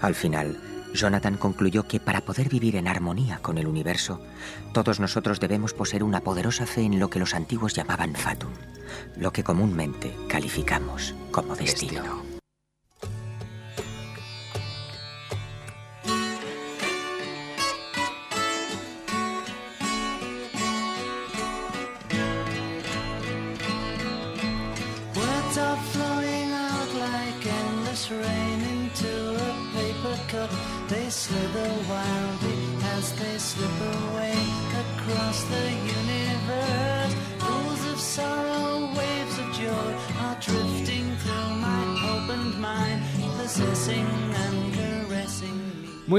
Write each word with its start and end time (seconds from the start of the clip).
Al 0.00 0.14
final, 0.14 0.58
Jonathan 0.94 1.36
concluyó 1.36 1.86
que 1.86 2.00
para 2.00 2.22
poder 2.22 2.48
vivir 2.48 2.76
en 2.76 2.88
armonía 2.88 3.38
con 3.38 3.58
el 3.58 3.66
universo, 3.66 4.20
todos 4.72 5.00
nosotros 5.00 5.40
debemos 5.40 5.74
poseer 5.74 6.02
una 6.02 6.20
poderosa 6.20 6.66
fe 6.66 6.82
en 6.82 6.98
lo 6.98 7.10
que 7.10 7.18
los 7.18 7.34
antiguos 7.34 7.74
llamaban 7.74 8.14
fatum, 8.14 8.52
lo 9.16 9.32
que 9.32 9.44
comúnmente 9.44 10.16
calificamos 10.28 11.14
como 11.30 11.54
destino. 11.54 12.25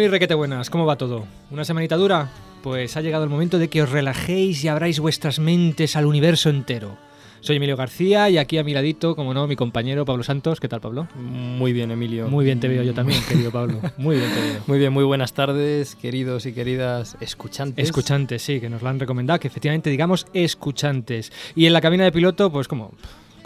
Requete 0.08 0.34
buenas, 0.34 0.70
¿cómo 0.70 0.86
va 0.86 0.98
todo? 0.98 1.26
¿Una 1.52 1.66
semanita 1.66 1.98
dura? 1.98 2.30
Pues 2.64 2.98
ha 2.98 3.02
llegado 3.02 3.24
el 3.24 3.30
momento 3.30 3.60
de 3.60 3.70
que 3.70 3.82
os 3.82 3.90
relajéis 3.90 4.64
y 4.64 4.68
abráis 4.68 5.00
vuestras 5.00 5.40
mentes 5.40 5.96
al 5.96 6.06
universo 6.06 6.50
entero. 6.50 6.98
Soy 7.42 7.58
Emilio 7.58 7.78
García 7.78 8.30
y 8.30 8.38
aquí 8.38 8.58
a 8.58 8.64
mi 8.64 8.74
ladito, 8.74 9.16
como 9.16 9.34
no, 9.34 9.48
mi 9.48 9.56
compañero 9.56 10.06
Pablo 10.06 10.24
Santos. 10.24 10.60
¿Qué 10.60 10.68
tal, 10.68 10.82
Pablo? 10.82 11.08
Muy 11.16 11.72
bien, 11.72 11.92
Emilio. 11.92 12.28
Muy 12.28 12.46
bien 12.46 12.60
te 12.60 12.68
veo 12.68 12.84
yo 12.84 12.94
también, 12.94 13.22
querido 13.28 13.52
Pablo. 13.52 13.80
Muy 13.98 14.18
bien 14.18 14.30
te 14.34 14.42
veo. 14.42 14.62
Muy 14.66 14.80
bien, 14.80 14.92
muy 14.92 15.04
buenas 15.04 15.34
tardes, 15.34 15.96
queridos 15.96 16.46
y 16.46 16.54
queridas 16.54 17.16
escuchantes. 17.20 17.86
Escuchantes, 17.86 18.42
sí, 18.42 18.60
que 18.60 18.70
nos 18.70 18.82
lo 18.82 18.90
han 18.90 19.00
recomendado, 19.00 19.40
que 19.40 19.48
efectivamente 19.48 19.90
digamos 19.90 20.28
escuchantes. 20.34 21.32
Y 21.56 21.68
en 21.68 21.74
la 21.74 21.82
cabina 21.82 22.04
de 22.04 22.12
piloto, 22.12 22.52
pues 22.52 22.68
como, 22.68 22.92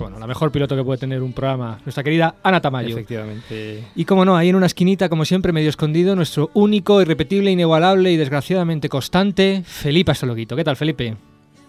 bueno, 0.01 0.19
la 0.19 0.27
mejor 0.27 0.51
piloto 0.51 0.75
que 0.75 0.83
puede 0.83 0.99
tener 0.99 1.21
un 1.21 1.33
programa, 1.33 1.79
nuestra 1.85 2.03
querida 2.03 2.35
Ana 2.43 2.61
Tamayo. 2.61 2.89
Efectivamente. 2.89 3.83
Y 3.95 4.05
como 4.05 4.25
no, 4.25 4.35
ahí 4.35 4.49
en 4.49 4.55
una 4.55 4.65
esquinita, 4.65 5.09
como 5.09 5.25
siempre, 5.25 5.53
medio 5.53 5.69
escondido, 5.69 6.15
nuestro 6.15 6.49
único, 6.53 7.01
irrepetible, 7.01 7.51
inigualable 7.51 8.11
y 8.11 8.17
desgraciadamente 8.17 8.89
constante, 8.89 9.63
Felipe 9.65 10.11
Astologuito. 10.11 10.55
¿Qué 10.55 10.63
tal, 10.63 10.75
Felipe? 10.75 11.15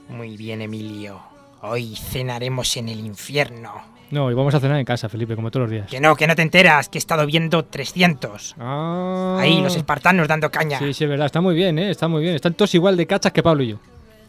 Muy 0.08 0.36
bien, 0.36 0.62
Emilio. 0.62 1.20
Hoy 1.62 1.94
cenaremos 1.94 2.76
en 2.76 2.88
el 2.88 3.00
infierno. 3.00 3.92
No, 4.10 4.30
y 4.30 4.34
vamos 4.34 4.54
a 4.54 4.60
cenar 4.60 4.78
en 4.78 4.84
casa, 4.84 5.08
Felipe, 5.08 5.34
como 5.34 5.50
todos 5.50 5.64
los 5.64 5.70
días. 5.70 5.88
Que 5.88 5.98
no, 5.98 6.14
que 6.16 6.26
no 6.26 6.36
te 6.36 6.42
enteras, 6.42 6.90
que 6.90 6.98
he 6.98 7.00
estado 7.00 7.24
viendo 7.24 7.64
300. 7.64 8.56
Ah. 8.58 9.38
Ahí, 9.40 9.62
los 9.62 9.74
espartanos 9.74 10.28
dando 10.28 10.50
caña. 10.50 10.78
Sí, 10.78 10.92
sí, 10.92 11.04
es 11.04 11.10
verdad, 11.10 11.26
está 11.26 11.40
muy 11.40 11.54
bien, 11.54 11.78
¿eh? 11.78 11.88
Está 11.88 12.08
muy 12.08 12.20
bien. 12.20 12.34
Están 12.34 12.52
todos 12.52 12.74
igual 12.74 12.98
de 12.98 13.06
cachas 13.06 13.32
que 13.32 13.42
Pablo 13.42 13.62
y 13.62 13.68
yo. 13.68 13.78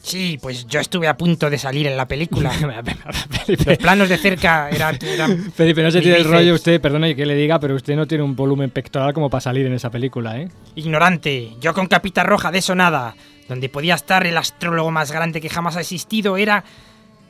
Sí, 0.03 0.37
pues 0.41 0.67
yo 0.67 0.81
estuve 0.81 1.07
a 1.07 1.15
punto 1.15 1.49
de 1.49 1.57
salir 1.57 1.87
en 1.87 1.95
la 1.95 2.05
película. 2.05 2.49
Felipe, 3.45 3.65
Los 3.71 3.77
planos 3.77 4.09
de 4.09 4.17
cerca 4.17 4.69
eran... 4.69 4.99
eran- 5.01 5.51
Felipe, 5.55 5.81
no 5.81 5.91
se 5.91 6.01
tire 6.01 6.17
el 6.17 6.25
rollo 6.25 6.53
usted, 6.55 6.81
perdone 6.81 7.15
que 7.15 7.25
le 7.25 7.35
diga, 7.35 7.57
pero 7.59 7.73
usted 7.75 7.95
no 7.95 8.05
tiene 8.05 8.23
un 8.23 8.35
volumen 8.35 8.69
pectoral 8.69 9.13
como 9.13 9.29
para 9.29 9.39
salir 9.41 9.65
en 9.65 9.73
esa 9.73 9.89
película, 9.89 10.37
¿eh? 10.39 10.49
Ignorante, 10.75 11.51
yo 11.61 11.73
con 11.73 11.87
capita 11.87 12.23
roja 12.23 12.51
de 12.51 12.59
eso 12.59 12.75
nada. 12.75 13.15
Donde 13.47 13.69
podía 13.69 13.95
estar 13.95 14.27
el 14.27 14.37
astrólogo 14.37 14.91
más 14.91 15.11
grande 15.11 15.39
que 15.41 15.49
jamás 15.49 15.77
ha 15.77 15.81
existido 15.81 16.35
era 16.38 16.63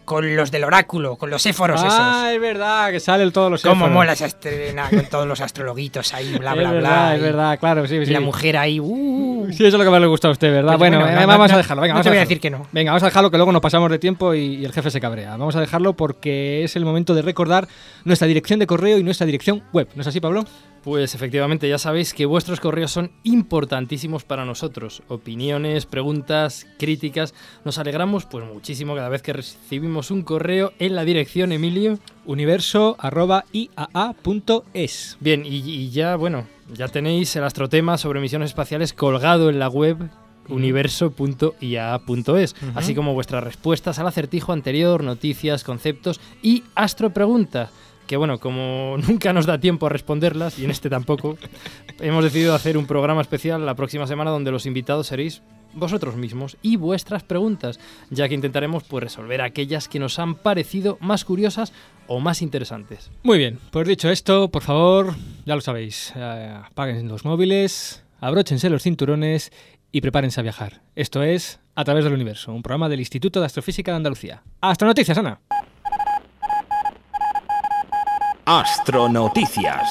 con 0.05 0.35
los 0.35 0.51
del 0.51 0.65
oráculo, 0.65 1.15
con 1.15 1.29
los 1.29 1.45
éforos 1.45 1.79
ah, 1.81 1.87
esos. 2.25 2.35
es 2.35 2.41
verdad, 2.41 2.91
que 2.91 2.99
salen 2.99 3.31
todos 3.31 3.49
los 3.49 3.61
Cómo 3.61 3.85
éforos. 3.85 3.93
mola 3.93 4.11
esa 4.13 4.25
estrena 4.25 4.89
con 4.89 5.05
todos 5.05 5.25
los 5.25 5.39
astrologuitos 5.39 6.13
ahí, 6.13 6.35
bla, 6.37 6.51
es 6.51 6.57
bla, 6.57 6.71
verdad, 6.71 6.89
bla. 6.89 7.13
es 7.15 7.19
y- 7.19 7.23
verdad, 7.23 7.59
claro, 7.59 7.87
sí, 7.87 7.95
y 7.95 8.05
sí. 8.07 8.11
la 8.11 8.19
mujer 8.19 8.57
ahí, 8.57 8.81
uh, 8.81 8.85
Sí, 9.51 9.65
eso 9.65 9.67
es 9.67 9.73
lo 9.73 9.83
que 9.83 9.89
más 9.89 10.01
le 10.01 10.07
gusta 10.07 10.27
a 10.27 10.31
usted, 10.31 10.51
¿verdad? 10.51 10.77
Pues 10.77 10.79
bueno, 10.79 10.99
bueno, 10.99 11.17
eh, 11.17 11.21
no, 11.21 11.27
vamos 11.27 11.49
no, 11.49 11.55
a 11.55 11.57
dejarlo, 11.57 11.81
venga, 11.81 11.93
no 11.93 11.97
vamos 11.97 12.03
te 12.03 12.09
voy 12.09 12.17
a 12.17 12.21
decir 12.21 12.39
que 12.39 12.49
no. 12.49 12.67
Venga, 12.71 12.91
vamos 12.91 13.03
a 13.03 13.07
dejarlo, 13.07 13.31
que 13.31 13.37
luego 13.37 13.51
nos 13.51 13.61
pasamos 13.61 13.89
de 13.91 13.99
tiempo 13.99 14.33
y, 14.33 14.55
y 14.55 14.65
el 14.65 14.71
jefe 14.71 14.89
se 14.89 14.99
cabrea. 14.99 15.31
Vamos 15.31 15.55
a 15.55 15.59
dejarlo 15.59 15.93
porque 15.93 16.63
es 16.63 16.75
el 16.75 16.85
momento 16.85 17.13
de 17.13 17.21
recordar 17.21 17.67
nuestra 18.05 18.27
dirección 18.27 18.59
de 18.59 18.67
correo 18.67 18.97
y 18.97 19.03
nuestra 19.03 19.25
dirección 19.25 19.63
web. 19.73 19.87
¿No 19.95 20.01
es 20.01 20.07
así, 20.07 20.19
Pablo? 20.19 20.45
Pues 20.83 21.15
efectivamente, 21.15 21.69
ya 21.69 21.77
sabéis 21.77 22.13
que 22.13 22.25
vuestros 22.25 22.59
correos 22.59 22.91
son 22.91 23.11
importantísimos 23.23 24.25
para 24.25 24.43
nosotros. 24.43 25.01
Opiniones, 25.07 25.85
preguntas, 25.85 26.67
críticas. 26.77 27.33
Nos 27.63 27.77
alegramos 27.77 28.25
pues 28.25 28.45
muchísimo 28.45 28.93
cada 28.93 29.07
vez 29.07 29.21
que 29.21 29.31
recibimos 29.31 30.11
un 30.11 30.23
correo 30.23 30.73
en 30.79 30.95
la 30.95 31.05
dirección 31.05 31.53
Emilio. 31.53 31.99
universo.iaa.es. 32.25 35.17
Bien, 35.21 35.45
y, 35.45 35.55
y 35.55 35.91
ya, 35.91 36.17
bueno, 36.17 36.45
ya 36.73 36.89
tenéis 36.89 37.33
el 37.37 37.45
astrotema 37.45 37.97
sobre 37.97 38.19
misiones 38.19 38.49
espaciales 38.49 38.91
colgado 38.91 39.49
en 39.49 39.59
la 39.59 39.69
web 39.69 40.09
universo.iaa.es, 40.49 42.55
así 42.75 42.93
como 42.93 43.13
vuestras 43.13 43.41
respuestas 43.43 43.99
al 43.99 44.07
acertijo 44.07 44.51
anterior, 44.51 45.01
noticias, 45.03 45.63
conceptos 45.63 46.19
y 46.41 46.63
astropreguntas. 46.75 47.69
Que 48.07 48.17
bueno, 48.17 48.39
como 48.39 48.97
nunca 49.07 49.33
nos 49.33 49.45
da 49.45 49.59
tiempo 49.59 49.85
a 49.85 49.89
responderlas, 49.89 50.59
y 50.59 50.65
en 50.65 50.71
este 50.71 50.89
tampoco, 50.89 51.37
hemos 51.99 52.23
decidido 52.23 52.53
hacer 52.53 52.77
un 52.77 52.85
programa 52.85 53.21
especial 53.21 53.65
la 53.65 53.75
próxima 53.75 54.07
semana 54.07 54.31
donde 54.31 54.51
los 54.51 54.65
invitados 54.65 55.07
seréis 55.07 55.41
vosotros 55.73 56.15
mismos 56.15 56.57
y 56.61 56.75
vuestras 56.75 57.23
preguntas, 57.23 57.79
ya 58.09 58.27
que 58.27 58.35
intentaremos 58.35 58.83
pues 58.83 59.03
resolver 59.03 59.41
aquellas 59.41 59.87
que 59.87 59.99
nos 59.99 60.19
han 60.19 60.35
parecido 60.35 60.97
más 61.01 61.25
curiosas 61.25 61.73
o 62.07 62.19
más 62.19 62.41
interesantes. 62.41 63.11
Muy 63.23 63.37
bien, 63.37 63.59
pues 63.71 63.87
dicho 63.87 64.09
esto, 64.09 64.49
por 64.49 64.63
favor, 64.63 65.15
ya 65.45 65.55
lo 65.55 65.61
sabéis, 65.61 66.13
eh, 66.15 66.53
apaguen 66.65 67.07
los 67.07 67.25
móviles, 67.25 68.03
abróchense 68.19 68.69
los 68.69 68.83
cinturones 68.83 69.51
y 69.91 70.01
prepárense 70.01 70.39
a 70.39 70.43
viajar. 70.43 70.81
Esto 70.95 71.23
es 71.23 71.59
A 71.75 71.83
través 71.85 72.03
del 72.03 72.13
universo, 72.13 72.53
un 72.53 72.61
programa 72.61 72.87
del 72.87 72.99
Instituto 72.99 73.39
de 73.39 73.47
Astrofísica 73.47 73.91
de 73.91 73.97
Andalucía. 73.97 74.43
¡Hasta 74.61 74.85
noticias, 74.85 75.17
Ana! 75.17 75.39
Astronoticias. 78.45 79.89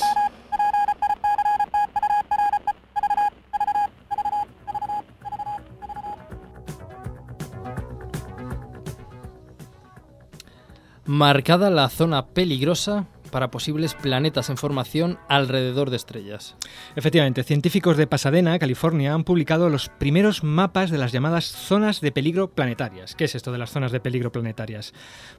Marcada 11.06 11.70
la 11.70 11.88
zona 11.88 12.26
peligrosa 12.26 13.06
para 13.32 13.50
posibles 13.50 13.94
planetas 13.94 14.48
en 14.50 14.56
formación 14.56 15.19
alrededor 15.28 15.91
de 15.91 15.97
estrellas. 15.97 16.54
Efectivamente, 16.94 17.43
científicos 17.43 17.97
de 17.97 18.06
Pasadena, 18.06 18.60
California, 18.60 19.12
han 19.12 19.25
publicado 19.25 19.69
los 19.69 19.88
primeros 19.88 20.44
mapas 20.44 20.93
de 20.93 20.98
las 20.98 21.10
llamadas 21.10 21.47
zonas 21.47 22.00
de 22.00 22.12
peligro 22.12 22.53
planetarias. 22.53 23.16
¿Qué 23.16 23.25
es 23.25 23.34
esto 23.34 23.50
de 23.50 23.59
las 23.59 23.70
zonas 23.70 23.91
de 23.91 23.98
peligro 23.98 24.31
planetarias? 24.31 24.93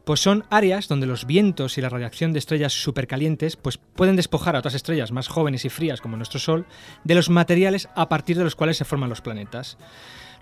Pues 0.03 0.19
son 0.19 0.43
áreas 0.49 0.89
donde 0.89 1.07
los 1.07 1.25
vientos 1.25 1.77
y 1.77 1.81
la 1.81 1.89
radiación 1.89 2.33
de 2.33 2.39
estrellas 2.39 2.73
supercalientes 2.73 3.55
pues 3.55 3.77
pueden 3.77 4.17
despojar 4.17 4.57
a 4.57 4.59
otras 4.59 4.73
estrellas 4.73 5.13
más 5.13 5.29
jóvenes 5.29 5.63
y 5.63 5.69
frías 5.69 6.01
como 6.01 6.17
nuestro 6.17 6.39
Sol 6.39 6.65
de 7.03 7.15
los 7.15 7.29
materiales 7.29 7.87
a 7.95 8.09
partir 8.09 8.37
de 8.37 8.43
los 8.43 8.55
cuales 8.55 8.75
se 8.75 8.85
forman 8.85 9.09
los 9.09 9.21
planetas. 9.21 9.77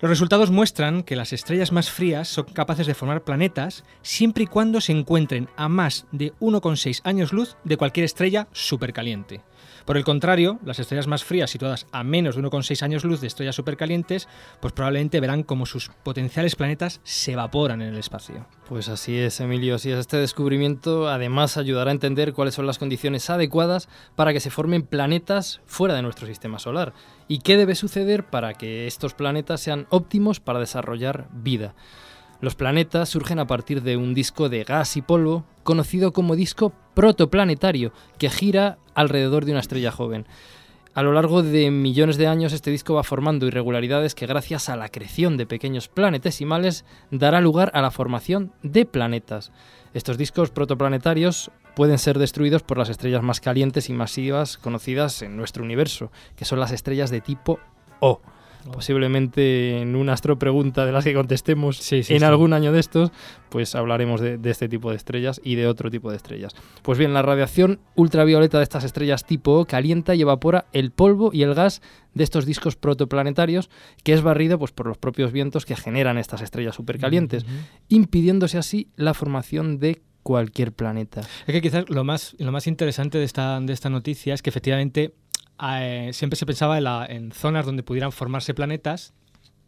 Los 0.02 0.10
resultados 0.10 0.50
muestran 0.50 1.04
que 1.04 1.14
las 1.14 1.32
estrellas 1.32 1.70
más 1.70 1.88
frías 1.88 2.26
son 2.26 2.46
capaces 2.46 2.88
de 2.88 2.94
formar 2.94 3.22
planetas 3.22 3.84
siempre 4.02 4.42
y 4.42 4.46
cuando 4.48 4.80
se 4.80 4.90
encuentren 4.90 5.48
a 5.54 5.68
más 5.68 6.06
de 6.10 6.32
1,6 6.40 7.02
años 7.04 7.32
luz 7.32 7.56
de 7.62 7.76
cualquier 7.76 8.02
estrella 8.02 8.48
supercaliente. 8.50 9.42
Por 9.84 9.96
el 9.96 10.04
contrario, 10.04 10.58
las 10.64 10.78
estrellas 10.78 11.06
más 11.06 11.24
frías 11.24 11.50
situadas 11.50 11.86
a 11.92 12.04
menos 12.04 12.36
de 12.36 12.42
1,6 12.42 12.82
años 12.82 13.04
luz 13.04 13.20
de 13.20 13.26
estrellas 13.26 13.56
supercalientes, 13.56 14.28
pues 14.60 14.72
probablemente 14.72 15.20
verán 15.20 15.42
como 15.42 15.66
sus 15.66 15.90
potenciales 16.02 16.56
planetas 16.56 17.00
se 17.04 17.32
evaporan 17.32 17.82
en 17.82 17.88
el 17.88 17.98
espacio. 17.98 18.46
Pues 18.68 18.88
así 18.88 19.18
es, 19.18 19.40
Emilio, 19.40 19.74
así 19.74 19.90
es. 19.90 19.98
Este 19.98 20.16
descubrimiento 20.16 21.08
además 21.08 21.56
ayudará 21.56 21.90
a 21.90 21.92
entender 21.92 22.32
cuáles 22.32 22.54
son 22.54 22.66
las 22.66 22.78
condiciones 22.78 23.28
adecuadas 23.30 23.88
para 24.14 24.32
que 24.32 24.40
se 24.40 24.50
formen 24.50 24.82
planetas 24.82 25.60
fuera 25.66 25.94
de 25.94 26.02
nuestro 26.02 26.26
sistema 26.26 26.58
solar 26.58 26.92
y 27.28 27.38
qué 27.38 27.56
debe 27.56 27.74
suceder 27.74 28.24
para 28.24 28.54
que 28.54 28.86
estos 28.86 29.14
planetas 29.14 29.60
sean 29.60 29.86
óptimos 29.90 30.40
para 30.40 30.60
desarrollar 30.60 31.28
vida. 31.32 31.74
Los 32.42 32.56
planetas 32.56 33.08
surgen 33.08 33.38
a 33.38 33.46
partir 33.46 33.82
de 33.82 33.96
un 33.96 34.14
disco 34.14 34.48
de 34.48 34.64
gas 34.64 34.96
y 34.96 35.00
polvo 35.00 35.44
conocido 35.62 36.12
como 36.12 36.34
disco 36.34 36.72
protoplanetario 36.92 37.92
que 38.18 38.30
gira 38.30 38.78
alrededor 38.94 39.44
de 39.44 39.52
una 39.52 39.60
estrella 39.60 39.92
joven. 39.92 40.26
A 40.92 41.04
lo 41.04 41.12
largo 41.12 41.44
de 41.44 41.70
millones 41.70 42.16
de 42.16 42.26
años 42.26 42.52
este 42.52 42.72
disco 42.72 42.94
va 42.94 43.04
formando 43.04 43.46
irregularidades 43.46 44.16
que 44.16 44.26
gracias 44.26 44.68
a 44.68 44.76
la 44.76 44.88
creación 44.88 45.36
de 45.36 45.46
pequeños 45.46 45.86
planetesimales 45.86 46.84
dará 47.12 47.40
lugar 47.40 47.70
a 47.74 47.80
la 47.80 47.92
formación 47.92 48.52
de 48.64 48.86
planetas. 48.86 49.52
Estos 49.94 50.18
discos 50.18 50.50
protoplanetarios 50.50 51.52
pueden 51.76 51.98
ser 51.98 52.18
destruidos 52.18 52.64
por 52.64 52.76
las 52.76 52.88
estrellas 52.88 53.22
más 53.22 53.40
calientes 53.40 53.88
y 53.88 53.92
masivas 53.92 54.58
conocidas 54.58 55.22
en 55.22 55.36
nuestro 55.36 55.62
universo, 55.62 56.10
que 56.34 56.44
son 56.44 56.58
las 56.58 56.72
estrellas 56.72 57.10
de 57.10 57.20
tipo 57.20 57.60
O. 58.00 58.20
Posiblemente 58.70 59.80
en 59.80 59.96
una 59.96 60.12
astropregunta 60.12 60.86
de 60.86 60.92
las 60.92 61.04
que 61.04 61.14
contestemos 61.14 61.78
Sí, 61.78 62.02
sí, 62.02 62.14
en 62.14 62.20
sí. 62.20 62.24
algún 62.24 62.52
año 62.52 62.72
de 62.72 62.80
estos, 62.80 63.10
pues 63.48 63.74
hablaremos 63.74 64.20
de, 64.20 64.38
de 64.38 64.50
este 64.50 64.68
tipo 64.68 64.90
de 64.90 64.96
estrellas 64.96 65.40
y 65.42 65.54
de 65.56 65.66
otro 65.66 65.90
tipo 65.90 66.10
de 66.10 66.16
estrellas. 66.16 66.52
Pues 66.82 66.98
bien, 66.98 67.12
la 67.14 67.22
radiación 67.22 67.80
ultravioleta 67.96 68.58
de 68.58 68.64
estas 68.64 68.84
estrellas 68.84 69.24
tipo 69.24 69.52
O 69.52 69.64
calienta 69.64 70.14
y 70.14 70.22
evapora 70.22 70.66
el 70.72 70.90
polvo 70.90 71.30
y 71.32 71.42
el 71.42 71.54
gas 71.54 71.82
de 72.14 72.24
estos 72.24 72.46
discos 72.46 72.76
protoplanetarios, 72.76 73.70
que 74.04 74.12
es 74.12 74.22
barrido 74.22 74.58
pues, 74.58 74.72
por 74.72 74.86
los 74.86 74.98
propios 74.98 75.32
vientos 75.32 75.64
que 75.64 75.76
generan 75.76 76.18
estas 76.18 76.42
estrellas 76.42 76.74
supercalientes, 76.74 77.46
impidiéndose 77.88 78.58
así 78.58 78.88
la 78.96 79.14
formación 79.14 79.78
de 79.78 80.02
cualquier 80.22 80.72
planeta. 80.72 81.22
Es 81.46 81.52
que 81.52 81.60
quizás 81.60 81.88
lo 81.88 82.04
más, 82.04 82.36
lo 82.38 82.52
más 82.52 82.66
interesante 82.66 83.18
de 83.18 83.24
esta, 83.24 83.58
de 83.60 83.72
esta 83.72 83.90
noticia 83.90 84.34
es 84.34 84.42
que 84.42 84.50
efectivamente 84.50 85.14
eh, 85.60 86.10
siempre 86.12 86.36
se 86.36 86.46
pensaba 86.46 86.78
en, 86.78 86.84
la- 86.84 87.06
en 87.08 87.32
zonas 87.32 87.66
donde 87.66 87.82
pudieran 87.82 88.12
formarse 88.12 88.54
planetas 88.54 89.14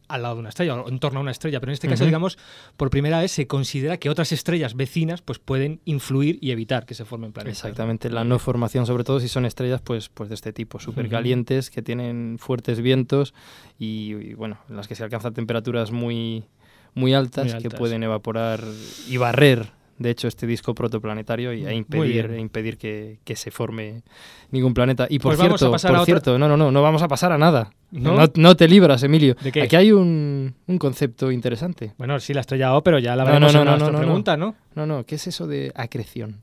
al 0.07 0.21
lado 0.23 0.35
de 0.35 0.41
una 0.41 0.49
estrella 0.51 0.75
o 0.75 0.89
en 0.89 0.99
torno 0.99 1.21
a 1.21 1.23
una 1.23 1.31
estrella, 1.31 1.61
pero 1.61 1.71
en 1.71 1.75
este 1.75 1.89
caso, 1.89 2.05
digamos, 2.05 2.37
por 2.77 2.91
primera 2.91 3.21
vez 3.21 3.33
se 3.33 3.47
considera 3.47 3.97
que 3.97 4.11
otras 4.11 4.33
estrellas 4.33 4.75
vecinas 4.77 5.23
pues 5.23 5.39
pueden 5.39 5.81
influir 5.87 6.39
y 6.43 6.51
evitar 6.51 6.85
que 6.85 6.93
se 6.95 7.07
formen 7.07 7.33
planetas. 7.33 7.57
Exactamente, 7.59 8.11
la 8.11 8.23
no 8.23 8.39
formación, 8.39 8.85
sobre 8.85 9.03
todo 9.03 9.19
si 9.19 9.29
son 9.29 9.47
estrellas 9.47 9.81
pues, 9.81 10.11
pues 10.11 10.29
de 10.29 10.35
este 10.35 10.53
tipo, 10.53 10.79
súper 10.79 11.09
calientes, 11.09 11.71
que 11.71 11.81
tienen 11.81 12.37
fuertes 12.39 12.81
vientos 12.83 13.33
y, 13.79 14.13
y, 14.15 14.35
bueno, 14.35 14.59
en 14.69 14.77
las 14.77 14.89
que 14.89 14.95
se 14.95 15.05
alcanzan 15.05 15.33
temperaturas 15.33 15.91
muy, 15.91 16.45
muy 16.93 17.15
altas, 17.15 17.55
Muy 17.55 17.63
que 17.63 17.71
pueden 17.71 18.03
evaporar 18.03 18.63
y 19.09 19.17
barrer, 19.17 19.71
de 19.99 20.11
hecho, 20.11 20.27
este 20.29 20.47
disco 20.47 20.75
protoplanetario 20.75 21.53
y, 21.53 21.63
Muy 21.63 21.75
impedir, 21.75 22.31
e 22.33 22.41
impedir 22.41 22.77
que, 22.79 23.19
que 23.25 23.37
se 23.37 23.51
forme 23.51 24.03
ningún 24.51 24.75
planeta. 24.75 25.07
Y 25.09 25.19
por 25.19 25.31
Pues 25.37 25.41
a 25.41 25.43
cierto, 25.45 25.71
por 25.71 25.75
a 25.75 25.91
otra- 25.93 26.05
cierto, 26.05 26.39
no, 26.39 26.49
no, 26.49 26.57
no, 26.57 26.71
no 26.73 26.83
vamos 26.83 27.03
a 27.03 27.09
pasar 27.09 27.31
a 27.33 27.39
nada. 27.39 27.71
¿No? 27.93 28.15
No, 28.17 28.27
no 28.35 28.57
te 28.57 28.67
libras, 28.67 29.03
Emilio. 29.05 29.37
¿De 29.41 29.53
qué? 29.53 29.63
Aquí 29.63 29.77
hay 29.77 29.93
un, 29.93 30.55
un 30.67 30.79
concepto 30.79 31.31
interesante. 31.31 31.95
Bueno, 31.97 32.19
sí, 32.19 32.35
la 32.35 32.41
estrella 32.41 32.75
O, 32.77 32.83
pero 32.83 32.99
ya 32.99 33.15
la 33.15 33.23
veremos 33.25 33.53
no, 33.55 33.61
en 33.61 33.67
no, 33.67 33.77
no, 33.77 33.91
no. 33.93 33.99
pregunta, 33.99 34.37
¿no? 34.37 34.57
No, 34.75 34.85
no, 34.87 35.05
¿qué 35.07 35.15
es 35.15 35.27
eso 35.29 35.47
de 35.47 35.71
acreción? 35.77 36.41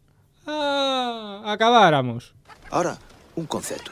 Ah, 0.47 1.41
acabáramos. 1.45 2.33
Ahora, 2.69 2.97
un 3.35 3.45
concepto. 3.47 3.91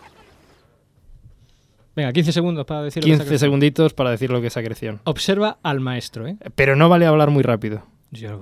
Venga, 1.95 2.13
15 2.13 2.31
segundos 2.31 2.65
para 2.65 2.83
decir 2.83 3.03
lo 3.03 3.07
que 3.07 3.11
15 3.11 3.25
sacas. 3.25 3.39
segunditos 3.41 3.93
para 3.93 4.11
decir 4.11 4.29
lo 4.31 4.39
que 4.39 4.47
es 4.47 4.55
acreción. 4.57 5.01
Observa 5.03 5.57
al 5.63 5.81
maestro, 5.81 6.27
¿eh? 6.27 6.37
Pero 6.55 6.75
no 6.77 6.87
vale 6.87 7.05
hablar 7.05 7.29
muy 7.29 7.43
rápido. 7.43 7.83
Yo, 8.11 8.39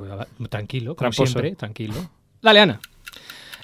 tranquilo, 0.49 0.95
como 0.95 1.09
Tramposo. 1.11 1.31
siempre, 1.31 1.55
tranquilo. 1.55 1.93
Dale, 2.41 2.59
Ana. 2.61 2.79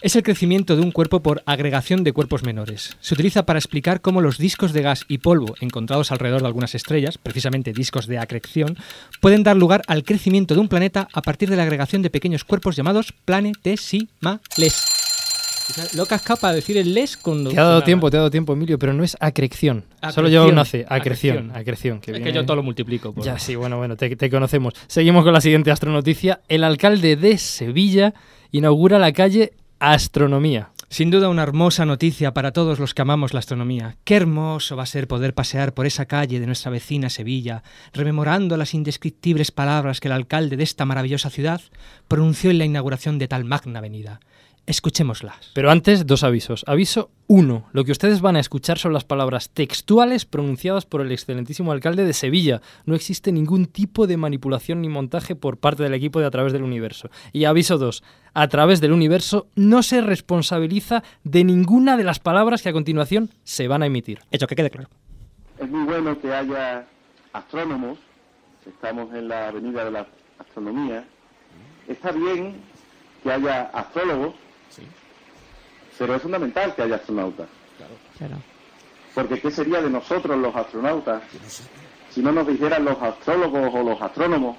Es 0.01 0.17
el 0.17 0.23
crecimiento 0.23 0.75
de 0.75 0.81
un 0.81 0.91
cuerpo 0.91 1.21
por 1.21 1.43
agregación 1.45 2.03
de 2.03 2.11
cuerpos 2.11 2.43
menores. 2.43 2.97
Se 2.99 3.13
utiliza 3.13 3.45
para 3.45 3.57
explicar 3.57 4.01
cómo 4.01 4.19
los 4.19 4.37
discos 4.37 4.73
de 4.73 4.81
gas 4.81 5.05
y 5.07 5.19
polvo 5.19 5.55
encontrados 5.61 6.11
alrededor 6.11 6.41
de 6.41 6.47
algunas 6.47 6.75
estrellas, 6.75 7.17
precisamente 7.17 7.71
discos 7.71 8.05
de 8.05 8.19
acreción, 8.19 8.77
pueden 9.21 9.43
dar 9.43 9.55
lugar 9.55 9.81
al 9.87 10.03
crecimiento 10.03 10.55
de 10.55 10.59
un 10.59 10.67
planeta 10.67 11.07
a 11.13 11.21
partir 11.21 11.49
de 11.49 11.55
la 11.55 11.63
agregación 11.63 12.01
de 12.01 12.09
pequeños 12.09 12.43
cuerpos 12.43 12.75
llamados 12.75 13.13
planetesimales. 13.23 15.02
Quizás 15.67 15.95
Lo 15.95 16.05
que 16.05 16.15
has 16.15 16.21
capaz 16.21 16.49
de 16.49 16.55
decir 16.57 16.77
el 16.77 16.93
les 16.93 17.15
cuando... 17.17 17.49
Te 17.49 17.59
ha 17.59 17.63
dado 17.63 17.83
tiempo, 17.83 18.09
te 18.11 18.17
ha 18.17 18.19
dado 18.19 18.31
tiempo, 18.31 18.53
Emilio, 18.53 18.77
pero 18.77 18.93
no 18.93 19.03
es 19.03 19.15
acreción. 19.19 19.85
Solo 20.11 20.27
lleva 20.27 20.45
una 20.45 20.65
C. 20.65 20.85
Acreción. 20.87 21.51
Acreción. 21.55 21.99
Que 22.01 22.11
Es 22.11 22.19
que 22.19 22.33
yo 22.33 22.45
todo 22.45 22.57
lo 22.57 22.63
multiplico. 22.63 23.13
por- 23.13 23.23
Ya, 23.23 23.39
sí, 23.39 23.55
bueno, 23.55 23.77
bueno, 23.77 23.95
te, 23.95 24.15
te 24.15 24.29
conocemos. 24.29 24.73
Seguimos 24.87 25.23
con 25.23 25.33
la 25.33 25.41
siguiente 25.41 25.71
astronoticia. 25.71 26.41
El 26.49 26.63
alcalde 26.63 27.15
de 27.15 27.37
Sevilla 27.37 28.13
inaugura 28.51 28.99
la 28.99 29.11
calle 29.13 29.53
Astronomía. 29.79 30.69
Sin 30.87 31.09
duda 31.11 31.27
una 31.27 31.43
hermosa 31.43 31.85
noticia 31.85 32.33
para 32.33 32.51
todos 32.53 32.79
los 32.79 32.93
que 32.93 33.01
amamos 33.01 33.33
la 33.33 33.39
astronomía. 33.39 33.97
Qué 34.05 34.15
hermoso 34.15 34.75
va 34.77 34.83
a 34.83 34.85
ser 34.85 35.07
poder 35.07 35.33
pasear 35.33 35.73
por 35.73 35.85
esa 35.85 36.05
calle 36.05 36.39
de 36.39 36.45
nuestra 36.45 36.71
vecina 36.71 37.09
Sevilla, 37.09 37.63
rememorando 37.93 38.55
las 38.55 38.73
indescriptibles 38.75 39.51
palabras 39.51 39.99
que 39.99 40.07
el 40.07 40.11
alcalde 40.13 40.55
de 40.55 40.63
esta 40.63 40.85
maravillosa 40.85 41.29
ciudad 41.29 41.59
pronunció 42.07 42.49
en 42.51 42.59
la 42.59 42.65
inauguración 42.65 43.17
de 43.17 43.27
tal 43.27 43.43
magna 43.43 43.79
avenida. 43.79 44.19
Escuchémoslas. 44.65 45.51
Pero 45.53 45.71
antes, 45.71 46.07
dos 46.07 46.23
avisos. 46.23 46.63
Aviso 46.67 47.11
1. 47.27 47.67
Lo 47.73 47.83
que 47.83 47.91
ustedes 47.91 48.21
van 48.21 48.37
a 48.37 48.39
escuchar 48.39 48.79
son 48.79 48.93
las 48.93 49.03
palabras 49.03 49.49
textuales 49.49 50.25
pronunciadas 50.25 50.85
por 50.85 51.01
el 51.01 51.11
excelentísimo 51.11 51.73
alcalde 51.73 52.05
de 52.05 52.13
Sevilla. 52.13 52.61
No 52.85 52.95
existe 52.95 53.33
ningún 53.33 53.65
tipo 53.65 54.07
de 54.07 54.15
manipulación 54.15 54.81
ni 54.81 54.87
montaje 54.87 55.35
por 55.35 55.57
parte 55.57 55.83
del 55.83 55.93
equipo 55.93 56.21
de 56.21 56.27
A 56.27 56.31
través 56.31 56.53
del 56.53 56.63
universo. 56.63 57.09
Y 57.33 57.43
aviso 57.43 57.77
2. 57.77 58.03
A 58.33 58.47
través 58.47 58.79
del 58.79 58.93
universo 58.93 59.47
no 59.55 59.83
se 59.83 59.99
responsabiliza 59.99 61.03
de 61.25 61.43
ninguna 61.43 61.97
de 61.97 62.05
las 62.05 62.19
palabras 62.19 62.61
que 62.61 62.69
a 62.69 62.73
continuación 62.73 63.31
se 63.43 63.67
van 63.67 63.83
a 63.83 63.87
emitir. 63.87 64.19
Hecho 64.31 64.47
que 64.47 64.55
quede 64.55 64.69
claro. 64.69 64.89
Es 65.59 65.69
muy 65.69 65.83
bueno 65.83 66.19
que 66.19 66.33
haya 66.33 66.87
astrónomos, 67.33 67.97
estamos 68.65 69.13
en 69.13 69.27
la 69.27 69.49
avenida 69.49 69.83
de 69.83 69.91
la 69.91 70.07
astronomía. 70.39 71.05
Está 71.87 72.11
bien 72.11 72.55
que 73.23 73.31
haya 73.31 73.63
astrólogos, 73.73 74.35
pero 75.97 76.15
es 76.15 76.21
fundamental 76.21 76.73
que 76.75 76.81
haya 76.81 76.95
astronautas. 76.95 77.47
Porque 79.13 79.39
¿qué 79.39 79.51
sería 79.51 79.81
de 79.81 79.89
nosotros 79.89 80.37
los 80.37 80.55
astronautas 80.55 81.21
si 82.09 82.21
no 82.21 82.31
nos 82.31 82.47
dijeran 82.47 82.83
los 82.85 82.99
astrólogos 83.01 83.73
o 83.73 83.83
los 83.83 84.01
astrónomos 84.01 84.57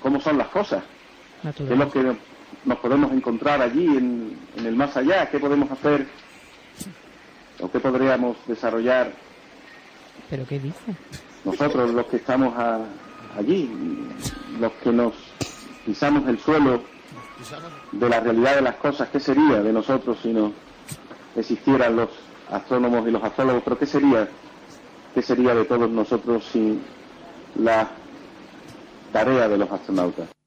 cómo 0.00 0.20
son 0.20 0.38
las 0.38 0.48
cosas? 0.48 0.82
¿Qué 1.56 1.64
es 1.72 1.78
lo 1.78 1.90
que 1.90 2.16
nos 2.66 2.78
podemos 2.78 3.10
encontrar 3.12 3.62
allí 3.62 3.86
en, 3.86 4.38
en 4.56 4.66
el 4.66 4.76
más 4.76 4.96
allá? 4.96 5.30
¿Qué 5.30 5.38
podemos 5.38 5.70
hacer 5.70 6.06
o 7.60 7.70
qué 7.70 7.80
podríamos 7.80 8.36
desarrollar 8.46 9.12
¿Pero 10.28 10.46
qué 10.46 10.58
dice? 10.60 10.94
nosotros 11.44 11.90
los 11.92 12.06
que 12.06 12.16
estamos 12.16 12.54
a- 12.58 12.84
allí, 13.38 13.70
los 14.60 14.72
que 14.72 14.92
nos 14.92 15.14
pisamos 15.86 16.28
el 16.28 16.38
suelo 16.38 16.82
de 17.92 18.08
la 18.08 18.20
realidad 18.20 18.56
de 18.56 18.62
las 18.62 18.76
cosas, 18.76 19.08
¿qué 19.10 19.20
sería 19.20 19.62
de 19.62 19.72
nosotros 19.72 20.18
si 20.22 20.32
no 20.32 20.52
existieran 21.36 21.96
los 21.96 22.10
astrónomos 22.50 23.06
y 23.06 23.10
los 23.10 23.22
astrólogos? 23.22 23.62
Pero 23.64 23.78
¿qué 23.78 23.86
sería, 23.86 24.28
qué 25.14 25.22
sería 25.22 25.54
de 25.54 25.64
todos 25.64 25.90
nosotros 25.90 26.44
sin 26.52 26.82
la 27.56 27.90
tarea 29.12 29.48
de 29.48 29.58
los 29.58 29.70
astronautas? 29.70 30.39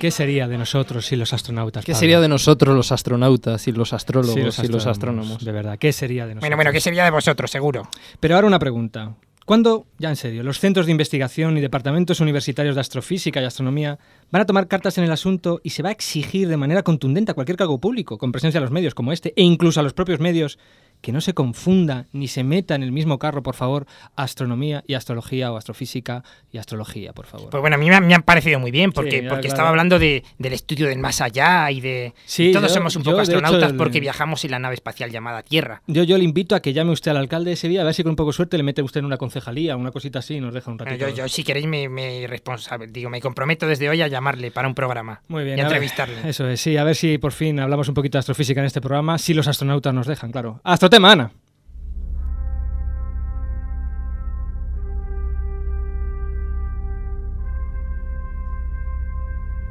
¿Qué 0.00 0.10
sería 0.10 0.48
de 0.48 0.56
nosotros 0.56 1.04
si 1.04 1.16
los 1.16 1.32
astronautas? 1.34 1.84
¿Qué 1.84 1.92
Pablo? 1.92 2.00
sería 2.00 2.20
de 2.20 2.28
nosotros 2.28 2.74
los 2.74 2.90
astronautas 2.90 3.68
y 3.68 3.72
los 3.72 3.92
astrólogos 3.92 4.54
Sí, 4.54 4.62
y 4.64 4.68
los 4.68 4.86
astrónomos? 4.86 5.44
De 5.44 5.52
verdad, 5.52 5.78
¿qué 5.78 5.92
sería 5.92 6.22
de 6.22 6.36
nosotros? 6.36 6.40
Bueno, 6.40 6.56
bueno, 6.56 6.72
¿qué 6.72 6.80
sería 6.80 7.04
de 7.04 7.10
vosotros, 7.10 7.50
seguro? 7.50 7.86
Pero 8.18 8.34
ahora 8.34 8.46
una 8.46 8.58
pregunta. 8.58 9.14
¿Cuándo, 9.44 9.86
ya 9.98 10.08
en 10.08 10.16
serio, 10.16 10.42
los 10.42 10.60
centros 10.60 10.86
de 10.86 10.92
investigación 10.92 11.58
y 11.58 11.60
departamentos 11.60 12.20
universitarios 12.20 12.76
de 12.76 12.80
astrofísica 12.80 13.42
y 13.42 13.44
astronomía 13.44 13.98
van 14.30 14.42
a 14.42 14.46
tomar 14.46 14.68
cartas 14.68 14.96
en 14.96 15.04
el 15.04 15.10
asunto 15.10 15.60
y 15.64 15.70
se 15.70 15.82
va 15.82 15.88
a 15.88 15.92
exigir 15.92 16.48
de 16.48 16.56
manera 16.56 16.82
contundente 16.82 17.32
a 17.32 17.34
cualquier 17.34 17.58
cargo 17.58 17.80
público, 17.80 18.16
con 18.16 18.32
presencia 18.32 18.58
a 18.58 18.62
los 18.62 18.70
medios 18.70 18.94
como 18.94 19.12
este, 19.12 19.34
e 19.36 19.42
incluso 19.42 19.80
a 19.80 19.82
los 19.82 19.92
propios 19.92 20.20
medios, 20.20 20.58
que 21.00 21.12
no 21.12 21.20
se 21.20 21.34
confunda 21.34 22.06
ni 22.12 22.28
se 22.28 22.44
meta 22.44 22.74
en 22.74 22.82
el 22.82 22.92
mismo 22.92 23.18
carro, 23.18 23.42
por 23.42 23.54
favor, 23.54 23.86
astronomía 24.16 24.84
y 24.86 24.94
astrología 24.94 25.52
o 25.52 25.56
astrofísica 25.56 26.22
y 26.52 26.58
astrología, 26.58 27.12
por 27.12 27.26
favor? 27.26 27.50
Pues 27.50 27.60
bueno, 27.60 27.76
a 27.76 27.78
mí 27.78 27.88
me, 27.88 27.94
ha- 27.96 28.00
me 28.00 28.14
han 28.14 28.22
parecido 28.22 28.58
muy 28.58 28.70
bien, 28.70 28.92
porque, 28.92 29.10
Sí, 29.10 29.16
porque 29.22 29.40
claro. 29.42 29.48
estaba 29.48 29.68
hablando 29.70 29.98
de, 29.98 30.22
del 30.38 30.52
estudio 30.52 30.86
del 30.88 30.98
más 30.98 31.20
allá 31.20 31.70
y 31.70 31.80
de... 31.80 32.14
Sí, 32.26 32.48
y 32.50 32.52
todos 32.52 32.68
yo- 32.70 32.74
somos 32.74 32.96
un 32.96 33.02
yo, 33.02 33.10
poco 33.12 33.22
hecho, 33.22 33.32
astronautas 33.36 33.70
el- 33.72 33.76
porque 33.76 34.00
viajamos 34.00 34.44
en 34.44 34.50
la 34.50 34.58
nave 34.58 34.74
espacial 34.74 35.10
llamada 35.10 35.42
Tierra. 35.42 35.82
Yo, 35.86 36.02
yo 36.02 36.18
le 36.18 36.24
invito 36.24 36.54
a 36.54 36.60
que 36.60 36.72
llame 36.72 36.90
usted 36.92 37.10
al 37.12 37.16
alcalde 37.16 37.50
de 37.50 37.56
Sevilla, 37.56 37.80
a 37.82 37.84
ver 37.84 37.94
si 37.94 38.02
con 38.02 38.10
un 38.10 38.16
poco 38.16 38.30
de 38.30 38.34
suerte 38.36 38.56
le 38.56 38.62
mete 38.62 38.82
usted 38.82 39.00
en 39.00 39.06
una 39.06 39.16
concejalía, 39.16 39.76
una 39.76 39.90
cosita 39.90 40.18
así, 40.20 40.34
y 40.36 40.40
nos 40.40 40.52
deja 40.54 40.70
un 40.70 40.78
ratito. 40.78 41.08
yo, 41.08 41.14
yo, 41.14 41.28
si 41.28 41.44
queréis, 41.44 41.66
me, 41.66 41.88
me, 41.88 42.26
responsable, 42.26 42.86
digo, 42.88 43.10
me 43.10 43.20
comprometo 43.20 43.66
desde 43.66 43.88
hoy 43.88 44.02
a 44.02 44.08
llamarle 44.08 44.50
para 44.50 44.68
un 44.68 44.74
programa. 44.74 45.22
Muy 45.28 45.44
bien, 45.44 45.58
Y 45.58 45.60
a 45.60 45.64
ver, 45.64 45.72
entrevistarle. 45.72 46.28
Eso 46.28 46.48
es, 46.48 46.60
sí, 46.60 46.76
a 46.76 46.84
ver 46.84 46.94
si 46.96 47.18
por 47.18 47.32
fin 47.32 47.58
hablamos 47.60 47.88
un 47.88 47.94
poquito 47.94 48.18
de 48.18 48.20
astrofísica 48.20 48.60
en 48.60 48.66
este 48.66 48.80
programa, 48.80 49.18
si 49.18 49.34
los 49.34 49.48
astronautas 49.48 49.94
nos 49.94 50.06
dejan, 50.06 50.30
claro. 50.32 50.60
Astrotema, 50.64 50.89
Ana. 50.92 51.30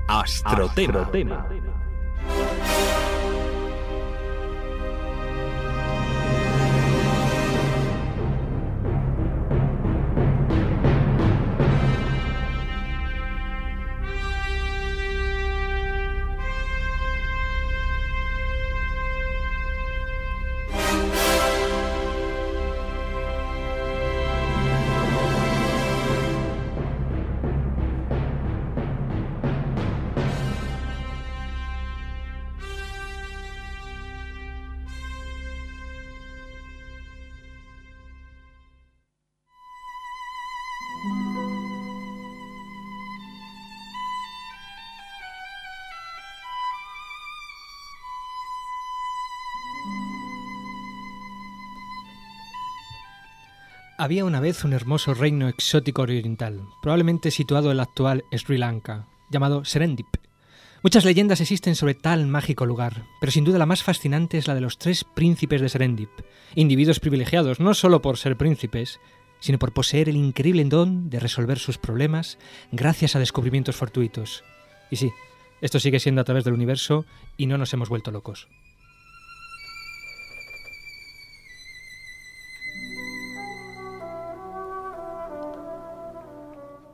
Astrotema. 0.07 1.78
Había 54.01 54.23
una 54.23 54.39
vez 54.39 54.63
un 54.63 54.71
hermoso 54.71 55.13
reino 55.13 55.49
exótico 55.49 56.03
oriental, 56.03 56.61
probablemente 56.81 57.31
situado 57.31 57.69
en 57.69 57.75
la 57.75 57.83
actual 57.83 58.23
Sri 58.31 58.57
Lanka, 58.57 59.07
llamado 59.29 59.65
Serendip. 59.65 60.07
Muchas 60.81 61.03
leyendas 61.03 61.41
existen 61.41 61.75
sobre 61.75 61.95
tal 61.95 62.25
mágico 62.25 62.65
lugar, 62.65 63.03
pero 63.19 63.33
sin 63.33 63.43
duda 63.43 63.57
la 63.57 63.65
más 63.65 63.83
fascinante 63.83 64.37
es 64.37 64.47
la 64.47 64.55
de 64.55 64.61
los 64.61 64.77
tres 64.77 65.03
príncipes 65.03 65.59
de 65.59 65.67
Serendip, 65.67 66.11
individuos 66.55 67.01
privilegiados 67.01 67.59
no 67.59 67.73
solo 67.73 68.01
por 68.01 68.17
ser 68.17 68.37
príncipes, 68.37 69.01
sino 69.41 69.59
por 69.59 69.73
poseer 69.73 70.07
el 70.07 70.15
increíble 70.15 70.63
don 70.63 71.09
de 71.09 71.19
resolver 71.19 71.59
sus 71.59 71.77
problemas 71.77 72.37
gracias 72.71 73.17
a 73.17 73.19
descubrimientos 73.19 73.75
fortuitos. 73.75 74.45
Y 74.89 74.95
sí, 74.95 75.11
esto 75.59 75.77
sigue 75.77 75.99
siendo 75.99 76.21
a 76.21 76.23
través 76.23 76.45
del 76.45 76.53
universo 76.53 77.03
y 77.35 77.47
no 77.47 77.57
nos 77.57 77.73
hemos 77.73 77.89
vuelto 77.89 78.11
locos. 78.11 78.47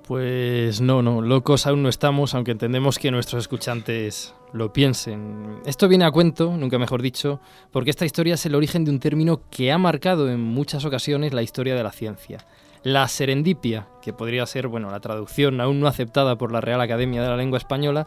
Pues 0.08 0.82
no, 0.82 1.02
no, 1.02 1.22
locos 1.22 1.66
aún 1.66 1.82
no 1.82 1.90
estamos, 1.90 2.36
aunque 2.36 2.52
entendemos 2.52 3.00
que 3.00 3.10
nuestros 3.10 3.42
escuchantes 3.44 4.36
lo 4.54 4.72
piensen. 4.72 5.62
Esto 5.66 5.88
viene 5.88 6.06
a 6.06 6.12
cuento, 6.12 6.56
nunca 6.56 6.78
mejor 6.78 7.02
dicho, 7.02 7.40
porque 7.72 7.90
esta 7.90 8.06
historia 8.06 8.36
es 8.36 8.46
el 8.46 8.54
origen 8.54 8.86
de 8.86 8.92
un 8.92 9.00
término 9.00 9.42
que 9.50 9.72
ha 9.72 9.80
marcado 9.80 10.30
en 10.30 10.42
muchas 10.42 10.86
ocasiones 10.86 11.34
la 11.34 11.42
historia 11.42 11.74
de 11.74 11.82
la 11.82 11.92
ciencia. 11.92 12.46
La 12.84 13.08
serendipia, 13.08 13.88
que 14.04 14.14
podría 14.14 14.46
ser, 14.46 14.68
bueno, 14.68 14.92
la 14.92 15.00
traducción 15.00 15.60
aún 15.60 15.80
no 15.80 15.88
aceptada 15.88 16.38
por 16.38 16.52
la 16.52 16.62
Real 16.62 16.82
Academia 16.82 17.24
de 17.24 17.30
la 17.30 17.38
Lengua 17.38 17.58
Española, 17.58 18.06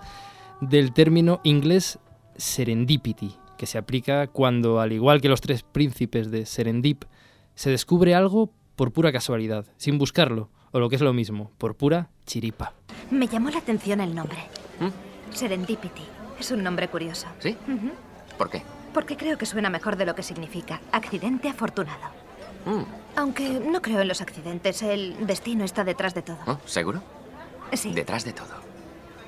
del 0.61 0.93
término 0.93 1.41
inglés 1.43 1.99
serendipity, 2.37 3.35
que 3.57 3.67
se 3.67 3.77
aplica 3.77 4.29
cuando, 4.29 4.79
al 4.79 4.93
igual 4.93 5.21
que 5.21 5.29
los 5.29 5.41
tres 5.41 5.65
príncipes 5.65 6.31
de 6.31 6.47
Serendip, 6.47 7.07
se 7.57 7.71
descubre 7.71 8.15
algo 8.15 8.53
por 8.77 8.93
pura 8.93 9.11
casualidad, 9.11 9.67
sin 9.79 9.99
buscarlo, 9.99 10.49
o 10.73 10.79
lo 10.79 10.89
que 10.89 10.97
es 10.97 11.03
lo 11.03 11.13
mismo, 11.13 11.51
por 11.59 11.77
pura 11.77 12.09
chiripa. 12.27 12.73
Me 13.11 13.27
llamó 13.27 13.51
la 13.51 13.59
atención 13.59 14.01
el 14.01 14.15
nombre. 14.15 14.39
¿Mm? 14.81 15.35
Serendipity. 15.35 16.03
Es 16.39 16.51
un 16.51 16.63
nombre 16.63 16.89
curioso. 16.89 17.27
¿Sí? 17.41 17.57
¿Por 18.37 18.51
qué? 18.51 18.63
Porque 18.95 19.17
creo 19.17 19.37
que 19.39 19.47
suena 19.47 19.71
mejor 19.71 19.97
de 19.97 20.07
lo 20.07 20.15
que 20.15 20.23
significa. 20.23 20.81
Accidente 20.93 21.49
afortunado. 21.49 22.07
Mm. 22.65 22.83
Aunque 23.17 23.61
no 23.61 23.83
creo 23.83 24.01
en 24.01 24.09
los 24.09 24.21
accidentes, 24.21 24.83
el 24.83 25.27
destino 25.27 25.65
está 25.65 25.85
detrás 25.85 26.15
de 26.15 26.23
todo. 26.23 26.39
¿Oh, 26.47 26.59
¿Seguro? 26.67 27.03
Sí, 27.73 27.93
Detrás 27.93 28.25
de 28.25 28.33
todo. 28.33 28.55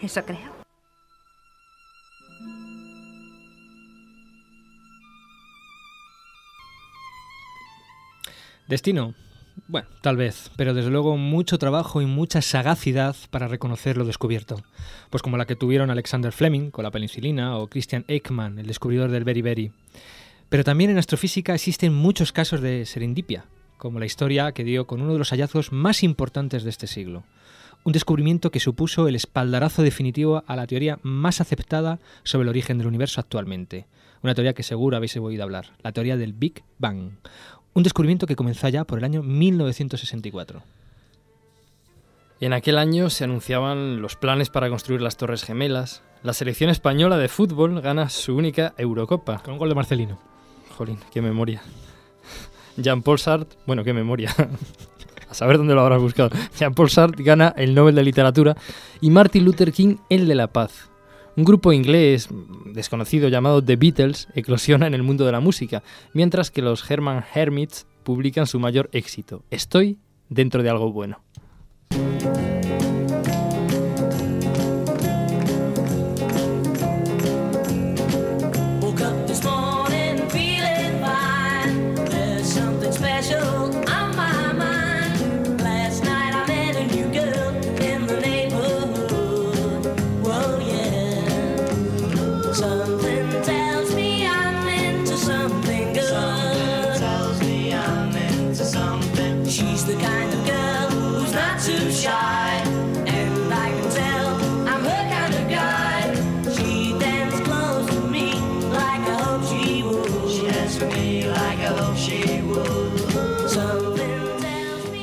eso 0.01 0.25
creo. 0.25 0.61
Destino. 8.69 9.15
Bueno, 9.69 9.89
tal 10.01 10.17
vez, 10.17 10.51
pero 10.57 10.75
desde 10.75 10.91
luego 10.91 11.17
mucho 11.17 11.59
trabajo 11.59 12.03
y 12.03 12.07
mucha 12.07 12.43
sagacidad 12.43 13.15
para 13.31 13.49
reconocer 13.49 13.97
lo 13.97 14.05
descubierto. 14.05 14.63
Pues 15.11 15.23
como 15.23 15.37
la 15.37 15.47
que 15.47 15.57
tuvieron 15.57 15.91
Alexander 15.91 16.33
Fleming 16.33 16.71
con 16.71 16.83
la 16.83 16.91
penicilina 16.91 17.57
o 17.57 17.69
Christian 17.69 18.05
Ekman, 18.09 18.59
el 18.59 18.67
descubridor 18.67 19.11
del 19.11 19.25
beriberi. 19.25 19.73
Pero 20.49 20.65
también 20.65 20.91
en 20.91 20.99
astrofísica 20.99 21.55
existen 21.55 21.95
muchos 21.95 22.33
casos 22.33 22.61
de 22.61 22.85
serendipia, 22.85 23.45
como 23.79 24.01
la 24.01 24.07
historia 24.07 24.53
que 24.53 24.65
dio 24.65 24.87
con 24.87 25.01
uno 25.01 25.13
de 25.13 25.19
los 25.19 25.31
hallazgos 25.31 25.73
más 25.73 26.03
importantes 26.03 26.65
de 26.65 26.71
este 26.71 26.89
siglo. 26.89 27.23
Un 27.85 27.93
descubrimiento 27.93 28.51
que 28.51 28.61
supuso 28.61 29.09
el 29.09 29.15
espaldarazo 29.15 29.83
definitivo 29.83 30.45
a 30.47 30.57
la 30.57 30.67
teoría 30.67 30.99
más 31.03 31.41
aceptada 31.41 31.99
sobre 32.25 32.43
el 32.43 32.51
origen 32.51 32.77
del 32.77 32.89
universo 32.89 33.21
actualmente. 33.21 33.87
Una 34.23 34.35
teoría 34.35 34.53
que 34.53 34.63
seguro 34.63 34.97
habéis 34.97 35.17
oído 35.17 35.45
hablar, 35.45 35.73
la 35.83 35.93
teoría 35.93 36.19
del 36.19 36.35
Big 36.35 36.63
Bang. 36.79 37.13
Un 37.73 37.83
descubrimiento 37.83 38.27
que 38.27 38.37
comenzó 38.37 38.69
ya 38.69 38.85
por 38.85 38.99
el 38.99 39.05
año 39.05 39.23
1964. 39.23 40.63
En 42.41 42.53
aquel 42.53 42.79
año 42.79 43.11
se 43.11 43.25
anunciaban 43.25 44.01
los 44.01 44.17
planes 44.17 44.51
para 44.51 44.69
construir 44.69 45.03
las 45.03 45.17
Torres 45.17 45.45
Gemelas. 45.45 46.03
La 46.23 46.33
selección 46.33 46.71
española 46.71 47.19
de 47.19 47.29
fútbol 47.29 47.81
gana 47.81 48.09
su 48.09 48.35
única 48.35 48.75
Eurocopa. 48.77 49.43
Con 49.43 49.53
un 49.53 49.59
gol 49.59 49.69
de 49.69 49.75
Marcelino. 49.75 50.19
Jolín, 50.77 50.99
qué 51.13 51.23
memoria. 51.23 51.63
Jean-Paul 52.77 53.19
Sartre, 53.19 53.59
bueno, 53.67 53.85
qué 53.85 53.93
memoria. 53.93 54.35
A 55.29 55.35
saber 55.35 55.59
dónde 55.59 55.75
lo 55.75 55.83
habrás 55.83 56.01
buscado. 56.01 56.31
Jean-Paul 56.59 56.91
Sartre 56.91 57.23
gana 57.23 57.55
el 57.57 57.75
Nobel 57.75 57.95
de 57.95 58.03
Literatura 58.03 58.57
y 59.01 59.11
Martin 59.11 59.45
Luther 59.45 59.71
King 59.71 59.99
el 60.09 60.27
de 60.27 60.35
la 60.35 60.49
Paz. 60.49 60.90
Un 61.41 61.47
grupo 61.47 61.73
inglés 61.73 62.29
desconocido 62.67 63.31
llamado 63.31 63.65
The 63.65 63.77
Beatles 63.77 64.29
eclosiona 64.35 64.87
en 64.87 64.93
el 64.93 65.03
mundo 65.03 65.25
de 65.25 65.33
la 65.33 65.41
música, 65.41 65.83
mientras 66.13 66.51
que 66.51 66.61
los 66.61 66.91
Herman 66.91 67.25
Hermits 67.35 67.87
publican 68.03 68.47
su 68.47 68.61
mayor 68.61 68.91
éxito, 68.93 69.43
Estoy 69.49 69.97
dentro 70.29 70.63
de 70.63 70.69
algo 70.69 70.93
bueno. 70.93 71.23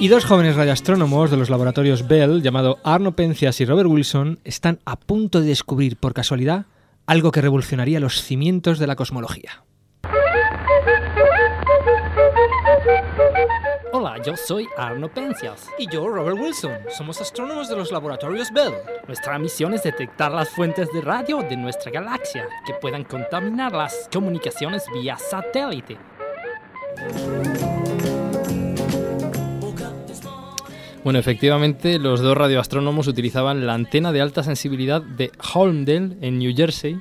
Y 0.07 0.09
dos 0.09 0.23
jóvenes 0.23 0.55
radioastrónomos 0.55 1.29
de 1.31 1.35
los 1.35 1.49
laboratorios 1.49 2.07
Bell, 2.07 2.41
llamado 2.41 2.79
Arno 2.85 3.13
Pencias 3.13 3.59
y 3.59 3.65
Robert 3.65 3.89
Wilson, 3.89 4.39
están 4.45 4.79
a 4.85 4.95
punto 4.95 5.41
de 5.41 5.47
descubrir 5.47 5.97
por 5.97 6.13
casualidad 6.13 6.65
algo 7.05 7.29
que 7.33 7.41
revolucionaría 7.41 7.99
los 7.99 8.23
cimientos 8.23 8.79
de 8.79 8.87
la 8.87 8.95
cosmología. 8.95 9.65
Hola, 13.91 14.15
yo 14.25 14.37
soy 14.37 14.65
Arno 14.77 15.09
Pencias. 15.09 15.67
Y 15.77 15.91
yo, 15.91 16.07
Robert 16.07 16.37
Wilson, 16.39 16.71
somos 16.87 17.19
astrónomos 17.19 17.67
de 17.67 17.75
los 17.75 17.91
laboratorios 17.91 18.49
Bell. 18.53 18.75
Nuestra 19.07 19.37
misión 19.37 19.73
es 19.73 19.83
detectar 19.83 20.31
las 20.31 20.47
fuentes 20.47 20.87
de 20.93 21.01
radio 21.01 21.41
de 21.41 21.57
nuestra 21.57 21.91
galaxia 21.91 22.47
que 22.65 22.75
puedan 22.75 23.03
contaminar 23.03 23.73
las 23.73 24.07
comunicaciones 24.13 24.85
vía 24.93 25.17
satélite. 25.17 25.97
Bueno, 31.07 31.19
efectivamente, 31.19 31.99
los 31.99 32.19
dos 32.19 32.35
radioastrónomos 32.35 33.07
utilizaban 33.07 33.65
la 33.65 33.75
antena 33.75 34.11
de 34.11 34.19
alta 34.19 34.43
sensibilidad 34.43 35.01
de 35.01 35.31
Holmdel 35.53 36.17
en 36.19 36.37
New 36.37 36.53
Jersey 36.53 36.99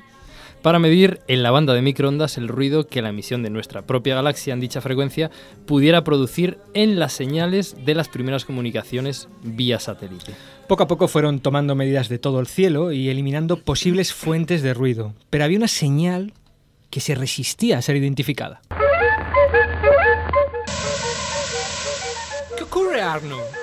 para 0.61 0.79
medir 0.79 1.19
en 1.27 1.43
la 1.43 1.51
banda 1.51 1.73
de 1.73 1.81
microondas 1.81 2.37
el 2.37 2.47
ruido 2.47 2.87
que 2.87 3.01
la 3.01 3.09
emisión 3.09 3.43
de 3.43 3.49
nuestra 3.49 3.81
propia 3.81 4.15
galaxia 4.15 4.53
en 4.53 4.61
dicha 4.61 4.79
frecuencia 4.79 5.29
pudiera 5.65 6.05
producir 6.05 6.57
en 6.73 6.99
las 6.99 7.11
señales 7.11 7.75
de 7.83 7.95
las 7.95 8.07
primeras 8.07 8.45
comunicaciones 8.45 9.27
vía 9.43 9.77
satélite. 9.77 10.31
Poco 10.69 10.83
a 10.83 10.87
poco 10.87 11.09
fueron 11.09 11.41
tomando 11.41 11.75
medidas 11.75 12.07
de 12.07 12.17
todo 12.17 12.39
el 12.39 12.47
cielo 12.47 12.93
y 12.93 13.09
eliminando 13.09 13.57
posibles 13.57 14.13
fuentes 14.13 14.61
de 14.61 14.73
ruido, 14.73 15.15
pero 15.29 15.43
había 15.43 15.57
una 15.57 15.67
señal 15.67 16.31
que 16.89 17.01
se 17.01 17.13
resistía 17.13 17.77
a 17.77 17.81
ser 17.81 17.97
identificada. 17.97 18.61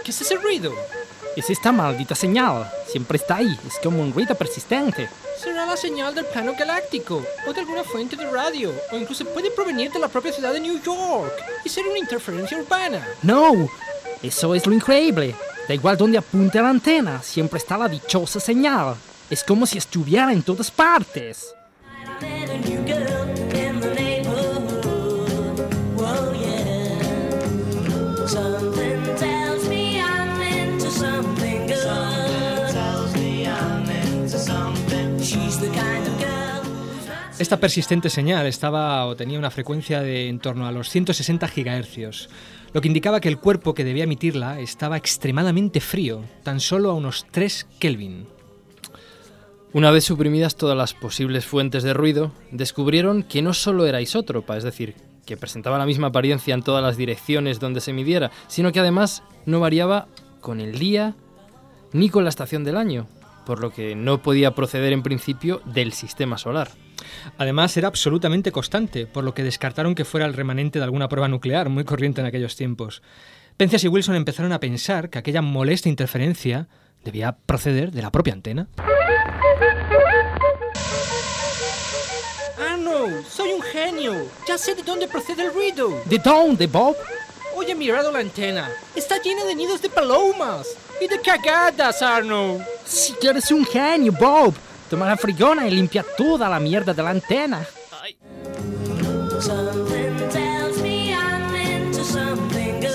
¿Qué 0.03 0.11
es 0.11 0.21
ese 0.23 0.37
ruido? 0.37 0.73
Es 1.37 1.51
esta 1.51 1.71
maldita 1.71 2.15
señal. 2.15 2.67
Siempre 2.87 3.19
está 3.19 3.37
ahí. 3.37 3.59
Es 3.67 3.75
como 3.83 4.01
un 4.01 4.13
ruido 4.13 4.35
persistente. 4.35 5.09
Será 5.39 5.67
la 5.67 5.77
señal 5.77 6.15
del 6.15 6.25
plano 6.25 6.55
galáctico, 6.59 7.23
o 7.47 7.53
de 7.53 7.61
alguna 7.61 7.85
fuente 7.85 8.17
de 8.17 8.31
radio, 8.31 8.73
o 8.91 8.97
incluso 8.97 9.27
puede 9.27 9.51
provenir 9.51 9.93
de 9.93 9.99
la 9.99 10.09
propia 10.09 10.33
ciudad 10.33 10.53
de 10.53 10.61
New 10.61 10.81
York 10.81 11.35
y 11.63 11.69
ser 11.69 11.87
una 11.87 11.99
interferencia 11.99 12.57
urbana. 12.57 13.07
No, 13.23 13.69
eso 14.23 14.55
es 14.55 14.67
lo 14.67 14.73
increíble. 14.73 15.35
Da 15.69 15.75
igual 15.75 15.99
donde 15.99 16.17
apunte 16.19 16.63
la 16.63 16.71
antena, 16.71 17.23
siempre 17.23 17.59
está 17.59 17.77
la 17.77 17.89
dichosa 17.89 18.41
señal. 18.41 18.95
Es 19.29 19.45
como 19.45 19.67
si 19.67 19.77
estuviera 19.77 20.33
en 20.33 20.43
todas 20.43 20.71
partes. 20.71 21.55
Esta 37.45 37.61
persistente 37.61 38.09
señal 38.09 38.47
estaba 38.47 39.05
o 39.05 39.17
tenía 39.17 39.39
una 39.39 39.51
frecuencia 39.51 40.01
de 40.01 40.29
en 40.31 40.39
torno 40.39 40.67
a 40.67 40.73
los 40.73 40.89
160 40.89 41.47
gigahercios, 41.47 42.31
lo 42.73 42.81
que 42.81 42.89
indicaba 42.89 43.21
que 43.21 43.29
el 43.29 43.37
cuerpo 43.37 43.75
que 43.75 43.85
debía 43.85 44.05
emitirla 44.05 44.61
estaba 44.61 44.97
extremadamente 44.97 45.83
frío, 45.83 46.25
tan 46.43 46.59
solo 46.59 46.89
a 46.91 46.95
unos 46.95 47.27
3 47.33 47.67
Kelvin. 47.79 48.27
Una 49.75 49.91
vez 49.91 50.05
suprimidas 50.05 50.57
todas 50.57 50.75
las 50.75 50.95
posibles 50.95 51.45
fuentes 51.45 51.83
de 51.83 51.93
ruido, 51.93 52.33
descubrieron 52.51 53.23
que 53.23 53.43
no 53.43 53.53
solo 53.53 53.85
era 53.85 54.01
isótropa, 54.01 54.57
es 54.57 54.65
decir, 54.65 54.95
que 55.27 55.37
presentaba 55.37 55.77
la 55.77 55.85
misma 55.85 56.07
apariencia 56.07 56.55
en 56.55 56.63
todas 56.63 56.83
las 56.83 56.97
direcciones 56.97 57.61
donde 57.61 57.83
se 57.83 57.93
midiera, 57.93 58.31
sino 58.49 58.73
que 58.73 58.81
además 58.81 59.23
no 59.45 59.61
variaba 59.61 60.09
con 60.41 60.63
el 60.63 60.79
día 60.79 61.15
ni 61.93 62.09
con 62.09 62.25
la 62.25 62.31
estación 62.31 62.65
del 62.65 62.79
año, 62.79 63.07
por 63.45 63.61
lo 63.61 63.71
que 63.71 63.95
no 63.95 64.23
podía 64.23 64.55
proceder 64.55 64.95
en 64.95 65.03
principio 65.03 65.61
del 65.67 65.93
sistema 65.93 66.39
solar. 66.39 66.71
Además, 67.39 67.77
era 67.77 67.89
absolutamente 67.89 68.53
constante, 68.53 69.07
por 69.07 69.25
lo 69.25 69.35
que 69.35 69.43
descartaron 69.43 69.95
que 69.95 70.05
fuera 70.05 70.27
el 70.27 70.35
remanente 70.35 70.79
de 70.79 70.85
alguna 70.85 71.09
prueba 71.09 71.29
nuclear, 71.29 71.69
muy 71.69 71.85
corriente 71.85 72.21
en 72.21 72.27
aquellos 72.27 72.57
tiempos. 72.57 73.03
Penzias 73.57 73.85
y 73.85 73.89
Wilson 73.89 74.17
empezaron 74.17 74.53
a 74.53 74.61
pensar 74.61 75.11
que 75.11 75.19
aquella 75.19 75.43
molesta 75.43 75.89
interferencia 75.89 76.67
debía 77.05 77.37
proceder 77.47 77.93
de 77.93 78.03
la 78.03 78.11
propia 78.11 78.33
antena. 78.33 78.67
Arno, 82.59 83.23
soy 83.29 83.53
un 83.53 83.63
genio. 83.63 84.27
Ya 84.49 84.59
sé 84.59 84.75
de 84.75 84.83
dónde 84.83 85.07
procede 85.07 85.45
el 85.45 85.55
ruido. 85.55 86.03
¿De 86.07 86.19
dónde, 86.19 86.67
Bob? 86.67 86.97
Hoy 87.55 87.71
he 87.71 87.75
mirado 87.75 88.11
la 88.11 88.19
antena. 88.19 88.69
Está 88.97 89.21
llena 89.23 89.45
de 89.45 89.55
nidos 89.55 89.81
de 89.81 89.89
palomas. 89.89 90.67
Y 91.01 91.07
de 91.07 91.21
cagadas, 91.21 92.03
Arno. 92.03 92.59
Si 92.85 93.13
que 93.15 93.29
eres 93.29 93.51
un 93.53 93.65
genio, 93.65 94.13
Bob. 94.13 94.55
Toma 94.89 95.07
la 95.07 95.17
frigona 95.17 95.67
y 95.67 95.71
limpia 95.71 96.05
toda 96.17 96.49
la 96.49 96.61
mierda 96.61 96.95
de 96.95 97.03
la 97.03 97.11
antena. 97.11 97.65
Something 99.41 100.17
tells 100.31 100.81
me 100.83 101.11
I'm 101.11 101.55
into 101.57 102.05
something 102.05 102.81
good. 102.81 102.91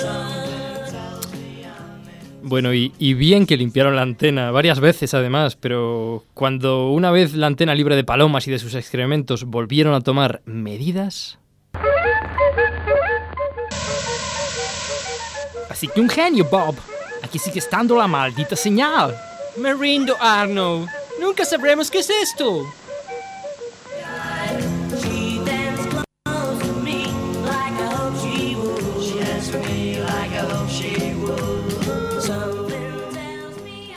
Bueno, 2.41 2.73
y, 2.73 2.93
y 2.97 3.13
bien 3.13 3.45
que 3.45 3.57
limpiaron 3.57 3.95
la 3.95 4.01
antena, 4.01 4.49
varias 4.51 4.79
veces 4.79 5.13
además, 5.13 5.55
pero 5.55 6.23
cuando 6.33 6.89
una 6.89 7.11
vez 7.11 7.33
la 7.33 7.47
antena 7.47 7.75
libre 7.75 7.95
de 7.95 8.03
palomas 8.03 8.47
y 8.47 8.51
de 8.51 8.59
sus 8.59 8.73
excrementos 8.75 9.43
volvieron 9.45 9.93
a 9.93 10.01
tomar 10.01 10.41
medidas... 10.45 11.37
Así 15.69 15.87
que 15.87 16.01
un 16.01 16.09
genio, 16.09 16.45
Bob. 16.49 16.75
Aquí 17.23 17.39
sigue 17.39 17.59
estando 17.59 17.95
la 17.95 18.07
maldita 18.07 18.55
señal. 18.55 19.15
Me 19.57 19.73
rindo, 19.73 20.17
Arno. 20.19 20.87
Nunca 21.19 21.45
sabremos 21.45 21.89
qué 21.91 21.99
es 21.99 22.09
esto. 22.09 22.65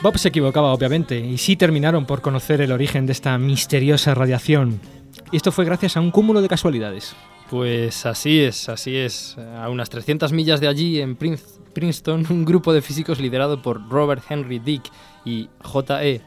Bob 0.01 0.17
se 0.17 0.27
equivocaba, 0.27 0.73
obviamente, 0.73 1.17
y 1.19 1.37
sí 1.37 1.55
terminaron 1.55 2.05
por 2.05 2.21
conocer 2.21 2.59
el 2.59 2.73
origen 2.73 3.05
de 3.05 3.13
esta 3.13 3.37
misteriosa 3.37 4.13
radiación. 4.13 4.81
Y 5.31 5.37
esto 5.37 5.51
fue 5.53 5.63
gracias 5.63 5.95
a 5.95 6.01
un 6.01 6.11
cúmulo 6.11 6.41
de 6.41 6.49
casualidades. 6.49 7.15
Pues 7.49 8.05
así 8.05 8.41
es, 8.41 8.67
así 8.67 8.97
es. 8.97 9.37
A 9.57 9.69
unas 9.69 9.89
300 9.89 10.33
millas 10.33 10.59
de 10.59 10.67
allí, 10.67 10.99
en 10.99 11.15
Prince- 11.15 11.45
Princeton, 11.73 12.25
un 12.29 12.43
grupo 12.43 12.73
de 12.73 12.81
físicos 12.81 13.19
liderado 13.19 13.61
por 13.61 13.87
Robert 13.89 14.23
Henry 14.29 14.59
Dick 14.59 14.83
y 15.23 15.47
J.E. 15.63 16.21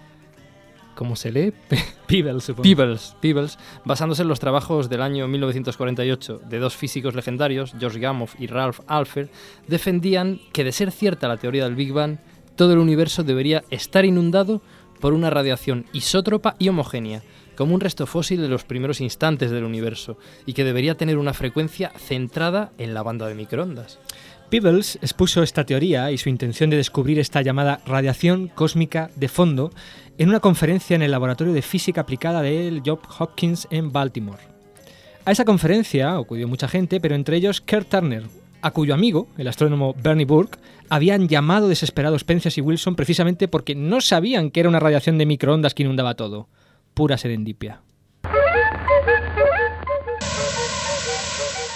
¿Cómo 0.97 1.15
se 1.15 1.31
lee? 1.31 1.53
Peebles, 2.07 2.43
supongo. 2.43 2.63
Peebles, 2.63 3.15
Peebles, 3.21 3.59
basándose 3.85 4.23
en 4.23 4.29
los 4.29 4.41
trabajos 4.41 4.89
del 4.89 5.03
año 5.03 5.29
1948 5.29 6.41
de 6.49 6.59
dos 6.59 6.75
físicos 6.75 7.15
legendarios, 7.15 7.75
George 7.79 8.01
Gamow 8.01 8.29
y 8.39 8.47
Ralph 8.47 8.81
Alpher, 8.87 9.29
defendían 9.69 10.41
que 10.55 10.65
de 10.65 10.73
ser 10.73 10.91
cierta 10.91 11.29
la 11.29 11.37
teoría 11.37 11.65
del 11.65 11.75
Big 11.75 11.93
Bang, 11.93 12.17
todo 12.57 12.73
el 12.73 12.79
universo 12.79 13.23
debería 13.23 13.63
estar 13.71 14.07
inundado 14.07 14.63
por 14.99 15.13
una 15.13 15.29
radiación 15.29 15.85
isótropa 15.93 16.57
y 16.59 16.71
homogénea, 16.71 17.23
como 17.57 17.75
un 17.75 17.81
resto 17.81 18.07
fósil 18.07 18.41
de 18.41 18.49
los 18.49 18.65
primeros 18.65 19.03
instantes 19.03 19.51
del 19.51 19.65
universo, 19.65 20.17
y 20.47 20.55
que 20.55 20.65
debería 20.65 20.97
tener 20.97 21.19
una 21.19 21.35
frecuencia 21.35 21.93
centrada 21.99 22.73
en 22.79 22.95
la 22.95 23.03
banda 23.03 23.27
de 23.27 23.35
microondas. 23.35 23.99
Peebles 24.51 24.97
expuso 25.03 25.43
esta 25.43 25.65
teoría 25.65 26.13
y 26.13 26.19
su 26.19 26.29
intención 26.29 26.71
de 26.71 26.77
descubrir 26.77 27.19
esta 27.19 27.43
llamada 27.43 27.81
radiación 27.85 28.47
cósmica 28.49 29.11
de 29.17 29.29
fondo 29.29 29.73
en 30.19 30.29
una 30.29 30.41
conferencia 30.41 30.95
en 30.95 31.03
el 31.03 31.11
Laboratorio 31.11 31.53
de 31.53 31.63
Física 31.63 32.03
Aplicada 32.03 32.43
del 32.43 32.83
Johns 32.87 33.03
Hopkins 33.19 33.67
en 33.71 33.91
Baltimore. 33.91 34.43
A 35.25 35.33
esa 35.33 35.45
conferencia 35.45 36.17
acudió 36.17 36.47
mucha 36.47 36.69
gente, 36.69 37.01
pero 37.01 37.17
entre 37.17 37.37
ellos 37.37 37.61
Kurt 37.61 37.89
Turner, 37.89 38.23
a 38.63 38.71
cuyo 38.71 38.95
amigo, 38.95 39.27
el 39.37 39.49
astrónomo 39.49 39.95
Bernie 40.01 40.25
Burke, 40.25 40.61
habían 40.89 41.27
llamado 41.27 41.69
desesperados 41.69 42.23
Penzias 42.23 42.57
y 42.57 42.61
Wilson 42.61 42.95
precisamente 42.95 43.49
porque 43.49 43.75
no 43.75 44.01
sabían 44.01 44.53
que 44.53 44.61
era 44.61 44.69
una 44.69 44.79
radiación 44.79 45.19
de 45.19 45.27
microondas 45.27 45.75
que 45.75 45.83
inundaba 45.83 46.15
todo. 46.15 46.49
Pura 46.95 47.19
serendipia. 47.19 47.83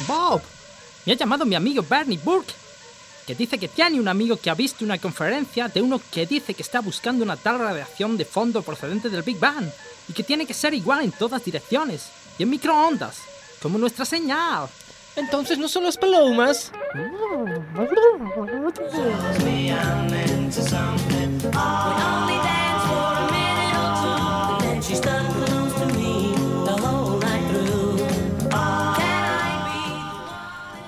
Bob, 0.07 0.41
me 1.05 1.13
ha 1.13 1.17
llamado 1.17 1.45
mi 1.45 1.55
amigo 1.55 1.85
Bernie 1.89 2.19
Burke, 2.23 2.53
que 3.31 3.37
dice 3.37 3.59
que 3.59 3.69
tiene 3.69 4.01
un 4.01 4.09
amigo 4.09 4.37
que 4.37 4.51
ha 4.51 4.55
visto 4.55 4.85
una 4.85 4.99
conferencia 4.99 5.69
de 5.69 5.81
uno 5.81 6.01
que 6.11 6.27
dice 6.27 6.53
que 6.53 6.63
está 6.63 6.81
buscando 6.81 7.23
una 7.23 7.37
tal 7.37 7.61
radiación 7.61 8.17
de 8.17 8.25
fondo 8.25 8.61
procedente 8.61 9.09
del 9.09 9.23
Big 9.23 9.39
Bang 9.39 9.71
y 10.09 10.13
que 10.13 10.25
tiene 10.25 10.47
que 10.47 10.53
ser 10.53 10.75
igual 10.75 11.05
en 11.05 11.13
todas 11.13 11.45
direcciones 11.45 12.09
y 12.37 12.43
en 12.43 12.51
microondas, 12.51 13.19
como 13.63 13.79
nuestra 13.79 14.05
señal. 14.05 14.67
Entonces 15.15 15.59
no 15.59 15.69
son 15.69 15.85
las 15.85 15.97
palomas. 15.97 16.73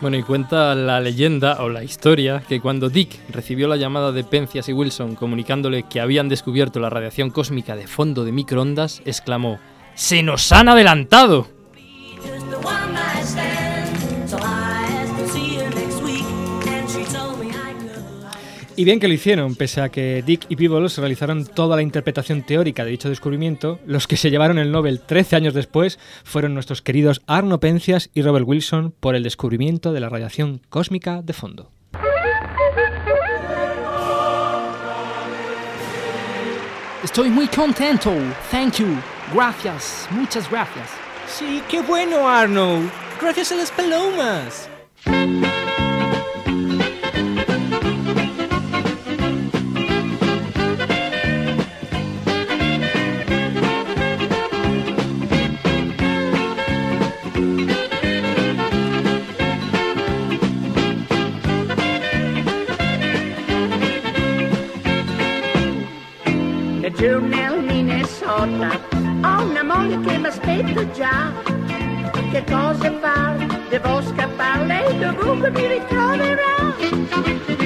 Bueno, 0.03 0.17
y 0.17 0.25
cuenta 0.25 0.75
la 0.75 0.99
leyenda 0.99 1.63
o 1.63 1.69
la 1.69 1.85
historia 1.85 2.43
que 2.49 2.61
cuando 2.61 2.89
Dick 2.89 3.21
recibió 3.29 3.69
la 3.69 3.77
llamada 3.77 4.11
de 4.11 4.25
Penzias 4.25 4.69
y 4.69 4.73
Wilson 4.73 5.15
comunicándole 5.15 5.85
que 5.85 6.01
habían 6.01 6.29
descubierto 6.29 6.81
la 6.81 6.91
radiación 6.91 7.31
cósmica 7.31 7.77
de 7.77 7.87
fondo 7.87 8.25
de 8.25 8.33
microondas, 8.33 9.01
exclamó: 9.05 9.61
¡Se 9.95 10.25
nos 10.25 10.51
han 10.51 10.69
adelantado! 10.69 11.47
Y 18.83 18.85
bien 18.85 18.99
que 18.99 19.07
lo 19.07 19.15
hicieron, 19.15 19.55
pese 19.55 19.81
a 19.81 19.91
que 19.91 20.25
Dick 20.27 20.47
y 20.49 20.57
Peebles 20.57 20.99
realizaron 20.99 21.47
toda 21.47 21.77
la 21.77 21.83
interpretación 21.83 22.43
teórica 22.43 22.85
de 22.85 22.91
dicho 22.91 23.09
descubrimiento, 23.09 23.79
los 23.87 24.09
que 24.09 24.17
se 24.17 24.29
llevaron 24.29 24.59
el 24.59 24.73
Nobel 24.73 24.99
13 24.99 25.37
años 25.37 25.55
después 25.55 26.01
fueron 26.25 26.53
nuestros 26.53 26.83
queridos 26.83 27.23
Arno 27.29 27.61
Penzias 27.61 28.11
y 28.13 28.23
Robert 28.23 28.45
Wilson 28.45 28.93
por 28.99 29.15
el 29.15 29.23
descubrimiento 29.23 29.93
de 29.93 30.01
la 30.01 30.09
radiación 30.09 30.63
cósmica 30.69 31.23
de 31.23 31.33
fondo. 31.33 31.71
Estoy 37.05 37.31
muy 37.31 37.47
contento. 37.47 38.13
Thank 38.51 38.79
you. 38.79 38.97
Gracias. 39.33 40.09
Muchas 40.11 40.51
gracias. 40.51 40.89
Sí, 41.29 41.63
qué 41.69 41.83
bueno, 41.83 42.29
Arno. 42.29 42.81
Gracias 43.21 43.53
a 43.53 43.55
las 43.55 43.71
palomas. 43.71 44.69
Giù 67.03 67.19
nel 67.19 67.65
Minnesota 67.65 68.79
ho 69.25 69.45
una 69.45 69.65
moglie 69.65 69.99
che 70.07 70.19
mi 70.19 70.27
aspetta 70.29 70.89
già. 70.93 71.33
Che 72.31 72.45
cosa 72.45 72.93
fare? 73.01 73.45
Devo 73.71 74.01
scappare, 74.03 74.67
lei 74.67 74.99
dovunque 75.01 75.51
mi 75.51 75.67
ritroverà. 75.67 76.77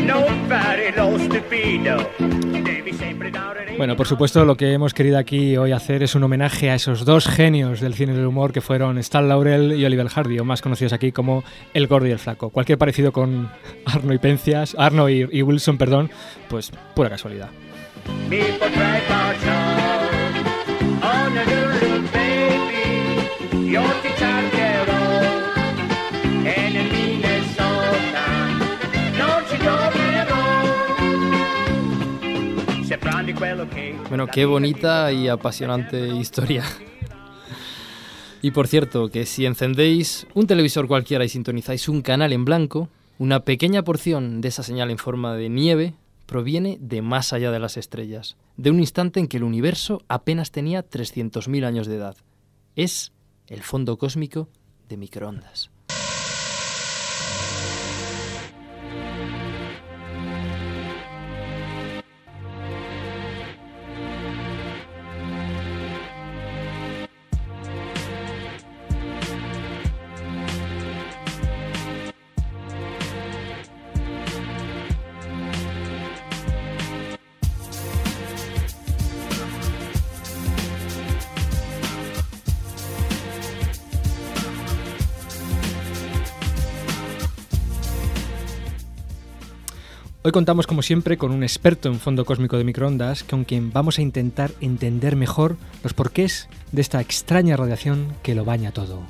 Nobody 0.06 0.90
lost 0.96 1.28
the 1.28 1.42
video. 1.50 2.08
Devi 2.16 2.94
sempre 2.94 3.30
dare 3.30 3.74
Bueno, 3.76 3.94
por 3.94 4.06
supuesto, 4.06 4.42
lo 4.46 4.56
que 4.56 4.72
hemos 4.72 4.94
querido 4.94 5.18
aquí 5.18 5.58
hoy 5.58 5.72
hacer 5.72 6.02
es 6.02 6.14
un 6.14 6.22
homenaje 6.22 6.70
a 6.70 6.74
esos 6.74 7.04
dos 7.04 7.28
genios 7.28 7.80
del 7.80 7.92
cine 7.92 8.14
del 8.14 8.24
humor 8.24 8.52
que 8.52 8.62
fueron 8.62 8.96
Stan 8.96 9.28
Laurel 9.28 9.78
y 9.78 9.84
Oliver 9.84 10.08
Hardy, 10.08 10.38
o 10.38 10.46
más 10.46 10.62
conocidos 10.62 10.94
aquí 10.94 11.12
como 11.12 11.44
El 11.74 11.88
Gordo 11.88 12.06
y 12.06 12.10
el 12.10 12.18
Flaco. 12.18 12.48
Cualquier 12.48 12.78
parecido 12.78 13.12
con 13.12 13.50
Arno 13.84 14.14
y 14.14 14.18
Pencias, 14.18 14.74
Arno 14.78 15.10
y, 15.10 15.28
y 15.30 15.42
Wilson, 15.42 15.76
perdón, 15.76 16.10
pues 16.48 16.72
pura 16.94 17.10
casualidad 17.10 17.50
meet 18.28 18.58
the 18.60 18.68
track 18.70 19.10
our. 19.10 19.36
On 21.02 21.36
a 21.36 21.44
baby, 22.12 23.70
your 23.70 23.92
teacher 24.02 24.50
get 24.52 24.88
on. 24.88 26.46
And 26.46 26.76
in 26.76 26.96
Bueno, 34.08 34.28
qué 34.28 34.44
bonita 34.44 35.12
y 35.12 35.28
apasionante 35.28 36.08
historia. 36.08 36.64
Y 38.42 38.52
por 38.52 38.68
cierto, 38.68 39.08
que 39.08 39.26
si 39.26 39.44
encendéis 39.46 40.26
un 40.34 40.46
televisor 40.46 40.86
cualquiera 40.86 41.24
y 41.24 41.28
sintonizáis 41.28 41.88
un 41.88 42.02
canal 42.02 42.32
en 42.32 42.44
blanco, 42.44 42.88
una 43.18 43.40
pequeña 43.40 43.82
porción 43.82 44.40
de 44.40 44.48
esa 44.48 44.62
señal 44.62 44.90
en 44.90 44.98
forma 44.98 45.34
de 45.34 45.48
nieve 45.48 45.94
proviene 46.26 46.78
de 46.80 47.02
más 47.02 47.32
allá 47.32 47.50
de 47.50 47.58
las 47.58 47.76
estrellas, 47.76 48.36
de 48.56 48.70
un 48.70 48.80
instante 48.80 49.20
en 49.20 49.28
que 49.28 49.38
el 49.38 49.44
universo 49.44 50.02
apenas 50.08 50.50
tenía 50.50 50.88
300.000 50.88 51.64
años 51.64 51.86
de 51.86 51.96
edad. 51.96 52.16
Es 52.74 53.12
el 53.46 53.62
fondo 53.62 53.96
cósmico 53.96 54.48
de 54.88 54.96
microondas. 54.96 55.70
Hoy 90.26 90.32
contamos 90.32 90.66
como 90.66 90.82
siempre 90.82 91.16
con 91.16 91.30
un 91.30 91.44
experto 91.44 91.88
en 91.88 92.00
fondo 92.00 92.24
cósmico 92.24 92.58
de 92.58 92.64
microondas 92.64 93.22
con 93.22 93.44
quien 93.44 93.72
vamos 93.72 94.00
a 94.00 94.02
intentar 94.02 94.50
entender 94.60 95.14
mejor 95.14 95.56
los 95.84 95.94
porqués 95.94 96.48
de 96.72 96.80
esta 96.80 97.00
extraña 97.00 97.56
radiación 97.56 98.12
que 98.24 98.34
lo 98.34 98.44
baña 98.44 98.72
todo. 98.72 99.04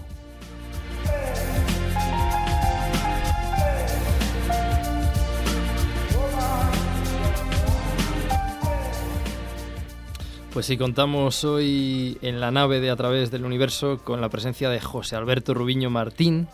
Pues 10.52 10.66
sí, 10.66 10.76
contamos 10.76 11.44
hoy 11.44 12.18
en 12.20 12.40
la 12.40 12.50
nave 12.50 12.80
de 12.80 12.90
A 12.90 12.96
través 12.96 13.30
del 13.30 13.46
universo 13.46 14.00
con 14.04 14.20
la 14.20 14.28
presencia 14.28 14.68
de 14.68 14.82
José 14.82 15.16
Alberto 15.16 15.54
Rubiño 15.54 15.88
Martín, 15.88 16.46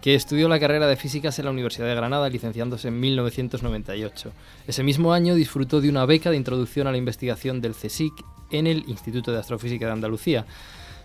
que 0.00 0.14
estudió 0.14 0.48
la 0.48 0.60
carrera 0.60 0.86
de 0.86 0.96
físicas 0.96 1.38
en 1.38 1.46
la 1.46 1.50
Universidad 1.50 1.86
de 1.88 1.94
Granada, 1.94 2.28
licenciándose 2.28 2.88
en 2.88 3.00
1998. 3.00 4.32
Ese 4.66 4.82
mismo 4.82 5.12
año 5.12 5.34
disfrutó 5.34 5.80
de 5.80 5.88
una 5.88 6.06
beca 6.06 6.30
de 6.30 6.36
introducción 6.36 6.86
a 6.86 6.92
la 6.92 6.98
investigación 6.98 7.60
del 7.60 7.74
CSIC 7.74 8.12
en 8.50 8.66
el 8.66 8.84
Instituto 8.88 9.32
de 9.32 9.38
Astrofísica 9.38 9.86
de 9.86 9.92
Andalucía. 9.92 10.46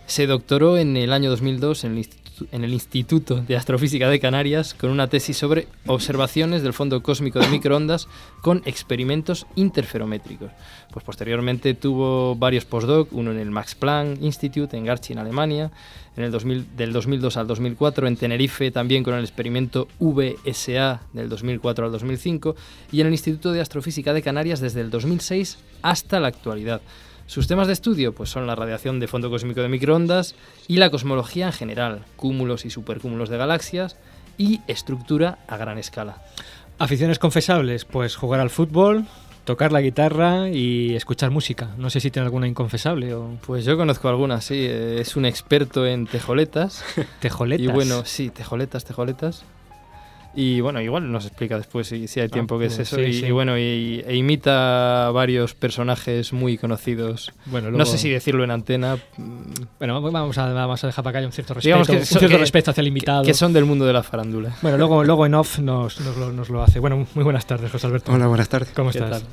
Se 0.05 0.27
doctoró 0.27 0.77
en 0.77 0.95
el 0.97 1.11
año 1.13 1.29
2002 1.29 1.85
en 1.85 1.91
el, 1.93 1.97
Institu- 2.03 2.22
en 2.51 2.63
el 2.63 2.73
Instituto 2.73 3.37
de 3.41 3.55
Astrofísica 3.55 4.09
de 4.09 4.19
Canarias 4.19 4.73
con 4.73 4.89
una 4.89 5.07
tesis 5.07 5.37
sobre 5.37 5.67
observaciones 5.85 6.63
del 6.63 6.73
fondo 6.73 7.01
cósmico 7.03 7.39
de 7.39 7.47
microondas 7.47 8.07
con 8.41 8.61
experimentos 8.65 9.45
interferométricos. 9.55 10.51
Pues 10.91 11.05
posteriormente 11.05 11.73
tuvo 11.73 12.35
varios 12.35 12.65
postdoc, 12.65 13.09
uno 13.11 13.31
en 13.31 13.39
el 13.39 13.51
Max 13.51 13.75
Planck 13.75 14.21
Institute 14.21 14.75
en 14.75 14.85
Garching, 14.85 15.17
Alemania, 15.17 15.71
en 16.15 16.23
el 16.23 16.31
2000, 16.31 16.75
del 16.75 16.93
2002 16.93 17.37
al 17.37 17.47
2004, 17.47 18.07
en 18.07 18.17
Tenerife 18.17 18.71
también 18.71 19.03
con 19.03 19.15
el 19.15 19.23
experimento 19.23 19.87
VSA 19.99 21.01
del 21.13 21.29
2004 21.29 21.85
al 21.85 21.91
2005 21.91 22.55
y 22.91 23.01
en 23.01 23.07
el 23.07 23.13
Instituto 23.13 23.51
de 23.51 23.61
Astrofísica 23.61 24.13
de 24.13 24.21
Canarias 24.21 24.59
desde 24.59 24.81
el 24.81 24.89
2006 24.89 25.57
hasta 25.81 26.19
la 26.19 26.27
actualidad. 26.27 26.81
Sus 27.25 27.47
temas 27.47 27.67
de 27.67 27.73
estudio 27.73 28.13
pues, 28.13 28.29
son 28.29 28.45
la 28.47 28.55
radiación 28.55 28.99
de 28.99 29.07
fondo 29.07 29.29
cósmico 29.29 29.61
de 29.61 29.69
microondas 29.69 30.35
y 30.67 30.77
la 30.77 30.89
cosmología 30.89 31.47
en 31.47 31.53
general, 31.53 32.05
cúmulos 32.15 32.65
y 32.65 32.69
supercúmulos 32.69 33.29
de 33.29 33.37
galaxias 33.37 33.97
y 34.37 34.61
estructura 34.67 35.39
a 35.47 35.57
gran 35.57 35.77
escala. 35.77 36.21
Aficiones 36.79 37.19
confesables, 37.19 37.85
pues 37.85 38.15
jugar 38.15 38.39
al 38.39 38.49
fútbol, 38.49 39.05
tocar 39.45 39.71
la 39.71 39.81
guitarra 39.81 40.49
y 40.49 40.95
escuchar 40.95 41.31
música. 41.31 41.69
No 41.77 41.89
sé 41.89 41.99
si 41.99 42.11
tiene 42.11 42.25
alguna 42.25 42.47
inconfesable 42.47 43.13
o... 43.13 43.37
Pues 43.45 43.65
yo 43.65 43.77
conozco 43.77 44.09
algunas, 44.09 44.43
sí. 44.45 44.55
eh, 44.57 44.97
Es 44.99 45.15
un 45.15 45.25
experto 45.25 45.85
en 45.85 46.07
tejoletas. 46.07 46.83
¿Tejoletas? 47.19 47.63
Y 47.65 47.67
bueno, 47.67 48.05
sí, 48.05 48.29
tejoletas, 48.29 48.85
tejoletas. 48.85 49.43
Y 50.35 50.61
bueno, 50.61 50.81
igual 50.81 51.11
nos 51.11 51.27
explica 51.27 51.57
después 51.57 51.85
si, 51.87 52.07
si 52.07 52.19
hay 52.19 52.27
tiempo 52.27 52.57
qué 52.57 52.65
es 52.65 52.79
eso. 52.79 52.95
sí, 52.95 53.01
y, 53.03 53.13
sí. 53.19 53.25
y 53.27 53.31
bueno, 53.31 53.55
y, 53.55 54.03
e 54.07 54.15
imita 54.15 55.05
a 55.07 55.11
varios 55.11 55.53
personajes 55.53 56.33
muy 56.33 56.57
conocidos. 56.57 57.31
Bueno, 57.45 57.69
No 57.69 57.77
luego- 57.77 57.91
sé 57.91 57.99
si 57.99 58.09
decirlo 58.09 58.43
en 58.43 58.49
antena. 58.49 58.97
Bueno, 59.77 60.01
vamos 60.01 60.37
a, 60.39 60.51
vamos 60.51 60.83
a 60.83 60.87
dejar 60.87 61.03
para 61.03 61.11
que 61.13 61.17
haya 61.19 61.27
un 61.27 61.33
cierto 61.33 61.53
respeto, 61.53 61.67
Digamos 61.67 61.87
que 61.87 61.97
un 61.97 62.05
cierto 62.05 62.27
que- 62.29 62.37
respeto 62.39 62.71
hacia 62.71 62.81
el 62.81 62.87
invitado. 62.87 63.23
Que 63.23 63.35
son 63.35 63.53
del 63.53 63.65
mundo 63.65 63.85
de 63.85 63.93
la 63.93 64.01
farándula. 64.01 64.55
Bueno, 64.63 64.77
luego, 64.79 65.03
luego 65.03 65.25
en 65.27 65.35
off 65.35 65.59
nos, 65.59 65.99
nos 65.99 66.17
lo, 66.17 66.31
nos 66.31 66.49
lo 66.49 66.63
hace. 66.63 66.79
Bueno, 66.79 67.05
muy 67.13 67.23
buenas 67.23 67.45
tardes, 67.45 67.71
José 67.71 67.85
Alberto. 67.85 68.11
Hola, 68.11 68.25
buenas 68.25 68.49
tardes. 68.49 68.69
¿Cómo 68.75 68.89
¿Qué 68.89 68.97
estás? 68.97 69.21
tal? 69.21 69.29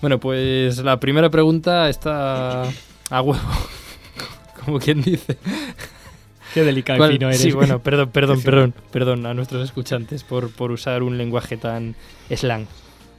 Bueno, 0.00 0.20
pues 0.20 0.78
la 0.78 1.00
primera 1.00 1.28
pregunta 1.28 1.88
está 1.88 2.62
a 3.10 3.20
huevo. 3.22 3.40
Como 4.64 4.78
quien 4.78 5.02
dice. 5.02 5.38
Qué 6.54 6.62
delicado 6.64 6.96
y 6.96 6.98
¿Cuál- 6.98 7.12
fino 7.12 7.28
eres. 7.28 7.40
Sí, 7.40 7.52
bueno, 7.52 7.78
perdón, 7.80 8.10
perdón, 8.12 8.42
perdón, 8.42 8.74
perdón 8.90 9.26
a 9.26 9.34
nuestros 9.34 9.64
escuchantes 9.64 10.22
por, 10.24 10.50
por 10.50 10.70
usar 10.70 11.02
un 11.02 11.16
lenguaje 11.18 11.56
tan 11.56 11.94
slang, 12.34 12.66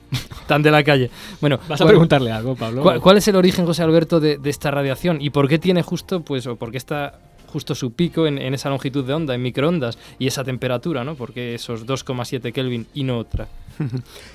tan 0.47 0.61
de 0.61 0.71
la 0.71 0.83
calle. 0.83 1.09
Bueno, 1.41 1.57
¿Vas 1.67 1.81
a 1.81 1.83
¿cuál- 1.83 1.89
preguntarle 1.93 2.31
algo, 2.31 2.55
Pablo? 2.55 2.81
¿Cuál, 2.83 2.99
cuál 3.01 3.17
es 3.17 3.27
el 3.27 3.35
origen, 3.35 3.65
José 3.65 3.83
Alberto, 3.83 4.19
de, 4.19 4.37
de 4.37 4.49
esta 4.49 4.71
radiación 4.71 5.21
y 5.21 5.29
por 5.29 5.47
qué 5.47 5.59
tiene 5.59 5.81
justo, 5.81 6.21
pues, 6.21 6.45
o 6.47 6.55
por 6.55 6.71
qué 6.71 6.77
está 6.77 7.19
justo 7.47 7.75
su 7.75 7.93
pico 7.93 8.25
en, 8.25 8.39
en 8.39 8.55
esa 8.55 8.69
longitud 8.69 9.05
de 9.05 9.13
onda, 9.13 9.35
en 9.35 9.41
microondas 9.43 9.99
y 10.17 10.25
esa 10.25 10.43
temperatura, 10.43 11.03
¿no? 11.03 11.13
Porque 11.13 11.53
esos 11.53 11.85
2,7 11.85 12.51
Kelvin 12.51 12.87
y 12.95 13.03
no 13.03 13.17
otra. 13.19 13.47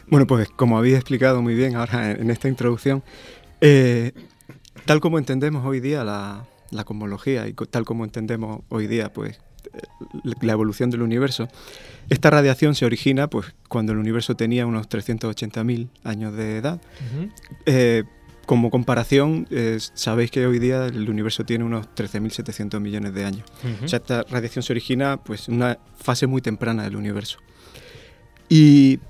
Bueno, 0.09 0.27
pues 0.27 0.49
como 0.51 0.79
habéis 0.79 0.95
explicado 0.95 1.43
muy 1.43 1.55
bien 1.55 1.75
ahora 1.77 2.13
en, 2.13 2.23
en 2.23 2.31
esta 2.31 2.49
introducción, 2.49 3.03
eh, 3.61 4.13
tal 4.85 5.01
como 5.01 5.19
entendemos 5.19 5.67
hoy 5.67 5.81
día 5.81 6.03
la, 6.05 6.45
la 6.71 6.85
cosmología 6.85 7.47
y 7.49 7.53
tal 7.53 7.85
como 7.85 8.05
entendemos 8.05 8.63
hoy 8.69 8.87
día 8.87 9.13
pues 9.13 9.41
eh, 9.75 9.81
la 10.41 10.53
evolución 10.53 10.91
del 10.91 11.03
universo, 11.03 11.49
esta 12.09 12.31
radiación 12.31 12.75
se 12.75 12.85
origina 12.85 13.29
pues 13.29 13.55
cuando 13.69 13.93
el 13.93 13.99
universo 13.99 14.35
tenía 14.35 14.67
unos 14.67 14.89
380.000 14.89 15.89
años 16.05 16.35
de 16.35 16.59
edad. 16.59 16.81
Eh, 17.67 18.05
como 18.47 18.71
comparación, 18.71 19.47
eh, 19.51 19.79
sabéis 19.93 20.31
que 20.31 20.47
hoy 20.47 20.59
día 20.59 20.87
el 20.87 21.11
universo 21.11 21.45
tiene 21.45 21.65
unos 21.65 21.87
13.700 21.95 22.81
millones 22.81 23.13
de 23.13 23.25
años. 23.27 23.45
Ujú. 23.63 23.85
O 23.85 23.89
sea, 23.89 23.99
esta 23.99 24.23
radiación 24.23 24.63
se 24.63 24.73
origina 24.73 25.19
pues, 25.23 25.49
en 25.49 25.57
una 25.57 25.79
fase 25.99 26.27
muy 26.27 26.41
temprana 26.41 26.85
del 26.85 26.97
universo. 26.97 27.41
Y 28.49 29.01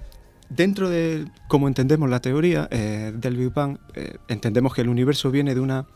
dentro 0.48 0.90
de 0.90 1.26
cómo 1.46 1.68
entendemos 1.68 2.10
la 2.10 2.20
teoría 2.20 2.66
eh, 2.72 3.12
del 3.14 3.36
Big 3.36 3.52
Bang, 3.52 3.78
entendemos 4.26 4.74
que 4.74 4.80
el 4.80 4.88
universo 4.88 5.30
viene 5.30 5.54
de 5.54 5.60
una, 5.60 5.86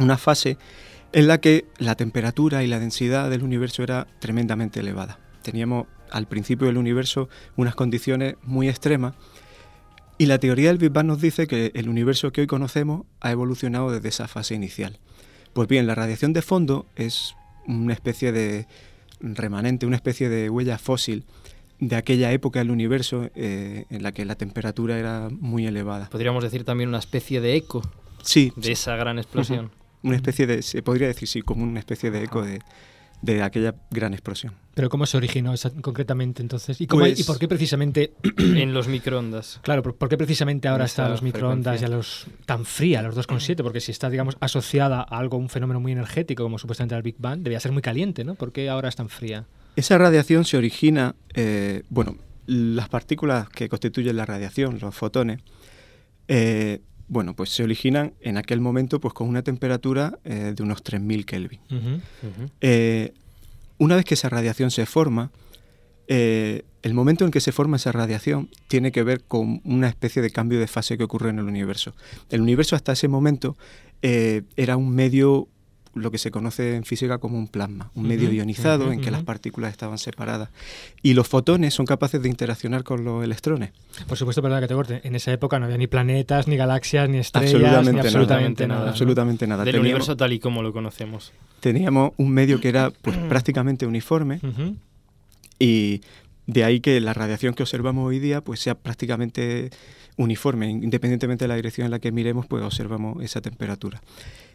una 0.00 0.18
fase 0.18 0.58
en 1.12 1.26
la 1.26 1.38
que 1.40 1.66
la 1.78 1.94
temperatura 1.94 2.62
y 2.62 2.66
la 2.66 2.78
densidad 2.80 3.30
del 3.30 3.42
universo 3.42 3.82
era 3.82 4.06
tremendamente 4.18 4.80
elevada. 4.80 5.18
Teníamos 5.42 5.86
al 6.10 6.26
principio 6.26 6.66
del 6.66 6.78
universo 6.78 7.28
unas 7.56 7.74
condiciones 7.74 8.34
muy 8.42 8.68
extremas 8.68 9.14
y 10.18 10.26
la 10.26 10.38
teoría 10.38 10.68
del 10.68 10.78
Big 10.78 10.90
Bang 10.90 11.06
nos 11.06 11.20
dice 11.20 11.46
que 11.46 11.72
el 11.74 11.88
universo 11.88 12.32
que 12.32 12.42
hoy 12.42 12.46
conocemos 12.46 13.06
ha 13.20 13.30
evolucionado 13.30 13.90
desde 13.90 14.08
esa 14.08 14.28
fase 14.28 14.54
inicial. 14.54 14.98
Pues 15.52 15.66
bien, 15.66 15.86
la 15.86 15.94
radiación 15.94 16.32
de 16.32 16.42
fondo 16.42 16.86
es 16.94 17.34
una 17.66 17.92
especie 17.94 18.30
de 18.32 18.66
remanente, 19.20 19.86
una 19.86 19.96
especie 19.96 20.28
de 20.28 20.50
huella 20.50 20.78
fósil 20.78 21.24
de 21.78 21.96
aquella 21.96 22.30
época 22.32 22.58
del 22.58 22.70
universo 22.70 23.30
eh, 23.34 23.86
en 23.88 24.02
la 24.02 24.12
que 24.12 24.24
la 24.26 24.34
temperatura 24.34 24.98
era 24.98 25.28
muy 25.30 25.66
elevada. 25.66 26.08
Podríamos 26.10 26.44
decir 26.44 26.64
también 26.64 26.88
una 26.90 26.98
especie 26.98 27.40
de 27.40 27.56
eco 27.56 27.82
Sí, 28.22 28.52
de 28.56 28.62
sí. 28.64 28.72
esa 28.72 28.96
gran 28.96 29.18
explosión. 29.18 29.70
Una 30.02 30.16
especie 30.16 30.46
de, 30.46 30.62
se 30.62 30.82
podría 30.82 31.06
decir, 31.08 31.28
sí, 31.28 31.42
como 31.42 31.62
una 31.64 31.78
especie 31.78 32.10
de 32.10 32.22
eco 32.24 32.42
de, 32.42 32.60
de 33.22 33.42
aquella 33.42 33.74
gran 33.90 34.14
explosión. 34.14 34.54
Pero 34.74 34.88
¿cómo 34.88 35.04
se 35.04 35.16
originó 35.18 35.52
esa- 35.52 35.70
concretamente 35.82 36.40
entonces? 36.40 36.80
¿Y, 36.80 36.86
cómo 36.86 37.04
hay- 37.04 37.10
Pues- 37.12 37.20
¿Y 37.20 37.24
por 37.24 37.38
qué 37.38 37.48
precisamente... 37.48 38.14
en 38.38 38.72
los 38.72 38.88
microondas. 38.88 39.60
Claro, 39.62 39.82
¿por 39.82 39.96
por 39.96 40.08
qué 40.08 40.16
precisamente 40.16 40.68
ahora 40.68 40.84
En 40.84 40.86
está 40.86 41.02
esa 41.02 41.10
los 41.10 41.22
microondas 41.22 41.82
y 41.82 41.84
a 41.84 41.88
los 41.88 42.26
tan 42.46 42.64
fría, 42.64 43.00
a 43.00 43.02
los 43.02 43.14
2,7? 43.16 43.62
Porque 43.62 43.80
si 43.80 43.92
está, 43.92 44.08
digamos, 44.08 44.36
asociada 44.40 45.00
a 45.02 45.18
algo, 45.18 45.36
un 45.36 45.50
fenómeno 45.50 45.80
muy 45.80 45.92
energético, 45.92 46.42
como 46.44 46.58
supuestamente 46.58 46.94
el 46.96 47.02
Big 47.02 47.16
Bang, 47.18 47.40
debía 47.42 47.60
ser 47.60 47.72
muy 47.72 47.82
caliente, 47.82 48.24
¿no? 48.24 48.36
¿Por 48.36 48.52
qué 48.52 48.70
ahora 48.70 48.88
es 48.88 48.96
tan 48.96 49.08
fría? 49.10 49.44
Esa 49.76 49.98
radiación 49.98 50.44
se 50.46 50.56
origina, 50.56 51.14
eh, 51.34 51.82
bueno, 51.90 52.16
las 52.46 52.88
partículas 52.88 53.48
que 53.50 53.68
constituyen 53.68 54.16
la 54.16 54.24
radiación, 54.26 54.78
los 54.80 54.94
fotones, 54.94 55.40
eh, 56.28 56.80
bueno, 57.10 57.34
pues 57.34 57.50
se 57.50 57.64
originan 57.64 58.14
en 58.20 58.38
aquel 58.38 58.60
momento 58.60 59.00
pues 59.00 59.12
con 59.12 59.28
una 59.28 59.42
temperatura 59.42 60.18
eh, 60.24 60.54
de 60.54 60.62
unos 60.62 60.82
3000 60.84 61.26
Kelvin. 61.26 61.60
Eh, 62.60 63.12
una 63.78 63.96
vez 63.96 64.04
que 64.04 64.14
esa 64.14 64.28
radiación 64.28 64.70
se 64.70 64.86
forma, 64.86 65.32
eh, 66.06 66.62
el 66.82 66.94
momento 66.94 67.24
en 67.24 67.32
que 67.32 67.40
se 67.40 67.50
forma 67.50 67.78
esa 67.78 67.90
radiación 67.90 68.48
tiene 68.68 68.92
que 68.92 69.02
ver 69.02 69.22
con 69.24 69.60
una 69.64 69.88
especie 69.88 70.22
de 70.22 70.30
cambio 70.30 70.60
de 70.60 70.68
fase 70.68 70.96
que 70.96 71.02
ocurre 71.04 71.30
en 71.30 71.40
el 71.40 71.46
universo. 71.46 71.94
El 72.30 72.42
universo 72.42 72.76
hasta 72.76 72.92
ese 72.92 73.08
momento 73.08 73.56
eh, 74.02 74.42
era 74.56 74.76
un 74.76 74.90
medio 74.94 75.48
lo 75.94 76.10
que 76.12 76.18
se 76.18 76.30
conoce 76.30 76.76
en 76.76 76.84
física 76.84 77.18
como 77.18 77.36
un 77.36 77.48
plasma, 77.48 77.90
un 77.96 78.06
medio 78.06 78.30
ionizado 78.32 78.92
en 78.92 79.00
que 79.00 79.10
las 79.10 79.24
partículas 79.24 79.72
estaban 79.72 79.98
separadas. 79.98 80.48
Y 81.02 81.14
los 81.14 81.26
fotones 81.26 81.74
son 81.74 81.84
capaces 81.84 82.22
de 82.22 82.28
interaccionar 82.28 82.84
con 82.84 83.02
los 83.04 83.24
electrones. 83.24 83.70
Por 84.06 84.16
supuesto, 84.16 84.40
perdón 84.40 84.60
que 84.60 84.68
te 84.68 84.74
corte. 84.74 85.00
En 85.02 85.16
esa 85.16 85.32
época 85.32 85.58
no 85.58 85.64
había 85.64 85.78
ni 85.78 85.88
planetas, 85.88 86.46
ni 86.46 86.56
galaxias, 86.56 87.08
ni 87.08 87.18
estrellas, 87.18 87.54
Absolutamente 87.54 87.90
ni 87.92 87.96
nada. 87.96 88.08
absolutamente 88.08 88.66
nada. 88.68 88.84
¿no? 88.84 88.90
Absolutamente 88.90 89.46
nada. 89.48 89.64
Del 89.64 89.72
Teníamos- 89.74 89.86
universo 89.86 90.16
tal 90.16 90.32
y 90.32 90.38
como 90.38 90.62
lo 90.62 90.72
conocemos. 90.72 91.32
Teníamos 91.58 92.12
un 92.16 92.30
medio 92.30 92.60
que 92.60 92.68
era 92.68 92.90
pues, 93.02 93.16
prácticamente 93.28 93.84
uniforme 93.86 94.38
Ujú. 94.44 94.76
y 95.58 96.00
de 96.46 96.64
ahí 96.64 96.80
que 96.80 97.00
la 97.00 97.14
radiación 97.14 97.54
que 97.54 97.62
observamos 97.62 98.06
hoy 98.06 98.18
día 98.18 98.40
pues 98.42 98.60
sea 98.60 98.74
prácticamente 98.76 99.70
uniforme, 100.16 100.68
independientemente 100.70 101.44
de 101.44 101.48
la 101.48 101.56
dirección 101.56 101.84
en 101.86 101.90
la 101.90 101.98
que 101.98 102.12
miremos, 102.12 102.46
pues 102.46 102.62
observamos 102.62 103.22
esa 103.24 103.40
temperatura. 103.40 104.00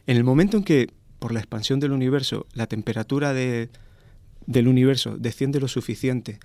En 0.08 0.18
el 0.18 0.24
momento 0.24 0.58
en 0.58 0.64
que 0.64 0.90
por 1.26 1.34
la 1.34 1.40
expansión 1.40 1.80
del 1.80 1.92
universo 1.92 2.46
la 2.54 2.68
temperatura 2.68 3.34
de- 3.34 3.70
del 4.46 4.68
universo 4.68 5.18
desciende 5.18 5.60
lo 5.60 5.68
suficiente 5.68 6.38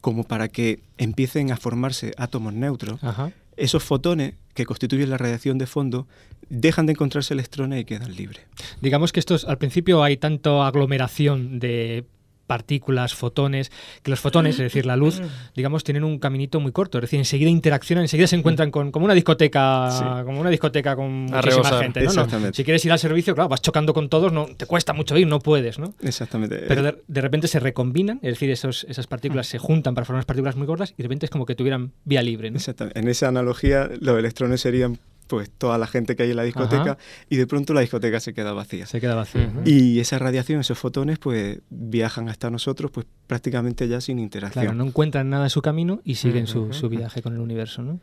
como 0.00 0.22
para 0.22 0.46
que 0.46 0.78
empiecen 0.96 1.50
a 1.50 1.56
formarse 1.56 2.12
átomos 2.16 2.54
neutros, 2.54 3.02
Ajá. 3.02 3.32
esos 3.56 3.82
fotones 3.82 4.34
que 4.54 4.64
constituyen 4.64 5.10
la 5.10 5.18
radiación 5.18 5.58
de 5.58 5.66
fondo 5.66 6.06
dejan 6.50 6.86
de 6.86 6.92
encontrarse 6.92 7.34
electrones 7.34 7.80
y 7.80 7.84
quedan 7.84 8.14
libres. 8.14 8.42
Digamos 8.80 9.10
que 9.10 9.18
estos, 9.18 9.44
al 9.44 9.58
principio 9.58 10.04
hay 10.04 10.16
tanto 10.16 10.62
aglomeración 10.62 11.58
de 11.58 12.04
partículas, 12.48 13.14
fotones, 13.14 13.70
que 14.02 14.10
los 14.10 14.18
fotones, 14.18 14.54
es 14.56 14.58
decir, 14.60 14.86
la 14.86 14.96
luz, 14.96 15.22
digamos, 15.54 15.84
tienen 15.84 16.02
un 16.02 16.18
caminito 16.18 16.58
muy 16.58 16.72
corto, 16.72 16.98
es 16.98 17.02
decir, 17.02 17.20
enseguida 17.20 17.50
interaccionan, 17.50 18.02
enseguida 18.02 18.26
se 18.26 18.34
encuentran 18.34 18.72
con 18.72 18.90
como 18.90 19.04
una 19.04 19.14
discoteca, 19.14 19.90
Sí. 19.92 20.04
como 20.24 20.40
una 20.40 20.50
discoteca 20.50 20.96
con 20.96 21.04
A 21.04 21.36
muchísima 21.36 21.40
rebosar. 21.42 21.82
gente, 21.82 22.00
¿no? 22.00 22.06
No, 22.06 22.10
Exactamente. 22.10 22.56
Si 22.56 22.64
quieres 22.64 22.84
ir 22.84 22.90
al 22.90 22.98
servicio, 22.98 23.34
claro, 23.36 23.48
vas 23.48 23.62
chocando 23.62 23.94
con 23.94 24.08
todos, 24.08 24.32
no 24.32 24.46
te 24.46 24.66
cuesta 24.66 24.92
mucho 24.94 25.16
ir, 25.16 25.28
no 25.28 25.38
puedes, 25.38 25.78
¿no? 25.78 25.94
Exactamente. 26.02 26.64
Pero 26.66 26.82
de, 26.82 26.96
de 27.06 27.20
repente 27.20 27.46
se 27.46 27.60
recombinan, 27.60 28.18
es 28.22 28.30
decir, 28.32 28.50
esos, 28.50 28.84
esas 28.88 29.06
partículas 29.06 29.46
se 29.46 29.58
juntan 29.58 29.94
para 29.94 30.04
formar 30.04 30.18
unas 30.20 30.26
partículas 30.26 30.56
muy 30.56 30.66
gordas 30.66 30.90
y 30.92 30.96
de 30.96 31.02
repente 31.04 31.26
es 31.26 31.30
como 31.30 31.44
que 31.46 31.54
tuvieran 31.54 31.92
vía 32.04 32.22
libre, 32.22 32.50
¿no? 32.50 32.56
Exactamente. 32.56 32.98
En 32.98 33.08
esa 33.08 33.28
analogía, 33.28 33.90
los 34.00 34.18
electrones 34.18 34.62
serían 34.62 34.98
pues 35.28 35.50
toda 35.50 35.78
la 35.78 35.86
gente 35.86 36.16
que 36.16 36.24
hay 36.24 36.30
en 36.30 36.36
la 36.36 36.42
discoteca 36.42 36.82
Ajá. 36.82 36.98
y 37.30 37.36
de 37.36 37.46
pronto 37.46 37.74
la 37.74 37.82
discoteca 37.82 38.18
se 38.18 38.34
queda 38.34 38.52
vacía. 38.52 38.86
Se 38.86 39.00
queda 39.00 39.14
vacío. 39.14 39.46
Ujú. 39.46 39.60
Y 39.64 40.00
esa 40.00 40.18
radiación, 40.18 40.60
esos 40.60 40.78
fotones, 40.78 41.18
pues 41.18 41.60
viajan 41.70 42.28
hasta 42.28 42.50
nosotros 42.50 42.90
pues 42.90 43.06
prácticamente 43.26 43.86
ya 43.86 44.00
sin 44.00 44.18
interacción. 44.18 44.64
Claro, 44.64 44.76
no 44.76 44.84
encuentran 44.86 45.30
nada 45.30 45.44
en 45.44 45.50
su 45.50 45.62
camino 45.62 46.00
y 46.02 46.16
siguen 46.16 46.46
su, 46.48 46.72
su 46.72 46.88
viaje 46.88 47.22
con 47.22 47.34
el 47.34 47.40
universo, 47.40 47.82
¿no? 47.82 48.00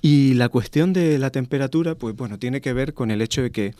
Y 0.00 0.34
la 0.34 0.48
cuestión 0.48 0.92
de 0.92 1.18
la 1.18 1.30
temperatura, 1.30 1.96
pues 1.96 2.14
bueno, 2.14 2.38
tiene 2.38 2.60
que 2.60 2.72
ver 2.72 2.94
con 2.94 3.10
el 3.10 3.20
hecho 3.20 3.42
de 3.42 3.50
que 3.50 3.74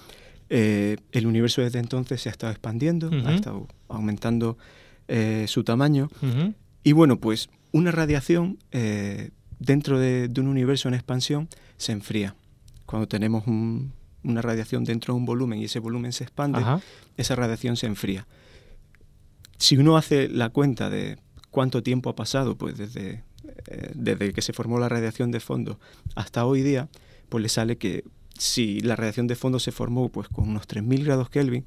eh, 0.50 0.96
el 1.12 1.26
universo 1.26 1.62
desde 1.62 1.78
entonces 1.78 2.20
se 2.22 2.28
ha 2.28 2.32
estado 2.32 2.50
expandiendo, 2.50 3.10
ha 3.26 3.34
estado 3.34 3.68
aumentando 3.88 4.58
eh, 5.06 5.44
su 5.46 5.62
tamaño. 5.62 6.10
Y 6.82 6.92
bueno, 6.92 7.20
pues 7.20 7.50
una 7.70 7.90
radiación 7.92 8.58
eh, 8.72 9.30
dentro 9.58 9.98
de, 10.00 10.28
de 10.28 10.40
un 10.40 10.48
universo 10.48 10.88
en 10.88 10.94
expansión 10.94 11.48
se 11.76 11.92
enfría. 11.92 12.34
Cuando 12.88 13.06
tenemos 13.06 13.46
un- 13.46 13.92
una 14.24 14.40
radiación 14.40 14.82
dentro 14.84 15.12
de 15.12 15.18
un 15.20 15.26
volumen 15.26 15.58
y 15.58 15.66
ese 15.66 15.78
volumen 15.78 16.10
se 16.14 16.24
expande, 16.24 16.58
Ajá. 16.60 16.80
esa 17.18 17.36
radiación 17.36 17.76
se 17.76 17.84
enfría. 17.86 18.26
Si 19.58 19.76
uno 19.76 19.98
hace 19.98 20.26
la 20.30 20.48
cuenta 20.48 20.88
de 20.88 21.18
cuánto 21.50 21.82
tiempo 21.82 22.08
ha 22.08 22.16
pasado, 22.16 22.56
pues 22.56 22.78
desde, 22.78 23.24
eh, 23.66 23.92
desde 23.94 24.32
que 24.32 24.40
se 24.40 24.54
formó 24.54 24.78
la 24.78 24.88
radiación 24.88 25.30
de 25.30 25.40
fondo 25.40 25.78
hasta 26.14 26.46
hoy 26.46 26.62
día, 26.62 26.88
pues 27.28 27.42
le 27.42 27.50
sale 27.50 27.76
que 27.76 28.04
si 28.38 28.80
la 28.80 28.96
radiación 28.96 29.26
de 29.26 29.34
fondo 29.34 29.58
se 29.58 29.70
formó 29.70 30.08
pues 30.08 30.28
con 30.28 30.48
unos 30.48 30.66
3.000 30.66 31.04
grados 31.04 31.28
Kelvin, 31.28 31.66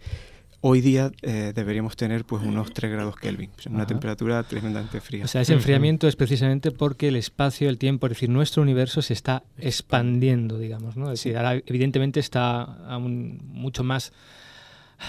hoy 0.61 0.81
día 0.81 1.11
eh, 1.21 1.51
deberíamos 1.53 1.95
tener 1.95 2.23
pues 2.23 2.43
unos 2.43 2.71
3 2.71 2.91
grados 2.91 3.15
Kelvin, 3.15 3.49
una 3.67 3.79
Ajá. 3.79 3.87
temperatura 3.87 4.43
tremendamente 4.43 5.01
fría. 5.01 5.25
O 5.25 5.27
sea, 5.27 5.41
ese 5.41 5.53
enfriamiento 5.53 6.07
es 6.07 6.15
precisamente 6.15 6.71
porque 6.71 7.07
el 7.07 7.15
espacio, 7.15 7.67
el 7.67 7.77
tiempo, 7.77 8.07
es 8.07 8.11
decir, 8.11 8.29
nuestro 8.29 8.61
universo 8.61 9.01
se 9.01 9.13
está 9.13 9.43
expandiendo, 9.57 10.57
digamos, 10.57 10.95
¿no? 10.95 11.11
Es 11.11 11.19
decir, 11.19 11.35
ahora 11.37 11.61
evidentemente 11.65 12.19
está 12.19 12.61
aún 12.61 13.39
mucho 13.43 13.83
más 13.83 14.13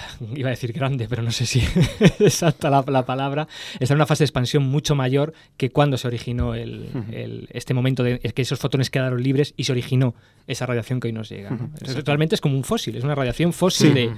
iba 0.35 0.49
a 0.49 0.51
decir 0.51 0.73
grande, 0.73 1.07
pero 1.09 1.23
no 1.23 1.31
sé 1.33 1.47
si 1.47 1.61
es 2.01 2.21
exacta 2.21 2.71
la, 2.71 2.85
la 2.87 3.05
palabra, 3.05 3.49
está 3.81 3.95
en 3.95 3.99
una 3.99 4.07
fase 4.07 4.23
de 4.25 4.27
expansión 4.27 4.63
mucho 4.65 4.95
mayor 4.95 5.33
que 5.57 5.71
cuando 5.71 5.97
se 5.99 6.07
originó 6.09 6.55
el, 6.55 6.89
el- 7.13 7.49
este 7.53 7.75
momento 7.75 8.03
de 8.03 8.21
es 8.23 8.33
que 8.33 8.43
esos 8.43 8.59
fotones 8.59 8.91
quedaron 8.91 9.23
libres 9.23 9.55
y 9.57 9.65
se 9.65 9.73
originó 9.73 10.15
esa 10.47 10.67
radiación 10.67 11.01
que 11.01 11.09
hoy 11.09 11.13
nos 11.13 11.29
llega. 11.29 11.51
¿no? 11.51 11.57
Ujú, 11.57 11.71
Es- 11.77 11.83
exacto. 11.83 12.03
Realmente 12.07 12.35
es 12.35 12.41
como 12.41 12.57
un 12.57 12.65
fósil, 12.65 12.97
es 12.97 13.05
una 13.05 13.15
radiación 13.15 13.53
fósil 13.53 13.89
Sí. 13.89 13.95
de, 13.95 14.13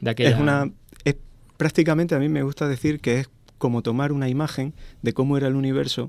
de 0.00 0.10
aquella... 0.10 0.30
Es 0.30 0.38
una 0.38 0.70
es 1.04 1.16
prácticamente 1.56 2.14
a 2.14 2.18
mí 2.18 2.28
me 2.28 2.42
gusta 2.42 2.68
decir 2.68 3.00
que 3.00 3.20
es 3.20 3.30
como 3.58 3.82
tomar 3.82 4.12
una 4.12 4.28
imagen 4.28 4.72
de 5.02 5.12
cómo 5.12 5.36
era 5.36 5.48
el 5.48 5.56
universo 5.56 6.06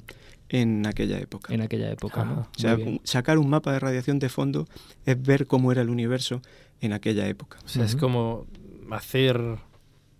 en 0.49 0.85
aquella 0.87 1.19
época. 1.19 1.53
en 1.53 1.61
aquella 1.61 1.91
época, 1.91 2.23
¿no? 2.25 2.47
O 2.55 2.59
sea, 2.59 2.77
sacar 3.03 3.37
un 3.37 3.49
mapa 3.49 3.71
de 3.71 3.79
radiación 3.79 4.17
de 4.19 4.29
fondo 4.29 4.67
es 5.05 5.21
ver 5.21 5.45
cómo 5.47 5.71
era 5.71 5.81
el 5.81 5.89
universo 5.89 6.41
en 6.81 6.93
aquella 6.93 7.27
época. 7.27 7.57
O 7.65 7.67
sea, 7.67 7.83
es 7.85 7.93
Ujú. 7.93 7.99
como 8.01 8.47
hacer 8.91 9.57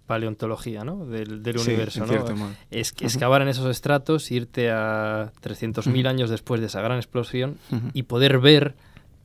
paleontología, 0.06 0.84
¿no? 0.84 1.06
Del, 1.06 1.44
del 1.44 1.60
Sí, 1.60 1.70
universo, 1.70 2.06
¿no? 2.06 2.52
Es, 2.72 2.94
excavar 3.00 3.42
en 3.44 3.48
esos 3.48 3.70
estratos, 3.70 4.32
irte 4.32 4.72
a 4.72 5.32
300.000 5.44 5.88
Ujú. 6.00 6.08
años 6.08 6.30
después 6.32 6.60
de 6.62 6.68
esa 6.68 6.82
gran 6.82 6.98
explosión 6.98 7.58
y 7.94 8.04
poder 8.04 8.40
ver 8.40 8.74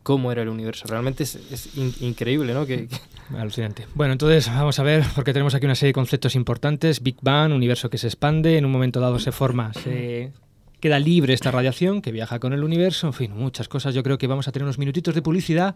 cómo 0.02 0.30
era 0.30 0.42
el 0.42 0.50
universo. 0.50 0.84
Realmente 0.86 1.22
es, 1.22 1.36
es 1.50 1.74
in- 1.78 1.94
increíble, 2.00 2.52
¿no? 2.52 2.66
Que, 2.66 2.88
que- 2.88 2.96
Alucinante. 3.38 3.86
Bueno, 3.94 4.12
entonces 4.12 4.46
vamos 4.48 4.78
a 4.78 4.82
ver, 4.82 5.02
porque 5.14 5.32
tenemos 5.32 5.54
aquí 5.54 5.64
una 5.64 5.74
serie 5.74 5.88
de 5.90 5.94
conceptos 5.94 6.34
importantes. 6.34 7.02
Big 7.02 7.16
Bang, 7.22 7.52
universo 7.54 7.88
que 7.88 7.96
se 7.96 8.08
expande, 8.08 8.58
en 8.58 8.66
un 8.66 8.70
momento 8.72 9.00
dado 9.00 9.18
se 9.18 9.32
forma, 9.32 9.72
se 9.72 10.32
queda 10.80 10.98
libre 10.98 11.32
esta 11.32 11.50
radiación 11.50 12.02
que 12.02 12.12
viaja 12.12 12.38
con 12.38 12.52
el 12.52 12.62
universo, 12.62 13.06
en 13.06 13.14
fin, 13.14 13.32
muchas 13.34 13.68
cosas. 13.68 13.94
Yo 13.94 14.02
creo 14.02 14.18
que 14.18 14.26
vamos 14.26 14.46
a 14.48 14.52
tener 14.52 14.64
unos 14.64 14.76
minutitos 14.78 15.14
de 15.14 15.22
publicidad 15.22 15.74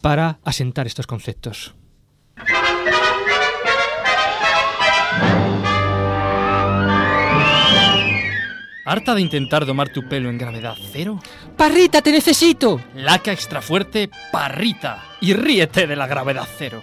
para 0.00 0.38
asentar 0.44 0.86
estos 0.86 1.06
conceptos. 1.06 1.74
¿Harta 8.88 9.14
de 9.14 9.20
intentar 9.20 9.66
domar 9.66 9.90
tu 9.90 10.08
pelo 10.08 10.30
en 10.30 10.38
gravedad 10.38 10.74
cero? 10.92 11.20
¡Parrita, 11.58 12.00
te 12.00 12.10
necesito! 12.10 12.80
Laca 12.94 13.32
extra 13.32 13.60
fuerte, 13.60 14.08
parrita. 14.32 15.04
Y 15.20 15.34
ríete 15.34 15.86
de 15.86 15.94
la 15.94 16.06
gravedad 16.06 16.48
cero. 16.56 16.82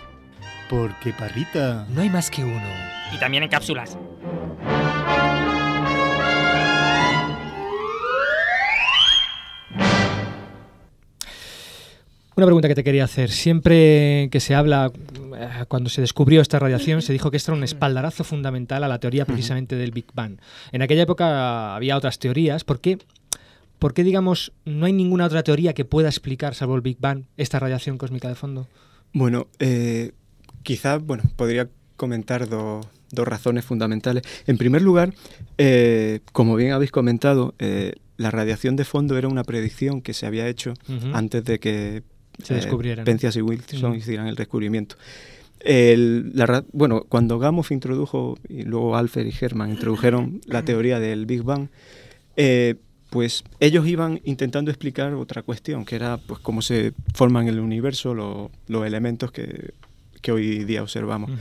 Porque 0.69 1.13
parrita. 1.13 1.87
No 1.89 2.01
hay 2.01 2.11
más 2.11 2.29
que 2.29 2.43
uno. 2.43 2.61
Y 3.11 3.17
también 3.17 3.41
en 3.41 3.49
cápsulas. 3.49 3.97
Una 12.36 12.45
pregunta 12.45 12.67
que 12.67 12.76
te 12.76 12.84
quería 12.84 13.06
hacer. 13.06 13.32
Siempre 13.32 14.30
que 14.30 14.39
se 14.39 14.56
habla, 14.56 14.91
eh, 15.38 15.65
cuando 15.67 15.89
se 15.89 16.02
descubrió 16.02 16.41
esta 16.41 16.60
radiación, 16.60 17.02
se 17.02 17.13
dijo 17.13 17.32
que 17.32 17.38
esto 17.38 17.52
era 17.52 17.58
un 17.58 17.63
espaldarazo 17.63 18.24
fundamental 18.24 18.84
a 18.84 18.88
la 18.88 19.00
teoría 19.00 19.26
precisamente 19.26 19.76
del 19.76 19.91
Big 19.91 20.08
Bang. 20.13 20.38
En 20.71 20.82
aquella 20.82 21.04
época 21.04 21.76
había 21.76 21.95
otras 21.95 22.19
teorías. 22.19 22.63
¿Por 22.63 22.82
qué, 22.82 22.98
por 23.80 23.93
qué, 23.93 24.04
digamos, 24.04 24.52
no 24.65 24.86
hay 24.86 24.93
ninguna 24.93 25.26
otra 25.26 25.43
teoría 25.43 25.74
que 25.74 25.86
pueda 25.86 26.10
explicar, 26.10 26.56
salvo 26.56 26.76
el 26.76 26.82
Big 26.82 26.98
Bang, 27.00 27.24
esta 27.38 27.60
radiación 27.60 27.98
cósmica 27.98 28.28
de 28.28 28.36
fondo? 28.36 28.67
Bueno, 29.13 29.48
eh, 29.60 30.12
quizás, 30.63 31.02
bueno, 31.02 31.24
podría 31.38 31.69
comentar 31.95 32.50
dos 32.50 32.86
dos 33.15 33.28
razones 33.28 33.65
fundamentales. 33.65 34.24
En 34.45 34.58
primer 34.58 34.82
lugar, 34.82 35.13
eh, 35.58 36.19
como 36.32 36.56
bien 36.56 36.74
habéis 36.74 36.91
comentado, 36.91 37.56
eh, 37.60 37.93
la 38.17 38.30
radiación 38.32 38.76
de 38.76 38.86
fondo 38.86 39.17
era 39.17 39.28
una 39.28 39.43
predicción 39.43 40.02
que 40.02 40.13
se 40.13 40.26
había 40.26 40.48
hecho 40.48 40.74
antes 41.13 41.43
de 41.43 41.60
que 41.60 42.04
Se 42.43 42.54
descubrieran. 42.56 43.06
Penzias 43.06 43.36
y 43.36 43.41
Wilson 43.41 43.95
hicieran 43.95 44.28
el 44.28 44.36
descubrimiento. 44.36 44.95
El- 45.60 46.32
la 46.36 46.45
ra- 46.45 46.63
bueno, 46.74 47.06
cuando 47.08 47.39
Gamow 47.39 47.63
introdujo, 47.71 48.38
y 48.50 48.63
luego 48.63 48.95
Alfred 48.98 49.26
y 49.26 49.34
Hermann 49.43 49.71
introdujeron 49.71 50.41
la 50.45 50.63
teoría 50.63 51.00
del 51.00 51.26
Big 51.26 51.41
Bang, 51.43 51.69
eh, 52.36 52.76
pues 53.10 53.43
ellos 53.60 53.88
iban 53.88 54.19
intentando 54.26 54.69
explicar 54.71 55.13
otra 55.13 55.41
cuestión, 55.41 55.86
que 55.86 55.95
era 55.95 56.17
pues 56.17 56.39
cómo 56.39 56.62
se 56.62 56.91
forman 57.13 57.48
en 57.48 57.54
el 57.56 57.60
universo 57.62 58.13
lo- 58.13 58.52
los 58.67 58.86
elementos 58.86 59.32
que, 59.32 59.71
que 60.21 60.32
hoy 60.32 60.65
día 60.65 60.84
observamos. 60.84 61.32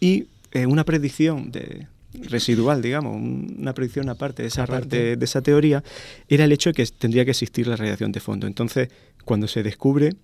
Y 0.00 0.26
eh, 0.52 0.66
una 0.66 0.84
predicción 0.84 1.50
de, 1.52 1.86
residual, 2.28 2.82
digamos, 2.82 3.14
un- 3.16 3.56
una 3.58 3.72
predicción 3.74 4.08
aparte 4.08 4.42
de 4.42 4.48
esa, 4.48 4.64
Aparte. 4.64 4.96
de, 4.96 5.16
de 5.16 5.24
esa 5.24 5.42
teoría, 5.42 5.82
era 6.28 6.44
el 6.44 6.52
hecho 6.52 6.70
de 6.70 6.74
que 6.74 6.86
tendría 6.86 7.24
que 7.24 7.30
existir 7.32 7.66
la 7.66 7.76
radiación 7.76 8.12
de 8.12 8.20
fondo. 8.20 8.46
Entonces, 8.46 8.88
cuando 9.24 9.48
se 9.48 9.62
descubre, 9.62 10.14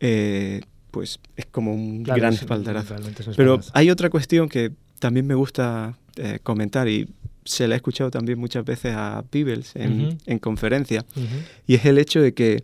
eh, 0.00 0.60
pues 0.90 1.18
es 1.36 1.46
como 1.46 1.74
un 1.74 2.02
Claro, 2.04 2.20
gran 2.20 2.32
es- 2.34 2.40
espaldarazo. 2.40 2.88
realmente 2.94 3.22
es 3.22 3.28
un 3.28 3.34
Pero 3.34 3.60
hay 3.74 3.90
otra 3.90 4.10
cuestión 4.10 4.48
que 4.48 4.72
también 4.98 5.26
me 5.26 5.34
gusta 5.34 5.96
eh, 6.16 6.38
comentar 6.42 6.88
y 6.88 7.08
se 7.44 7.68
le 7.68 7.74
ha 7.74 7.76
escuchado 7.76 8.10
también 8.10 8.38
muchas 8.38 8.64
veces 8.64 8.92
a 8.96 9.22
Peebles 9.30 9.74
en, 9.76 10.18
en 10.26 10.38
conferencias, 10.38 11.04
Ujú. 11.16 11.26
y 11.66 11.74
es 11.76 11.84
el 11.86 11.96
hecho 11.98 12.20
de 12.20 12.34
que 12.34 12.62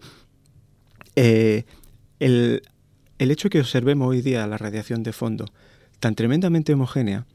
eh, 1.16 1.64
el, 2.20 2.62
el 3.18 3.30
hecho 3.30 3.46
de 3.46 3.50
que 3.50 3.60
observemos 3.60 4.08
hoy 4.08 4.20
día 4.22 4.46
la 4.46 4.58
radiación 4.58 5.02
de 5.02 5.12
fondo 5.12 5.46
tan 6.00 6.14
tremendamente 6.14 6.74
homogénea 6.74 7.26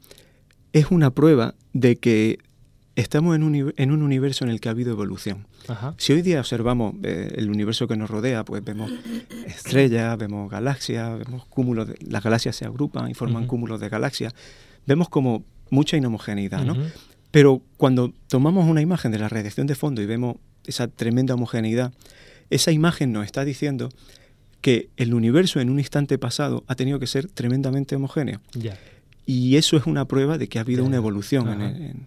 es 0.72 0.90
una 0.90 1.10
prueba 1.10 1.54
de 1.72 1.96
que 1.96 2.38
estamos 2.96 3.34
en 3.36 3.42
un, 3.42 3.74
en 3.76 3.90
un 3.90 4.02
universo 4.02 4.44
en 4.44 4.50
el 4.50 4.60
que 4.60 4.68
ha 4.68 4.72
habido 4.72 4.92
evolución. 4.92 5.46
Ajá. 5.68 5.94
Si 5.98 6.12
hoy 6.12 6.22
día 6.22 6.40
observamos 6.40 6.94
eh, 7.02 7.32
el 7.36 7.50
universo 7.50 7.88
que 7.88 7.96
nos 7.96 8.10
rodea, 8.10 8.44
pues 8.44 8.64
vemos 8.64 8.90
estrellas, 9.46 10.16
vemos 10.18 10.50
galaxias, 10.50 11.18
vemos 11.18 11.46
cúmulos, 11.46 11.88
de, 11.88 11.96
las 12.06 12.22
galaxias 12.22 12.56
se 12.56 12.64
agrupan 12.64 13.10
y 13.10 13.14
forman 13.14 13.46
cúmulos 13.46 13.80
de 13.80 13.88
galaxias, 13.88 14.34
vemos 14.86 15.08
como 15.08 15.44
mucha 15.70 15.96
inhomogeneidad, 15.96 16.64
¿no? 16.64 16.76
Pero 17.30 17.62
cuando 17.76 18.12
tomamos 18.26 18.66
una 18.66 18.80
imagen 18.80 19.12
de 19.12 19.18
la 19.18 19.28
radiación 19.28 19.68
de 19.68 19.76
fondo 19.76 20.02
y 20.02 20.06
vemos 20.06 20.36
esa 20.66 20.88
tremenda 20.88 21.34
homogeneidad, 21.34 21.92
esa 22.50 22.72
imagen 22.72 23.12
nos 23.12 23.24
está 23.24 23.44
diciendo 23.44 23.88
que 24.60 24.90
el 24.96 25.14
universo 25.14 25.60
en 25.60 25.70
un 25.70 25.78
instante 25.78 26.18
pasado 26.18 26.64
ha 26.66 26.74
tenido 26.74 26.98
que 26.98 27.06
ser 27.06 27.28
tremendamente 27.28 27.94
homogéneo. 27.96 28.40
Y 29.26 29.56
eso 29.56 29.76
es 29.76 29.86
una 29.86 30.06
prueba 30.06 30.38
de 30.38 30.48
que 30.48 30.58
ha 30.58 30.62
habido 30.62 30.84
una 30.84 30.96
evolución 30.96 31.48
en 31.48 31.60
en- 31.62 32.06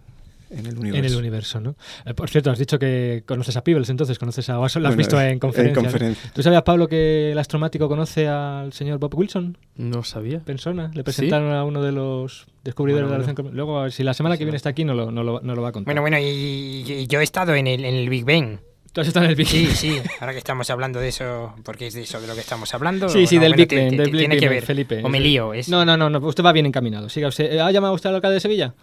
en 0.55 0.67
el 0.67 0.77
universo. 0.77 0.99
En 0.99 1.05
el 1.11 1.15
universo, 1.17 1.59
¿no? 1.61 1.75
Eh, 2.05 2.13
por 2.13 2.29
cierto, 2.29 2.51
has 2.51 2.59
dicho 2.59 2.77
que 2.77 3.23
conoces 3.25 3.57
a 3.57 3.63
Peebles, 3.63 3.89
entonces 3.89 4.19
conoces 4.19 4.49
a... 4.51 4.59
o 4.59 4.65
has- 4.65 4.75
Lo 4.75 4.81
has 4.87 4.91
Bueno, 4.93 4.97
visto 4.97 5.19
en 5.19 5.29
en 5.31 5.39
conferencia. 5.39 6.15
¿Tú 6.31 6.43
sabías, 6.43 6.61
Pablo, 6.61 6.87
que 6.87 7.31
el 7.31 7.39
astromático 7.39 7.87
conoce 7.87 8.27
al 8.27 8.71
señor 8.71 8.99
Bob 8.99 9.15
Wilson? 9.17 9.57
No 9.77 10.03
sabía. 10.03 10.41
Persona. 10.41 10.91
Le 10.93 11.03
presentaron 11.03 11.51
a 11.53 11.63
uno 11.65 11.81
de 11.81 11.91
los 11.91 12.45
descubridores 12.63 13.07
Bueno, 13.07 13.13
de 13.13 13.19
la 13.23 13.25
relación 13.33 13.47
con- 13.47 13.55
Luego, 13.55 13.89
si 13.89 14.03
la 14.03 14.13
semana 14.13 14.37
que 14.37 14.43
viene 14.45 14.57
está 14.57 14.69
aquí, 14.69 14.83
no 14.85 14.93
lo, 14.93 15.09
no 15.11 15.23
lo, 15.23 15.39
no 15.41 15.55
lo 15.55 15.61
va 15.63 15.69
a 15.69 15.71
contar. 15.71 15.87
Bueno, 15.91 16.01
bueno, 16.01 16.19
y, 16.19 16.83
y 16.87 17.07
yo 17.07 17.19
he 17.19 17.23
estado 17.23 17.55
en 17.55 17.65
el, 17.65 17.83
en 17.83 17.95
el 17.95 18.09
Big 18.09 18.23
Bang. 18.23 18.59
¿Tú 18.93 19.01
has 19.01 19.07
estado 19.07 19.25
en 19.25 19.31
el 19.31 19.35
Big 19.35 19.47
Sí, 19.47 19.65
sí, 19.73 19.99
ahora 20.19 20.33
que 20.33 20.37
estamos 20.37 20.69
hablando 20.69 20.99
de 20.99 21.07
eso, 21.07 21.55
porque 21.63 21.87
es 21.87 21.95
de 21.95 22.03
eso 22.03 22.21
de 22.21 22.27
lo 22.27 22.35
que 22.35 22.41
estamos 22.41 22.71
hablando. 22.75 23.09
Sí, 23.09 23.25
sí, 23.25 23.39
del 23.39 23.55
Big 23.55 23.67
Tiene 23.67 24.37
que 24.37 24.47
ver, 24.47 24.63
Felipe. 24.63 25.01
o 25.03 25.09
me 25.09 25.19
lío. 25.19 25.51
No, 25.67 25.83
no, 25.83 25.97
no, 25.97 26.19
usted 26.19 26.43
va 26.43 26.51
bien 26.53 26.67
encaminado. 26.67 27.09
Siga 27.09 27.27
usted. 27.27 27.57
¿Ha 27.57 27.71
llamado 27.71 27.95
usted 27.95 28.09
al 28.09 28.15
alcalde 28.15 28.35
de 28.35 28.39
Sevilla? 28.39 28.75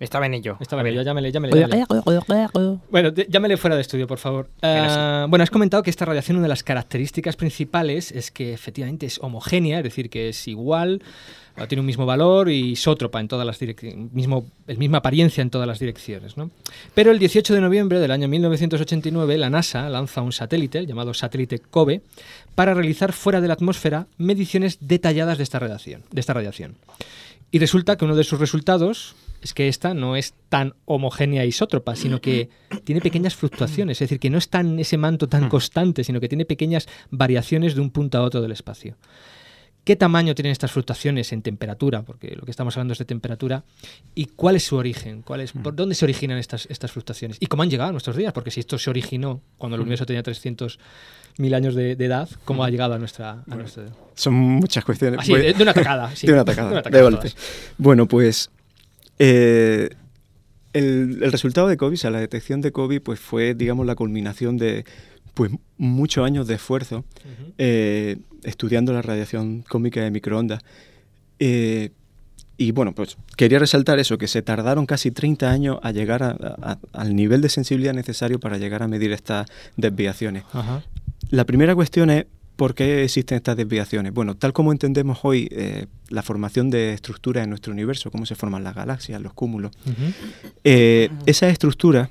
Estaba 0.00 0.26
en 0.26 0.34
ello. 0.34 0.56
Estaba 0.60 0.82
en 0.82 0.88
ello, 0.88 1.02
llámele, 1.02 1.32
llámele. 1.32 1.52
llámele. 1.60 1.84
Bueno, 2.90 3.10
de- 3.10 3.26
llámele 3.28 3.56
fuera 3.56 3.74
de 3.74 3.82
estudio, 3.82 4.06
por 4.06 4.18
favor. 4.18 4.48
Ah, 4.62 5.26
bueno, 5.28 5.42
has 5.42 5.50
comentado 5.50 5.82
que 5.82 5.90
esta 5.90 6.04
radiación, 6.04 6.36
una 6.36 6.44
de 6.44 6.50
las 6.50 6.62
características 6.62 7.34
principales 7.36 8.12
es 8.12 8.30
que 8.30 8.52
efectivamente 8.52 9.06
es 9.06 9.18
homogénea, 9.20 9.78
es 9.78 9.84
decir, 9.84 10.08
que 10.08 10.28
es 10.28 10.46
igual, 10.46 11.02
ah, 11.56 11.66
tiene 11.66 11.80
un 11.80 11.86
mismo 11.86 12.06
valor 12.06 12.48
y 12.48 12.70
isótropa 12.70 13.18
en 13.18 13.26
todas 13.26 13.44
las 13.44 13.58
direcciones, 13.58 14.12
mismo, 14.12 14.46
el 14.68 14.78
misma 14.78 14.98
apariencia 14.98 15.42
en 15.42 15.50
todas 15.50 15.66
las 15.66 15.80
direcciones. 15.80 16.36
¿no? 16.36 16.50
Pero 16.94 17.10
el 17.10 17.18
18 17.18 17.52
de 17.54 17.60
noviembre 17.60 17.98
del 17.98 18.12
año 18.12 18.28
1989, 18.28 19.36
la 19.36 19.50
NASA 19.50 19.88
lanza 19.88 20.22
un 20.22 20.30
satélite, 20.32 20.78
el 20.78 20.86
llamado 20.86 21.12
satélite 21.12 21.58
COBE, 21.58 22.02
para 22.54 22.72
realizar 22.72 23.12
fuera 23.12 23.40
de 23.40 23.48
la 23.48 23.54
atmósfera 23.54 24.06
mediciones 24.16 24.78
detalladas 24.80 25.38
de 25.38 25.42
esta 25.42 25.58
radiación. 25.58 26.02
De 26.12 26.20
esta 26.20 26.34
radiación. 26.34 26.76
Y 27.50 27.58
resulta 27.58 27.96
que 27.96 28.04
uno 28.04 28.14
de 28.14 28.22
sus 28.24 28.38
resultados 28.38 29.16
es 29.42 29.54
que 29.54 29.68
esta 29.68 29.94
no 29.94 30.16
es 30.16 30.34
tan 30.48 30.74
homogénea 30.84 31.42
e 31.42 31.46
isótropa, 31.46 31.94
sino 31.96 32.20
que 32.20 32.48
tiene 32.84 33.00
pequeñas 33.00 33.34
fluctuaciones, 33.36 33.96
es 33.96 34.00
decir, 34.08 34.18
que 34.18 34.30
no 34.30 34.38
es 34.38 34.48
tan 34.48 34.78
ese 34.78 34.96
manto 34.98 35.28
tan 35.28 35.48
constante, 35.48 36.02
sino 36.04 36.20
que 36.20 36.28
tiene 36.28 36.44
pequeñas 36.44 36.88
variaciones 37.10 37.74
de 37.74 37.80
un 37.80 37.90
punto 37.90 38.18
a 38.18 38.22
otro 38.22 38.40
del 38.42 38.52
espacio. 38.52 38.96
¿Qué 39.84 39.96
tamaño 39.96 40.34
tienen 40.34 40.52
estas 40.52 40.70
fluctuaciones 40.70 41.32
en 41.32 41.40
temperatura? 41.40 42.02
Porque 42.02 42.36
lo 42.36 42.42
que 42.42 42.50
estamos 42.50 42.76
hablando 42.76 42.92
es 42.92 42.98
de 42.98 43.06
temperatura. 43.06 43.64
¿Y 44.14 44.26
cuál 44.26 44.56
es 44.56 44.64
su 44.64 44.76
origen? 44.76 45.22
¿Cuál 45.22 45.40
es, 45.40 45.52
¿Por 45.52 45.74
dónde 45.74 45.94
se 45.94 46.04
originan 46.04 46.36
estas, 46.36 46.66
estas 46.68 46.92
fluctuaciones? 46.92 47.38
¿Y 47.40 47.46
cómo 47.46 47.62
han 47.62 47.70
llegado 47.70 47.88
a 47.88 47.92
nuestros 47.92 48.14
días? 48.14 48.34
Porque 48.34 48.50
si 48.50 48.60
esto 48.60 48.76
se 48.76 48.90
originó 48.90 49.40
cuando 49.56 49.76
el 49.76 49.80
universo 49.80 50.04
tenía 50.04 50.22
300.000 50.22 51.54
años 51.54 51.74
de, 51.74 51.96
de 51.96 52.04
edad, 52.04 52.28
¿cómo 52.44 52.64
ha 52.64 52.70
llegado 52.70 52.92
a 52.94 52.98
nuestra... 52.98 53.44
A 53.48 53.54
nuestra- 53.54 53.84
Son 54.14 54.34
muchas 54.34 54.84
cuestiones. 54.84 55.20
Así, 55.20 55.30
Pues- 55.30 55.42
de- 55.42 55.52
de 55.54 55.62
una 55.62 55.72
tacada, 55.72 56.10
sí. 56.14 56.26
de 56.26 56.32
una 56.34 56.44
tacada, 56.44 56.68
De 56.68 56.72
una 56.74 56.80
de, 56.80 56.84
tacada 56.84 57.02
golpe. 57.04 57.30
todas. 57.30 57.36
Bueno, 57.78 58.06
pues 58.06 58.50
eh, 59.18 59.90
el, 60.72 61.18
el 61.22 61.32
resultado 61.32 61.68
de 61.68 61.76
COVID, 61.76 61.94
o 61.94 61.96
sea, 61.96 62.10
la 62.10 62.20
detección 62.20 62.60
de 62.60 62.72
COVID, 62.72 63.00
pues 63.00 63.18
fue, 63.20 63.54
digamos, 63.54 63.86
la 63.86 63.94
culminación 63.94 64.56
de 64.58 64.84
pues 65.34 65.52
muchos 65.76 66.24
años 66.24 66.46
de 66.48 66.54
esfuerzo 66.54 67.04
eh, 67.58 68.16
estudiando 68.42 68.92
la 68.92 69.02
radiación 69.02 69.62
cósmica 69.68 70.02
de 70.02 70.10
microondas. 70.10 70.60
Eh, 71.38 71.90
y 72.56 72.72
bueno, 72.72 72.92
pues 72.92 73.16
quería 73.36 73.60
resaltar 73.60 74.00
eso, 74.00 74.18
que 74.18 74.26
se 74.26 74.42
tardaron 74.42 74.84
casi 74.84 75.12
30 75.12 75.48
años 75.50 75.78
a 75.82 75.92
llegar 75.92 76.24
a- 76.24 76.30
a- 76.40 76.78
al 76.92 77.14
nivel 77.14 77.40
de 77.40 77.48
sensibilidad 77.48 77.94
necesario 77.94 78.40
para 78.40 78.58
llegar 78.58 78.82
a 78.82 78.88
medir 78.88 79.12
estas 79.12 79.46
desviaciones. 79.76 80.42
Ajá. 80.52 80.82
La 81.30 81.44
primera 81.44 81.74
cuestión 81.76 82.10
es 82.10 82.26
por 82.58 82.74
qué 82.74 83.04
existen 83.04 83.36
estas 83.36 83.56
desviaciones. 83.56 84.12
Bueno, 84.12 84.34
tal 84.34 84.52
como 84.52 84.72
entendemos 84.72 85.20
hoy 85.22 85.46
eh, 85.52 85.86
la 86.08 86.24
formación 86.24 86.70
de 86.70 86.92
estructuras 86.92 87.44
en 87.44 87.50
nuestro 87.50 87.72
universo, 87.72 88.10
cómo 88.10 88.26
se 88.26 88.34
forman 88.34 88.64
las 88.64 88.74
galaxias, 88.74 89.22
los 89.22 89.32
cúmulos, 89.32 89.70
eh, 90.64 91.08
esas 91.24 91.52
estructuras 91.52 92.08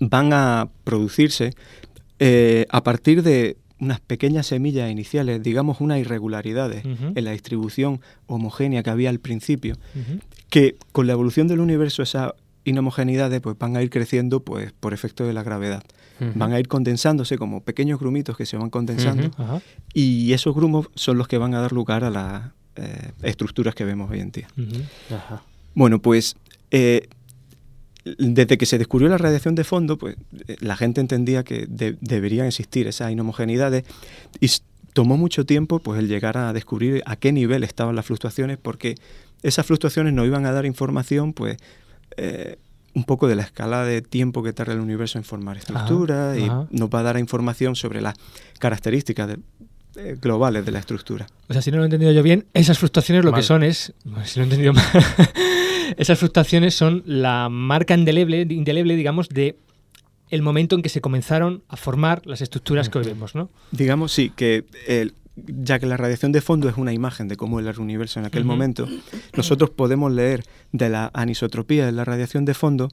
van 0.00 0.34
a 0.34 0.68
producirse 0.84 1.54
eh, 2.18 2.66
a 2.68 2.84
partir 2.84 3.22
de 3.22 3.56
unas 3.78 4.00
pequeñas 4.00 4.48
semillas 4.48 4.90
iniciales, 4.90 5.42
digamos 5.42 5.80
unas 5.80 5.98
irregularidades 5.98 6.84
en 6.84 7.24
la 7.24 7.30
distribución 7.30 8.02
homogénea 8.26 8.82
que 8.82 8.90
había 8.90 9.08
al 9.08 9.18
principio, 9.18 9.78
que 10.50 10.76
con 10.92 11.06
la 11.06 11.14
evolución 11.14 11.48
del 11.48 11.60
universo 11.60 12.02
esas 12.02 12.32
inhomogeneidades 12.64 13.40
pues, 13.40 13.56
van 13.58 13.76
a 13.76 13.82
ir 13.82 13.90
creciendo 13.90 14.40
pues, 14.40 14.72
por 14.72 14.92
efecto 14.94 15.26
de 15.26 15.32
la 15.32 15.42
gravedad. 15.42 15.82
Van 16.36 16.52
a 16.52 16.60
ir 16.60 16.68
condensándose 16.68 17.36
como 17.38 17.60
pequeños 17.62 17.98
grumitos 17.98 18.36
que 18.36 18.46
se 18.46 18.56
van 18.56 18.70
condensando 18.70 19.30
y 19.92 20.32
esos 20.32 20.54
grumos 20.54 20.88
son 20.94 21.18
los 21.18 21.26
que 21.28 21.38
van 21.38 21.54
a 21.54 21.60
dar 21.60 21.72
lugar 21.72 22.04
a 22.04 22.10
las 22.10 22.50
eh, 22.76 23.10
estructuras 23.22 23.74
que 23.74 23.84
vemos 23.84 24.10
hoy 24.10 24.20
en 24.20 24.30
día. 24.30 24.48
Bueno, 25.74 25.98
pues 26.00 26.36
eh, 26.70 27.08
desde 28.04 28.58
que 28.58 28.66
se 28.66 28.76
descubrió 28.78 29.08
la 29.08 29.16
radiación 29.18 29.54
de 29.54 29.64
fondo, 29.64 29.96
pues 29.96 30.16
eh, 30.46 30.56
la 30.60 30.76
gente 30.76 31.00
entendía 31.00 31.42
que 31.42 31.66
de- 31.66 31.96
deberían 32.00 32.46
existir 32.46 32.86
esas 32.86 33.10
inhomogeneidades 33.10 33.84
y 34.40 34.48
tomó 34.92 35.16
mucho 35.16 35.44
tiempo 35.46 35.78
pues 35.80 35.98
el 35.98 36.06
llegar 36.08 36.36
a 36.36 36.52
descubrir 36.52 37.02
a 37.06 37.16
qué 37.16 37.32
nivel 37.32 37.64
estaban 37.64 37.96
las 37.96 38.06
fluctuaciones 38.06 38.58
porque 38.58 38.94
esas 39.42 39.66
fluctuaciones 39.66 40.12
nos 40.12 40.26
iban 40.26 40.46
a 40.46 40.52
dar 40.52 40.66
información 40.66 41.32
pues 41.32 41.56
eh, 42.16 42.58
un 42.94 43.04
poco 43.04 43.26
de 43.26 43.34
la 43.34 43.42
escala 43.42 43.84
de 43.84 44.02
tiempo 44.02 44.42
que 44.42 44.52
tarda 44.52 44.72
el 44.72 44.80
universo 44.80 45.18
en 45.18 45.24
formar 45.24 45.56
estructuras 45.56 46.38
y 46.38 46.44
ajá. 46.44 46.66
nos 46.70 46.88
va 46.88 47.00
a 47.00 47.02
dar 47.02 47.18
información 47.18 47.74
sobre 47.76 48.00
las 48.00 48.14
características 48.58 49.28
de- 49.28 49.38
eh, 49.96 50.16
globales 50.20 50.64
de 50.66 50.72
la 50.72 50.80
estructura. 50.80 51.26
O 51.48 51.52
sea, 51.52 51.62
si 51.62 51.70
no 51.70 51.76
lo 51.78 51.84
he 51.84 51.86
entendido 51.86 52.10
yo 52.12 52.22
bien, 52.22 52.46
esas 52.52 52.78
fluctuaciones 52.78 53.24
lo 53.24 53.30
Mal. 53.32 53.40
que 53.40 53.44
son 53.46 53.62
es, 53.62 53.92
si 54.24 54.38
lo 54.38 54.42
he 54.42 54.44
entendido 54.44 54.72
mal, 54.72 54.84
esas 55.96 56.18
fluctuaciones 56.18 56.74
son 56.74 57.02
la 57.06 57.48
marca 57.48 57.94
indeleble, 57.94 58.42
indeleble, 58.50 58.96
digamos, 58.96 59.28
de 59.28 59.56
el 60.30 60.42
momento 60.42 60.74
en 60.74 60.82
que 60.82 60.88
se 60.88 61.00
comenzaron 61.00 61.62
a 61.68 61.76
formar 61.76 62.22
las 62.26 62.40
estructuras 62.40 62.88
que 62.88 62.98
hoy 62.98 63.04
vemos, 63.04 63.34
¿no? 63.34 63.50
Digamos, 63.70 64.10
sí, 64.12 64.30
que 64.34 64.64
el- 64.88 65.14
ya 65.36 65.78
que 65.78 65.86
la 65.86 65.96
radiación 65.96 66.32
de 66.32 66.40
fondo 66.40 66.68
es 66.68 66.76
una 66.76 66.92
imagen 66.92 67.28
de 67.28 67.36
cómo 67.36 67.58
era 67.60 67.70
el 67.70 67.80
universo 67.80 68.20
en 68.20 68.26
aquel 68.26 68.44
momento, 68.44 68.86
nosotros 69.36 69.70
podemos 69.70 70.12
leer 70.12 70.44
de 70.72 70.88
la 70.88 71.10
anisotropía 71.14 71.86
de 71.86 71.92
la 71.92 72.04
radiación 72.04 72.44
de 72.44 72.54
fondo 72.54 72.88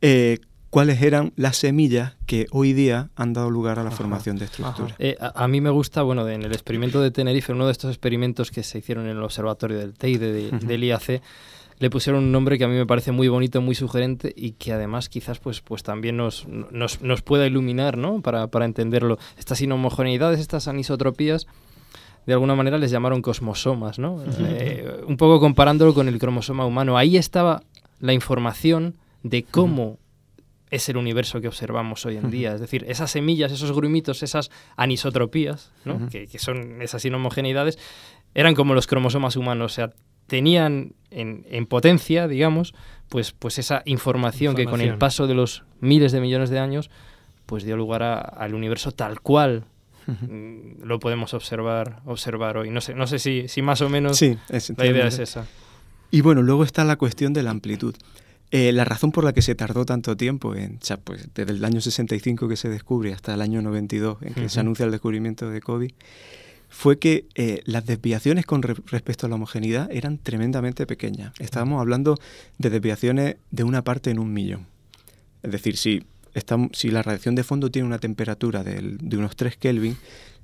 eh, 0.00 0.38
cuáles 0.70 1.00
eran 1.00 1.32
las 1.36 1.56
semillas 1.56 2.16
que 2.26 2.46
hoy 2.50 2.72
día 2.72 3.10
han 3.16 3.32
dado 3.32 3.50
lugar 3.50 3.78
a 3.78 3.84
la 3.84 3.90
formación 3.92 4.36
de 4.36 4.46
estructuras. 4.46 4.94
Eh, 4.98 5.16
a, 5.20 5.44
a 5.44 5.48
mí 5.48 5.60
me 5.60 5.70
gusta, 5.70 6.02
bueno, 6.02 6.24
de- 6.24 6.34
en 6.34 6.42
el 6.42 6.52
experimento 6.52 7.00
de 7.00 7.10
Tenerife, 7.10 7.52
uno 7.52 7.66
de 7.66 7.72
estos 7.72 7.90
experimentos 7.90 8.50
que 8.50 8.62
se 8.62 8.78
hicieron 8.78 9.04
en 9.04 9.16
el 9.16 9.22
observatorio 9.22 9.78
del 9.78 9.94
Teide, 9.94 10.32
de- 10.32 10.50
del 10.58 10.84
IAC, 10.84 11.22
le 11.78 11.90
pusieron 11.90 12.24
un 12.24 12.32
nombre 12.32 12.58
que 12.58 12.64
a 12.64 12.68
mí 12.68 12.74
me 12.74 12.86
parece 12.86 13.12
muy 13.12 13.28
bonito, 13.28 13.60
muy 13.60 13.74
sugerente 13.74 14.32
y 14.34 14.52
que 14.52 14.72
además 14.72 15.08
quizás 15.08 15.38
pues, 15.38 15.60
pues 15.60 15.82
también 15.82 16.16
nos, 16.16 16.46
nos, 16.48 17.00
nos 17.02 17.22
pueda 17.22 17.46
iluminar, 17.46 17.96
¿no? 17.98 18.20
Para, 18.22 18.48
para 18.48 18.64
entenderlo. 18.64 19.18
Estas 19.38 19.60
inhomogeneidades, 19.60 20.40
estas 20.40 20.68
anisotropías, 20.68 21.46
de 22.26 22.32
alguna 22.32 22.54
manera 22.54 22.76
les 22.78 22.90
llamaron 22.90 23.22
cosmosomas, 23.22 23.98
¿no? 23.98 24.22
Eh, 24.40 25.00
un 25.06 25.16
poco 25.16 25.38
comparándolo 25.40 25.94
con 25.94 26.08
el 26.08 26.18
cromosoma 26.18 26.66
humano. 26.66 26.98
Ahí 26.98 27.16
estaba 27.16 27.62
la 28.00 28.12
información 28.12 28.96
de 29.22 29.44
cómo 29.44 29.98
es 30.70 30.88
el 30.88 30.96
universo 30.96 31.40
que 31.40 31.46
observamos 31.48 32.04
hoy 32.04 32.16
en 32.16 32.30
día. 32.30 32.52
Es 32.54 32.60
decir, 32.60 32.84
esas 32.88 33.10
semillas, 33.12 33.52
esos 33.52 33.70
grumitos, 33.72 34.22
esas 34.24 34.50
anisotropías, 34.76 35.70
¿no? 35.84 36.08
Que, 36.08 36.26
que 36.26 36.38
son 36.38 36.82
esas 36.82 37.04
inhomogeneidades, 37.04 37.78
eran 38.34 38.54
como 38.54 38.74
los 38.74 38.86
cromosomas 38.86 39.36
humanos. 39.36 39.72
O 39.72 39.74
sea, 39.74 39.90
tenían 40.26 40.94
en, 41.10 41.46
en 41.48 41.66
potencia, 41.66 42.26
digamos, 42.26 42.74
pues, 43.08 43.32
pues 43.32 43.58
esa 43.60 43.82
información, 43.84 44.54
que 44.56 44.64
con 44.64 44.80
el 44.80 44.98
paso 44.98 45.26
de 45.28 45.34
los 45.34 45.62
miles 45.80 46.10
de 46.12 46.20
millones 46.20 46.50
de 46.50 46.58
años, 46.58 46.90
pues 47.46 47.62
dio 47.64 47.76
lugar 47.76 48.02
a- 48.02 48.18
al 48.20 48.54
universo 48.54 48.90
tal 48.90 49.20
cual 49.20 49.64
lo 50.82 50.98
podemos 51.00 51.34
observar, 51.34 52.00
observar 52.04 52.56
hoy. 52.58 52.70
No 52.70 52.80
sé, 52.80 52.94
no 52.94 53.06
sé 53.06 53.18
si, 53.18 53.48
si 53.48 53.62
más 53.62 53.80
o 53.80 53.88
menos 53.88 54.16
Sí, 54.16 54.36
es- 54.48 54.72
la 54.76 54.86
idea 54.86 55.06
es 55.08 55.18
esa. 55.18 55.46
Y 56.10 56.20
bueno, 56.20 56.42
luego 56.42 56.64
está 56.64 56.84
la 56.84 56.96
cuestión 56.96 57.32
de 57.32 57.42
la 57.42 57.50
amplitud. 57.50 57.94
Eh, 58.52 58.70
la 58.72 58.84
razón 58.84 59.10
por 59.10 59.24
la 59.24 59.32
que 59.32 59.42
se 59.42 59.56
tardó 59.56 59.84
tanto 59.84 60.16
tiempo, 60.16 60.54
en, 60.54 60.76
o 60.80 60.84
sea, 60.84 60.98
pues, 60.98 61.28
desde 61.34 61.52
el 61.52 61.64
año 61.64 61.80
65 61.80 62.46
que 62.48 62.56
se 62.56 62.68
descubre 62.68 63.12
hasta 63.12 63.34
el 63.34 63.40
año 63.42 63.60
92 63.60 64.18
en 64.22 64.34
que 64.34 64.48
se 64.48 64.60
anuncia 64.60 64.84
el 64.84 64.92
descubrimiento 64.92 65.50
de 65.50 65.60
COVID, 65.60 65.90
fue 66.68 66.98
que 67.00 67.26
eh, 67.34 67.62
las 67.64 67.86
desviaciones 67.86 68.46
con 68.46 68.62
re- 68.62 68.74
respecto 68.86 69.26
a 69.26 69.28
la 69.28 69.34
homogeneidad 69.34 69.90
eran 69.90 70.18
tremendamente 70.18 70.86
pequeñas. 70.86 71.32
Estábamos 71.40 71.80
hablando 71.80 72.16
de 72.58 72.70
desviaciones 72.70 73.36
de 73.50 73.64
una 73.64 73.82
parte 73.82 74.10
en 74.10 74.20
un 74.20 74.32
millón. 74.32 74.66
Es 75.42 75.50
decir, 75.50 75.76
si, 75.76 76.04
si 76.72 76.90
la 76.90 77.02
radiación 77.02 77.34
de 77.34 77.44
fondo 77.44 77.70
tiene 77.70 77.86
una 77.88 77.98
temperatura 77.98 78.62
de 78.64 79.16
unos 79.16 79.36
3 79.36 79.56
Kelvin, 79.56 79.96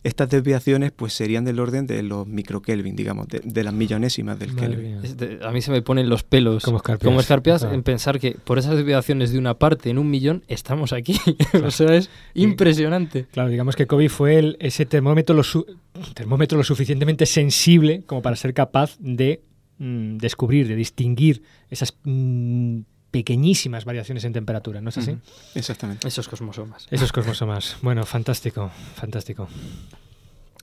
estas 0.05 0.29
desviaciones 0.31 0.91
pues 0.91 1.13
serían 1.13 1.45
del 1.45 1.61
orden 1.61 1.87
de 1.87 2.03
los 2.03 2.27
microkelvin, 2.27 2.97
digamos, 2.97 3.29
de, 3.29 3.41
de 3.45 3.63
las 3.63 3.73
millonésimas 3.73 4.37
del 4.37 4.53
Madre 4.53 4.99
Kelvin. 5.01 5.39
a 5.45 5.53
mí 5.53 5.63
se 5.63 5.71
me 5.71 5.81
ponen 5.81 6.09
los 6.09 6.25
pelos 6.25 6.65
Como 6.65 6.79
escarpias. 6.79 7.07
como 7.09 7.21
escarpias 7.21 7.61
Claro. 7.61 7.75
en 7.77 7.85
pensar 7.85 8.19
que 8.19 8.33
por 8.33 8.59
esas 8.59 8.75
desviaciones 8.75 9.31
de 9.31 9.39
una 9.39 9.55
parte 9.55 9.91
en 9.91 9.99
un 9.99 10.11
millón 10.11 10.43
estamos 10.49 10.93
aquí. 10.93 11.17
o 11.65 11.71
sea, 11.71 11.95
es 11.95 12.11
impresionante. 12.35 13.27
Claro, 13.31 13.49
digamos 13.49 13.77
que 13.77 13.87
COVID 13.87 14.09
fue 14.09 14.39
el- 14.39 14.57
ese 14.59 14.87
termómetro 14.87 15.37
lo, 15.37 15.45
su- 15.45 15.67
termómetro 16.15 16.59
lo 16.59 16.65
suficientemente 16.65 17.25
sensible 17.27 18.03
como 18.07 18.23
para 18.23 18.35
ser 18.35 18.55
capaz 18.55 18.97
de 18.99 19.41
mm, 19.79 20.17
descubrir, 20.19 20.67
de 20.67 20.75
distinguir 20.75 21.43
esas 21.71 21.97
mm, 22.03 22.81
pequeñísimas 23.13 23.85
variaciones 23.85 24.25
en 24.25 24.33
temperatura, 24.33 24.81
¿no 24.81 24.89
es 24.89 24.99
así? 24.99 25.17
Exactamente. 25.55 26.09
Esos 26.09 26.29
cosmosomas. 26.29 26.89
Esos 26.91 27.13
cromosomas. 27.13 27.77
Bueno, 27.83 28.05
fantástico, 28.05 28.71
fantástico. 28.97 29.47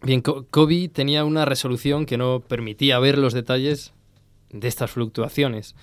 Bien, 0.02 0.22
Kobe 0.22 0.89
tenía 0.89 1.24
una 1.26 1.45
resolución 1.45 2.06
que 2.06 2.18
no 2.18 2.41
permitía 2.41 3.00
ver 3.00 3.18
los 3.18 3.34
detalles 3.34 3.93
de 4.50 4.68
estas 4.68 4.91
fluctuaciones. 4.91 5.76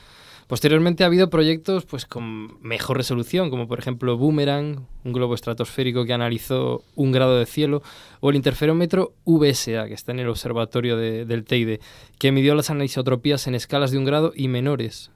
Posteriormente 0.47 1.03
ha 1.03 1.09
habido 1.09 1.29
proyectos 1.29 1.87
pues 1.87 2.07
con 2.07 2.61
mejor 2.63 2.97
resolución, 2.97 3.51
como 3.51 3.67
por 3.67 3.79
ejemplo 3.81 4.17
Boomerang, 4.17 4.87
un 5.05 5.13
globo 5.13 5.35
estratosférico 5.35 6.05
que 6.05 6.13
analizó 6.13 6.85
un 6.95 7.11
grado 7.11 7.37
de 7.39 7.47
cielo, 7.47 7.83
o 8.21 8.31
el 8.31 8.37
interferómetro 8.37 9.13
VSA, 9.25 9.87
que 9.89 9.95
está 9.95 10.13
en 10.13 10.21
el 10.21 10.29
observatorio 10.29 10.97
de- 10.97 11.25
del 11.25 11.45
Teide, 11.45 11.81
que 12.19 12.31
midió 12.31 12.55
las 12.55 12.71
anisotropías 12.71 13.47
en 13.49 13.57
escalas 13.57 13.91
de 13.91 13.99
un 13.99 14.05
grado 14.05 14.33
y 14.37 14.47
menores, 14.47 15.11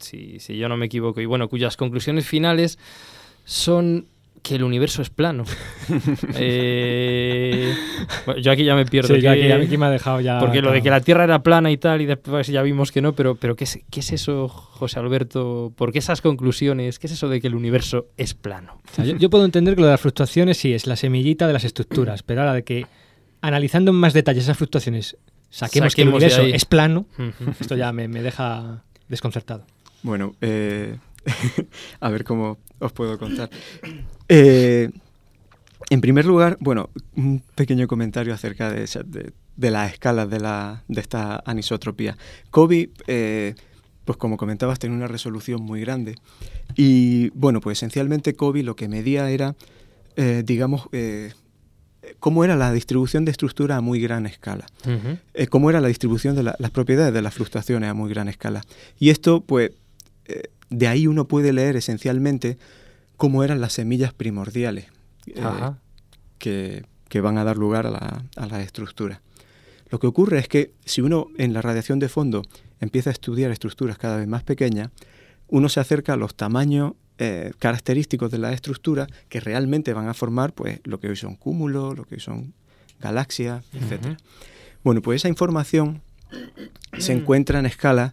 si, 0.00 0.38
si 0.40 0.56
yo 0.56 0.68
no 0.68 0.76
me 0.76 0.86
equivoco, 0.86 1.20
y 1.20 1.26
bueno, 1.26 1.48
cuyas 1.48 1.76
conclusiones 1.76 2.26
finales 2.26 2.78
son 3.44 4.06
que 4.42 4.54
el 4.56 4.64
universo 4.64 5.02
es 5.02 5.10
plano. 5.10 5.44
Eh, 6.42 7.74
bueno, 8.26 8.40
yo 8.40 8.52
aquí 8.52 8.64
ya 8.64 8.74
me 8.74 8.86
pierdo. 8.86 9.14
Sí, 9.14 9.20
yo 9.20 9.30
aquí, 9.30 9.40
¿qué- 9.42 9.52
aquí 9.52 9.76
me 9.76 9.86
ha 9.86 9.90
dejado 9.90 10.20
ya. 10.20 10.38
porque 10.38 10.62
lo 10.62 10.72
de 10.72 10.82
que 10.82 10.90
la 10.90 11.00
Tierra 11.00 11.24
era 11.24 11.42
plana 11.42 11.70
y 11.70 11.76
tal, 11.76 12.00
y 12.00 12.06
después 12.06 12.46
ya 12.46 12.62
vimos 12.62 12.92
que 12.92 13.00
no, 13.02 13.12
pero, 13.14 13.34
pero 13.34 13.56
¿qué, 13.56 13.64
es, 13.64 13.80
¿qué 13.90 14.00
es 14.00 14.12
eso, 14.12 14.48
José 14.48 14.98
Alberto? 14.98 15.72
¿Por 15.76 15.92
qué 15.92 15.98
esas 15.98 16.20
conclusiones? 16.20 16.98
¿Qué 16.98 17.06
es 17.06 17.12
eso 17.14 17.28
de 17.28 17.40
que 17.40 17.46
el 17.48 17.54
universo 17.54 18.06
es 18.16 18.34
plano? 18.34 18.80
O 18.90 18.94
sea, 18.94 19.04
yo, 19.04 19.16
yo 19.16 19.30
puedo 19.30 19.44
entender 19.44 19.74
que 19.74 19.80
lo 19.82 19.86
de 19.88 19.92
las 19.92 20.00
fluctuaciones 20.00 20.56
sí 20.58 20.72
es 20.72 20.86
la 20.86 20.96
semillita 20.96 21.46
de 21.46 21.52
las 21.52 21.64
estructuras, 21.64 22.22
pero 22.22 22.40
ahora 22.42 22.54
de 22.54 22.64
que 22.64 22.86
analizando 23.42 23.90
en 23.90 23.96
más 23.98 24.12
detalles 24.12 24.44
esas 24.44 24.56
fluctuaciones 24.56 25.16
saquemos, 25.50 25.94
que 25.94 26.02
el 26.02 26.08
universo 26.08 26.42
es 26.42 26.64
plano, 26.64 27.06
esto 27.60 27.76
ya 27.76 27.92
me, 27.92 28.08
me 28.08 28.22
deja 28.22 28.84
desconcertado. 29.10 29.66
Bueno, 30.02 30.34
eh, 30.40 30.96
a 32.00 32.08
ver 32.08 32.24
cómo 32.24 32.58
os 32.78 32.92
puedo 32.92 33.18
contar. 33.18 33.50
Eh, 34.32 34.88
en 35.90 36.00
primer 36.00 36.24
lugar, 36.24 36.56
bueno, 36.60 36.90
un 37.16 37.42
pequeño 37.56 37.88
comentario 37.88 38.32
acerca 38.32 38.70
de, 38.70 38.84
esa- 38.84 39.02
de, 39.02 39.32
de 39.56 39.70
las 39.72 39.92
escalas 39.92 40.30
de, 40.30 40.38
la, 40.38 40.84
de 40.86 41.00
esta 41.00 41.42
anisotropía. 41.44 42.16
Kobe, 42.52 42.90
eh, 43.08 43.56
pues 44.04 44.16
como 44.18 44.36
comentabas, 44.36 44.78
tiene 44.78 44.94
una 44.94 45.08
resolución 45.08 45.62
muy 45.62 45.80
grande. 45.80 46.14
Y 46.76 47.30
bueno, 47.30 47.60
pues 47.60 47.78
esencialmente 47.78 48.34
Kobe 48.34 48.62
lo 48.62 48.76
que 48.76 48.86
medía 48.88 49.28
era, 49.30 49.56
eh, 50.14 50.44
digamos, 50.46 50.88
eh, 50.92 51.32
cómo 52.18 52.44
era 52.44 52.56
la 52.56 52.72
distribución 52.72 53.24
de 53.24 53.30
estructura 53.30 53.76
a 53.76 53.80
muy 53.80 54.00
gran 54.00 54.26
escala 54.26 54.66
eh, 55.34 55.46
cómo 55.48 55.68
era 55.70 55.80
la 55.80 55.88
distribución 55.88 56.34
de 56.36 56.42
la- 56.42 56.56
las 56.58 56.70
propiedades 56.70 57.12
de 57.12 57.22
las 57.22 57.34
fluctuaciones 57.34 57.90
a 57.90 57.94
muy 57.94 58.08
gran 58.10 58.28
escala. 58.28 58.62
Y 58.98 59.10
esto, 59.10 59.40
pues, 59.42 59.70
eh, 60.26 60.44
de 60.70 60.86
ahí 60.88 61.06
uno 61.06 61.26
puede 61.26 61.52
leer 61.52 61.76
esencialmente 61.76 62.56
cómo 63.16 63.44
eran 63.44 63.60
las 63.60 63.72
semillas 63.74 64.12
primordiales 64.14 64.86
eh, 65.26 65.42
que, 66.38 66.84
que 67.08 67.20
van 67.20 67.36
a 67.38 67.44
dar 67.44 67.56
lugar 67.56 67.86
a 67.86 67.90
la, 67.90 68.24
a 68.36 68.46
la 68.46 68.62
estructura. 68.62 69.20
Lo 69.90 69.98
que 69.98 70.06
ocurre 70.06 70.38
es 70.38 70.48
que 70.48 70.72
si 70.84 71.00
uno 71.00 71.26
en 71.36 71.52
la 71.52 71.60
radiación 71.62 71.98
de 71.98 72.08
fondo 72.08 72.42
empieza 72.80 73.10
a 73.10 73.12
estudiar 73.12 73.50
estructuras 73.50 73.98
cada 73.98 74.16
vez 74.16 74.28
más 74.28 74.42
pequeñas, 74.44 74.90
uno 75.48 75.68
se 75.68 75.80
acerca 75.80 76.12
a 76.14 76.16
los 76.16 76.34
tamaños 76.36 76.92
eh, 77.22 77.52
característicos 77.58 78.30
de 78.30 78.38
la 78.38 78.50
estructura 78.54 79.06
que 79.28 79.40
realmente 79.40 79.92
van 79.92 80.08
a 80.08 80.14
formar 80.14 80.54
pues, 80.54 80.80
lo 80.84 81.00
que 81.00 81.08
hoy 81.08 81.16
son 81.16 81.36
cúmulos, 81.36 81.94
lo 81.94 82.04
que 82.04 82.14
hoy 82.14 82.20
son 82.20 82.54
galaxias, 82.98 83.62
etc. 83.74 84.16
Bueno, 84.82 85.02
pues 85.02 85.16
esa 85.16 85.28
información 85.28 86.00
se 86.96 87.12
encuentra 87.12 87.58
en 87.58 87.66
escalas 87.66 88.12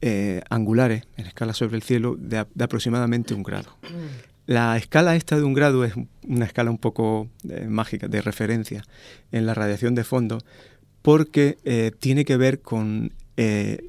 eh, 0.00 0.42
angulares, 0.50 1.02
en 1.16 1.26
escalas 1.26 1.56
sobre 1.56 1.74
el 1.74 1.82
cielo, 1.82 2.14
de, 2.16 2.38
aproximadamente 2.38 3.34
un 3.34 3.42
grado. 3.42 3.76
La 4.46 4.76
escala 4.76 5.16
esta 5.16 5.36
de 5.36 5.42
un 5.42 5.54
grado 5.54 5.84
es 5.84 5.94
una 6.22 6.44
escala 6.44 6.70
un 6.70 6.78
poco 6.78 7.28
eh, 7.48 7.66
mágica, 7.68 8.06
de 8.06 8.22
referencia 8.22 8.84
en 9.32 9.46
la 9.46 9.54
radiación 9.54 9.96
de 9.96 10.04
fondo, 10.04 10.38
porque 11.02 11.58
eh, 11.64 11.90
tiene 11.98 12.24
que 12.24 12.36
ver 12.36 12.60
con, 12.60 13.12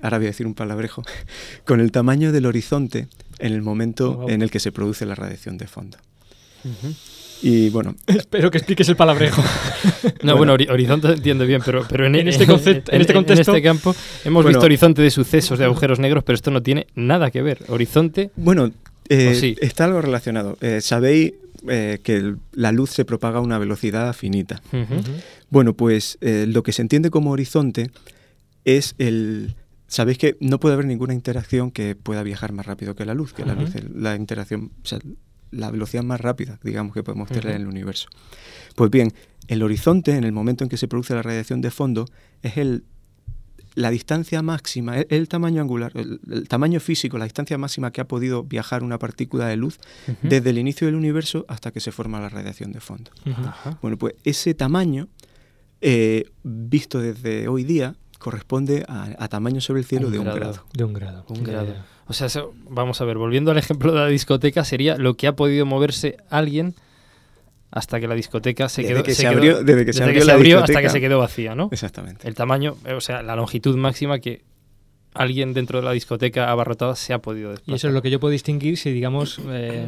ahora 0.01 0.17
voy 0.17 0.25
a 0.25 0.29
decir 0.31 0.47
un 0.47 0.55
palabrejo, 0.55 1.03
con 1.65 1.79
el 1.81 1.91
tamaño 1.91 2.31
del 2.31 2.47
horizonte 2.47 3.07
en 3.39 3.53
el 3.53 3.61
momento 3.61 4.13
wow. 4.15 4.29
en 4.29 4.41
el 4.41 4.51
que 4.51 4.59
se 4.59 4.71
produce 4.71 5.05
la 5.05 5.15
radiación 5.15 5.57
de 5.57 5.67
fondo. 5.67 5.97
Y 7.41 7.69
bueno, 7.69 7.95
Espero 8.07 8.51
que 8.51 8.57
expliques 8.57 8.87
el 8.89 8.95
palabrejo. 8.95 9.41
No, 10.23 10.35
bueno, 10.35 10.53
hori- 10.53 10.69
horizonte 10.69 11.07
se 11.07 11.13
entiende 11.13 11.45
bien, 11.45 11.61
pero, 11.65 11.85
pero 11.89 12.05
en, 12.05 12.15
En 12.15 12.27
este 12.27 12.45
concepto- 12.45 12.91
en 12.91 12.99
este 13.01 13.13
contexto- 13.13 13.51
este 13.55 13.61
campo 13.61 13.95
hemos 14.25 14.43
Bueno. 14.43 14.49
visto 14.57 14.65
horizonte 14.65 15.01
de 15.01 15.09
sucesos 15.11 15.57
de 15.57 15.63
agujeros 15.65 15.97
negros, 15.99 16.23
pero 16.25 16.35
esto 16.35 16.51
no 16.51 16.61
tiene 16.61 16.87
nada 16.95 17.31
que 17.31 17.41
ver. 17.41 17.59
Horizonte, 17.69 18.31
Bueno, 18.35 18.71
eh, 19.07 19.29
¿O 19.31 19.39
sí? 19.39 19.55
está 19.61 19.85
algo 19.85 20.01
relacionado. 20.01 20.57
Eh, 20.59 20.81
Sabéis 20.81 21.33
eh, 21.69 21.99
que 22.03 22.15
el- 22.17 22.37
la 22.51 22.73
luz 22.73 22.89
se 22.89 23.05
propaga 23.05 23.37
a 23.39 23.41
una 23.41 23.57
velocidad 23.57 24.13
finita. 24.13 24.61
Bueno, 25.49 25.73
pues 25.73 26.17
eh, 26.21 26.45
lo 26.47 26.63
que 26.63 26.73
se 26.73 26.81
entiende 26.81 27.09
como 27.09 27.31
horizonte 27.31 27.89
es 28.65 28.95
el... 28.97 29.55
Sabéis 29.89 30.19
que 30.19 30.37
no 30.39 30.59
puede 30.59 30.75
haber 30.75 30.85
ninguna 30.85 31.15
interacción 31.15 31.71
que 31.71 31.95
pueda 31.95 32.21
viajar 32.21 32.53
más 32.53 32.67
rápido 32.67 32.95
que 32.95 33.05
la 33.05 33.15
luz, 33.15 33.33
que 33.33 33.43
la 33.43 33.55
luz 33.55 33.73
es 33.73 33.83
la 33.89 34.15
interacción, 34.15 34.71
o 34.83 34.85
sea, 34.85 34.99
la 35.49 35.71
velocidad 35.71 36.03
más 36.03 36.21
rápida, 36.21 36.59
digamos, 36.63 36.93
que 36.93 37.01
podemos 37.01 37.27
tener 37.27 37.47
en 37.55 37.61
el 37.63 37.67
universo. 37.67 38.07
Pues 38.75 38.91
bien, 38.91 39.11
el 39.47 39.63
horizonte, 39.63 40.15
en 40.15 40.23
el 40.23 40.31
momento 40.31 40.63
en 40.63 40.69
que 40.69 40.77
se 40.77 40.87
produce 40.87 41.15
la 41.15 41.23
radiación 41.23 41.61
de 41.61 41.71
fondo, 41.71 42.05
es 42.43 42.57
el, 42.57 42.83
la 43.73 43.89
distancia 43.89 44.43
máxima, 44.43 44.99
el, 44.99 45.07
el 45.09 45.27
tamaño 45.27 45.59
angular, 45.59 45.91
el, 45.95 46.19
el 46.29 46.47
tamaño 46.47 46.79
físico, 46.79 47.17
la 47.17 47.25
distancia 47.25 47.57
máxima 47.57 47.91
que 47.91 48.01
ha 48.01 48.07
podido 48.07 48.43
viajar 48.43 48.83
una 48.83 48.99
partícula 48.99 49.47
de 49.47 49.57
luz 49.57 49.79
desde 50.21 50.51
el 50.51 50.59
inicio 50.59 50.85
del 50.85 50.95
universo 50.95 51.45
hasta 51.47 51.71
que 51.71 51.79
se 51.79 51.91
forma 51.91 52.21
la 52.21 52.29
radiación 52.29 52.71
de 52.71 52.79
fondo. 52.79 53.09
Bueno, 53.81 53.97
pues 53.97 54.13
ese 54.23 54.53
tamaño, 54.53 55.07
eh, 55.81 56.25
visto 56.43 56.99
desde 56.99 57.47
hoy 57.47 57.63
día, 57.63 57.95
corresponde 58.19 58.85
a, 58.87 59.09
a 59.17 59.27
tamaño 59.29 59.59
sobre 59.61 59.79
el 59.79 59.85
cielo 59.85 60.07
Un 60.07 60.13
de 60.13 60.19
un 60.19 60.25
grado. 60.25 60.39
grado. 60.39 60.65
De 60.73 60.83
un 60.83 60.93
grado. 60.93 61.25
Un 61.29 61.43
grado. 61.43 61.73
O 62.07 62.13
sea, 62.13 62.27
eso- 62.27 62.53
vamos 62.69 63.01
a 63.01 63.05
ver, 63.05 63.17
volviendo 63.17 63.49
al 63.51 63.57
ejemplo 63.57 63.91
de 63.93 63.99
la 63.99 64.07
discoteca, 64.07 64.63
sería 64.63 64.97
lo 64.97 65.15
que 65.15 65.25
ha 65.27 65.35
podido 65.35 65.65
moverse 65.65 66.17
alguien 66.29 66.75
hasta 67.71 67.99
que 67.99 68.07
la 68.07 68.15
discoteca 68.15 68.67
se 68.67 68.81
Desde 68.81 68.93
quedó. 68.95 69.03
que 69.03 69.13
se 69.15 69.23
quedó- 69.23 69.31
abrió- 69.31 69.63
desde 69.63 69.85
que 69.85 69.93
se 69.93 70.03
abrió 70.03 70.25
la 70.57 70.63
hasta 70.63 70.81
que 70.81 70.89
se 70.89 70.99
quedó 70.99 71.19
vacía, 71.19 71.55
¿no? 71.55 71.69
Exactamente. 71.71 72.27
El 72.27 72.35
tamaño, 72.35 72.75
eh, 72.85 72.93
o 72.93 73.01
sea, 73.01 73.21
la 73.21 73.35
longitud 73.35 73.75
máxima 73.77 74.19
que 74.19 74.41
alguien 75.13 75.53
dentro 75.53 75.79
de 75.79 75.85
la 75.85 75.91
discoteca 75.91 76.49
abarrotada 76.51 76.95
se 76.95 77.13
ha 77.13 77.19
podido 77.19 77.49
Y 77.49 77.51
desplazar. 77.53 77.75
eso 77.75 77.87
es 77.89 77.93
lo 77.93 78.01
que 78.01 78.09
yo 78.11 78.19
puedo 78.19 78.31
distinguir 78.31 78.77
si, 78.77 78.91
digamos, 78.91 79.39
eh, 79.49 79.87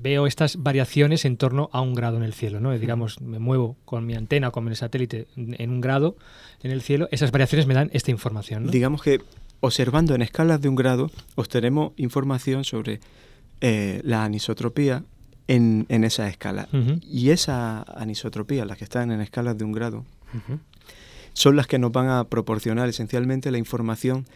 veo 0.00 0.26
estas 0.26 0.62
variaciones 0.62 1.24
en 1.24 1.36
torno 1.36 1.70
a 1.72 1.80
un 1.80 1.94
grado 1.94 2.16
en 2.16 2.22
el 2.22 2.32
cielo, 2.32 2.60
¿no? 2.60 2.76
Digamos, 2.78 3.20
me 3.20 3.38
muevo 3.38 3.76
con 3.84 4.06
mi 4.06 4.14
antena 4.14 4.50
con 4.50 4.64
mi 4.64 4.74
satélite 4.74 5.26
en 5.36 5.70
un 5.70 5.80
grado 5.80 6.16
en 6.62 6.70
el 6.70 6.82
cielo, 6.82 7.08
esas 7.10 7.30
variaciones 7.30 7.66
me 7.66 7.74
dan 7.74 7.90
esta 7.92 8.10
información, 8.10 8.64
¿no? 8.64 8.70
Digamos 8.70 9.02
que 9.02 9.20
observando 9.60 10.14
en 10.14 10.22
escalas 10.22 10.60
de 10.60 10.68
un 10.68 10.76
grado, 10.76 11.10
obtenemos 11.34 11.92
información 11.96 12.64
sobre 12.64 13.00
eh, 13.60 14.00
la 14.04 14.24
anisotropía 14.24 15.04
en, 15.48 15.86
en 15.88 16.04
esa 16.04 16.28
escala. 16.28 16.68
Y 17.02 17.30
esa 17.30 17.82
anisotropía, 17.82 18.64
las 18.64 18.78
que 18.78 18.84
están 18.84 19.10
en 19.10 19.20
escalas 19.20 19.56
de 19.56 19.64
un 19.64 19.72
grado, 19.72 20.04
son 21.32 21.56
las 21.56 21.66
que 21.66 21.78
nos 21.78 21.90
van 21.90 22.08
a 22.08 22.24
proporcionar 22.24 22.88
esencialmente 22.88 23.50
la 23.50 23.58
información 23.58 24.26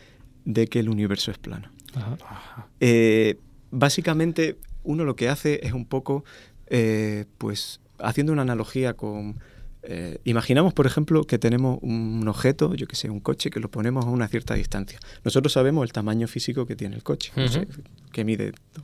de 0.44 0.66
que 0.66 0.80
el 0.80 0.88
universo 0.88 1.30
es 1.30 1.38
plano. 1.38 1.68
Ajá. 1.94 2.66
Eh, 2.80 3.38
básicamente, 3.70 4.56
uno 4.84 5.04
lo 5.04 5.16
que 5.16 5.28
hace 5.28 5.60
es 5.66 5.72
un 5.72 5.84
poco, 5.86 6.24
eh, 6.68 7.24
pues, 7.38 7.80
haciendo 7.98 8.32
una 8.32 8.42
analogía 8.42 8.94
con 8.94 9.38
Eh, 9.84 10.18
imaginamos, 10.22 10.72
por 10.74 10.86
ejemplo, 10.86 11.24
que 11.24 11.40
tenemos 11.40 11.80
un 11.82 12.24
objeto, 12.28 12.72
yo 12.76 12.86
que 12.86 12.94
sé, 12.94 13.10
un 13.10 13.18
coche, 13.18 13.50
que 13.50 13.58
lo 13.58 13.68
ponemos 13.68 14.06
a 14.06 14.10
una 14.10 14.28
cierta 14.28 14.54
distancia. 14.54 15.00
Nosotros 15.24 15.52
sabemos 15.52 15.82
el 15.82 15.90
tamaño 15.92 16.28
físico 16.28 16.66
que 16.66 16.76
tiene 16.76 16.94
el 16.94 17.02
coche, 17.02 17.32
no 17.34 17.48
sé, 17.48 17.66
que 18.12 18.24
mide 18.24 18.52
do- 18.52 18.82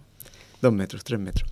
dos 0.61 0.72
metros, 0.72 1.05
tres 1.05 1.20
metros. 1.20 1.49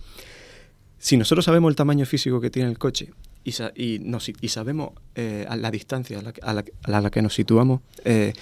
Si 0.99 1.15
nosotros 1.15 1.45
sabemos 1.45 1.69
el 1.69 1.77
tamaño 1.77 2.05
físico 2.05 2.41
que 2.41 2.49
tiene 2.49 2.69
el 2.69 2.77
coche 2.77 3.13
y, 3.45 3.53
sa- 3.53 3.71
y, 3.73 3.99
nos- 3.99 4.27
y 4.27 4.47
sabemos 4.49 4.89
eh, 5.15 5.45
a 5.47 5.55
la 5.55 5.71
distancia 5.71 6.19
a 6.19 6.23
la, 6.23 6.33
que- 6.33 6.41
a 6.43 6.53
la 6.53 6.63
que- 6.63 6.73
a 6.83 6.99
la 6.99 7.09
que 7.09 7.21
nos 7.21 7.33
situamos 7.33 7.79
eh, 8.03 8.33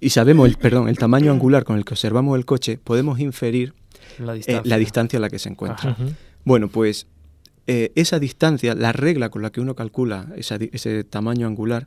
y 0.00 0.10
sabemos 0.10 0.46
el, 0.48 0.56
perdón, 0.56 0.88
el 0.88 0.98
tamaño 0.98 1.32
angular 1.32 1.64
con 1.64 1.76
el 1.78 1.84
que 1.84 1.94
observamos 1.94 2.38
el 2.38 2.44
coche, 2.44 2.78
podemos 2.78 3.18
inferir 3.18 3.74
La 4.18 4.32
eh, 4.32 4.36
distancia. 4.36 4.62
la 4.70 4.78
distancia 4.78 5.16
a 5.18 5.20
la 5.20 5.30
que 5.30 5.38
se 5.38 5.48
encuentra. 5.48 5.90
Ajá. 5.90 6.06
Bueno, 6.44 6.68
pues 6.68 7.06
eh, 7.66 7.92
esa 7.94 8.18
distancia, 8.18 8.74
la 8.74 8.92
regla 8.92 9.30
con 9.30 9.42
la 9.42 9.50
que 9.50 9.60
uno 9.60 9.74
calcula 9.74 10.28
esa 10.36 10.56
ese 10.72 11.04
tamaño 11.04 11.46
angular, 11.46 11.84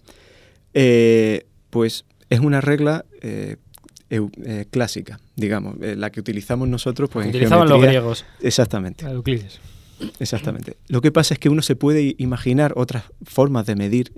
eh, 0.74 1.46
pues 1.70 2.06
es 2.30 2.40
una 2.40 2.62
regla 2.62 3.06
eh, 3.22 3.58
eh, 4.10 4.66
clásica, 4.70 5.20
digamos, 5.36 5.76
eh, 5.82 5.96
la 5.96 6.12
que 6.12 6.20
utilizamos 6.20 6.68
nosotros 6.68 7.10
pues, 7.10 7.26
en 7.26 7.30
Utilizaban 7.30 7.70
los 7.70 7.82
griegos. 7.82 8.26
Exactamente. 8.42 9.06
Euclides. 9.06 9.60
Exactamente. 10.20 10.78
Lo 10.88 11.02
que 11.02 11.12
pasa 11.12 11.34
es 11.34 11.40
que 11.40 11.50
uno 11.50 11.62
se 11.62 11.76
puede 11.76 12.16
imaginar 12.18 12.74
otras 12.76 13.04
formas 13.24 13.66
de 13.66 13.76
medir 13.76 14.14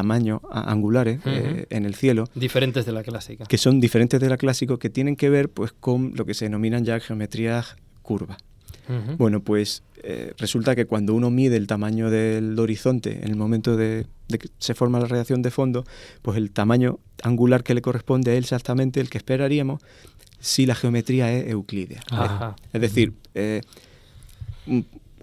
tamaño 0.00 0.40
a- 0.50 0.70
angulares 0.70 1.20
eh, 1.24 1.66
en 1.70 1.84
el 1.86 1.94
cielo 1.94 2.24
Diferentes 2.34 2.84
de 2.86 2.92
la 2.92 3.02
clásica. 3.02 3.44
que 3.46 3.58
son 3.58 3.80
diferentes 3.80 4.18
de 4.20 4.28
la 4.28 4.36
clásico, 4.36 4.78
que 4.78 4.90
tienen 4.90 5.16
que 5.16 5.28
ver 5.30 5.48
pues 5.48 5.72
con 5.72 6.12
lo 6.14 6.24
que 6.26 6.34
se 6.34 6.44
denominan 6.46 6.84
ya 6.84 7.00
geometrías 7.00 7.76
curvas. 8.02 8.38
Bueno, 9.18 9.40
pues 9.40 9.82
eh, 10.04 10.32
resulta 10.38 10.76
que 10.76 10.84
cuando 10.86 11.12
uno 11.12 11.28
mide 11.30 11.56
el 11.56 11.66
tamaño 11.66 12.08
del 12.08 12.56
horizonte 12.56 13.10
en 13.24 13.28
el 13.30 13.36
momento 13.36 13.76
de, 13.76 14.06
de 14.28 14.38
que 14.38 14.48
se 14.58 14.74
forma 14.76 15.00
la 15.00 15.06
radiación 15.06 15.42
de 15.42 15.50
fondo, 15.50 15.84
pues 16.22 16.36
el 16.36 16.52
tamaño 16.52 17.00
angular 17.24 17.64
que 17.64 17.74
le 17.74 17.82
corresponde 17.82 18.36
es 18.36 18.44
exactamente 18.44 19.00
el 19.00 19.08
que 19.10 19.18
esperaríamos 19.18 19.80
si 20.38 20.66
la 20.66 20.76
geometría 20.76 21.32
es 21.32 21.48
euclídea. 21.50 22.00
Ajá. 22.12 22.54
Es 22.72 22.80
decir, 22.80 23.14
eh, 23.34 23.62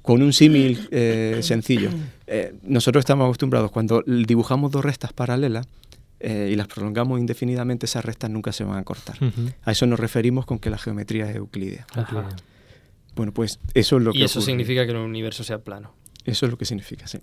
con 0.04 0.22
un 0.22 0.32
símil 0.34 0.88
eh, 0.92 1.40
sencillo, 1.42 1.90
eh, 2.28 2.54
nosotros 2.62 3.02
estamos 3.02 3.26
acostumbrados 3.26 3.72
cuando 3.72 4.04
dibujamos 4.06 4.70
dos 4.72 4.86
restas 4.86 5.14
paralelas 5.14 5.66
eh, 6.20 6.50
y 6.52 6.56
las 6.56 6.68
prolongamos 6.68 7.20
indefinidamente, 7.20 7.86
esas 7.88 8.06
restas 8.06 8.30
nunca 8.30 8.52
se 8.52 8.64
van 8.64 8.78
a 8.78 8.84
cortar. 8.84 9.18
A 9.64 9.72
eso 9.72 9.88
nos 9.88 10.00
referimos 10.00 10.46
con 10.46 10.60
que 10.60 10.70
la 10.70 10.78
geometría 10.78 11.30
es 11.30 11.38
euclídea. 11.38 11.88
Ajá. 11.96 12.30
Bueno, 13.16 13.32
pues 13.32 13.60
eso 13.74 13.98
es 13.98 14.04
lo 14.04 14.12
que 14.12 14.20
Y 14.20 14.24
eso 14.24 14.40
ocurre. 14.40 14.52
significa 14.52 14.86
que 14.86 14.92
el 14.92 14.98
universo 14.98 15.44
sea 15.44 15.60
plano. 15.60 15.94
Eso 16.26 16.46
es 16.46 16.52
lo 16.52 16.58
que 16.58 16.66
significa, 16.66 17.06
sí. 17.06 17.20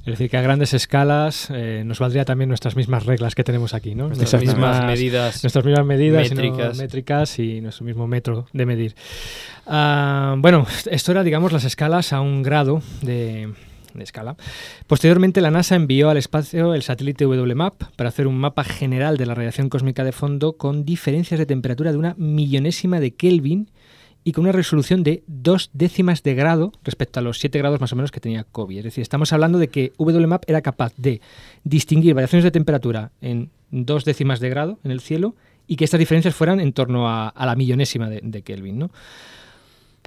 Es 0.00 0.06
decir, 0.06 0.30
que 0.30 0.36
a 0.36 0.42
grandes 0.42 0.72
escalas 0.72 1.48
eh, 1.50 1.82
nos 1.84 1.98
valdría 1.98 2.24
también 2.24 2.48
nuestras 2.48 2.76
mismas 2.76 3.04
reglas 3.04 3.34
que 3.34 3.42
tenemos 3.42 3.74
aquí, 3.74 3.94
¿no? 3.96 4.08
Nuestras 4.08 4.40
mismas 4.40 4.84
medidas 4.86 5.42
Nuestras 5.42 5.64
mismas 5.64 5.84
medidas 5.84 6.30
y 6.30 6.34
no 6.34 6.74
métricas. 6.74 7.38
y 7.38 7.60
nuestro 7.60 7.84
mismo 7.84 8.06
metro 8.06 8.46
de 8.52 8.66
medir. 8.66 8.94
Ah, 9.66 10.36
bueno, 10.38 10.66
esto 10.90 11.10
era, 11.12 11.24
digamos, 11.24 11.52
las 11.52 11.64
escalas 11.64 12.12
a 12.12 12.20
un 12.20 12.42
grado 12.42 12.82
de, 13.02 13.52
de 13.94 14.04
escala. 14.04 14.36
Posteriormente, 14.86 15.40
la 15.40 15.50
NASA 15.50 15.74
envió 15.74 16.08
al 16.10 16.16
espacio 16.16 16.74
el 16.74 16.82
satélite 16.82 17.26
WMAP 17.26 17.82
para 17.96 18.08
hacer 18.08 18.26
un 18.26 18.38
mapa 18.38 18.62
general 18.62 19.16
de 19.16 19.26
la 19.26 19.34
radiación 19.34 19.68
cósmica 19.68 20.04
de 20.04 20.12
fondo 20.12 20.52
con 20.52 20.84
diferencias 20.84 21.38
de 21.38 21.46
temperatura 21.46 21.90
de 21.90 21.98
una 21.98 22.14
millonésima 22.16 23.00
de 23.00 23.12
Kelvin 23.12 23.70
y 24.24 24.32
con 24.32 24.44
una 24.44 24.52
resolución 24.52 25.02
de 25.02 25.22
dos 25.26 25.70
décimas 25.72 26.22
de 26.22 26.34
grado 26.34 26.72
respecto 26.84 27.20
a 27.20 27.22
los 27.22 27.38
7 27.38 27.58
grados 27.58 27.80
más 27.80 27.92
o 27.92 27.96
menos 27.96 28.10
que 28.10 28.20
tenía 28.20 28.44
COVID. 28.44 28.78
Es 28.78 28.84
decir, 28.84 29.02
estamos 29.02 29.32
hablando 29.32 29.58
de 29.58 29.68
que 29.68 29.92
WMAP 29.98 30.44
era 30.48 30.60
capaz 30.60 30.92
de 30.96 31.20
distinguir 31.64 32.14
variaciones 32.14 32.44
de 32.44 32.50
temperatura 32.50 33.12
en 33.20 33.50
dos 33.70 34.04
décimas 34.04 34.40
de 34.40 34.50
grado 34.50 34.78
en 34.84 34.90
el 34.90 35.00
cielo 35.00 35.34
y 35.66 35.76
que 35.76 35.84
estas 35.84 36.00
diferencias 36.00 36.34
fueran 36.34 36.60
en 36.60 36.72
torno 36.72 37.08
a, 37.08 37.32
la 37.36 37.54
millonésima 37.54 38.10
de, 38.10 38.42
Kelvin. 38.42 38.78
¿no? 38.78 38.90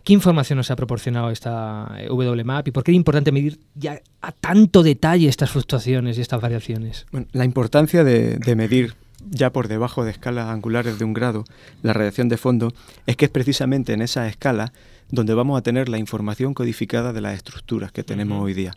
¿Qué 0.03 0.14
información 0.14 0.57
nos 0.57 0.70
ha 0.70 0.76
proporcionado 0.76 1.32
esta 1.32 1.95
eh, 1.97 2.09
WMAP 2.09 2.68
y 2.68 2.72
por 2.72 2.84
qué 2.84 2.91
es 2.91 2.97
importante 2.97 3.32
medir 3.32 3.59
ya 3.74 4.01
a 4.22 4.32
tanto 4.32 4.84
detalle 4.84 5.28
estas 5.28 5.51
fluctuaciones 5.51 6.18
y 6.18 6.22
estas 6.22 6.41
variaciones? 6.41 7.05
La 7.32 7.45
importancia 7.45 8.03
de 8.03 8.55
medir 8.55 8.95
ya 9.30 9.52
por 9.52 9.68
debajo 9.68 10.04
de 10.06 10.12
escalas 10.12 10.48
angulares 10.50 11.00
de 11.00 11.06
un 11.06 11.14
grado 11.14 11.44
la 11.82 11.94
radiación 11.94 12.30
de 12.30 12.38
fondo 12.38 12.74
es 13.08 13.16
que 13.16 13.26
es 13.26 13.32
precisamente 13.32 13.94
en 13.94 14.02
esa 14.02 14.28
escala 14.28 14.74
donde 15.10 15.34
vamos 15.34 15.58
a 15.58 15.62
tener 15.62 15.90
la 15.90 15.98
información 15.98 16.54
codificada 16.54 17.14
de 17.14 17.22
las 17.22 17.36
estructuras 17.36 17.92
que 17.92 18.04
tenemos 18.04 18.42
hoy 18.42 18.54
día. 18.54 18.74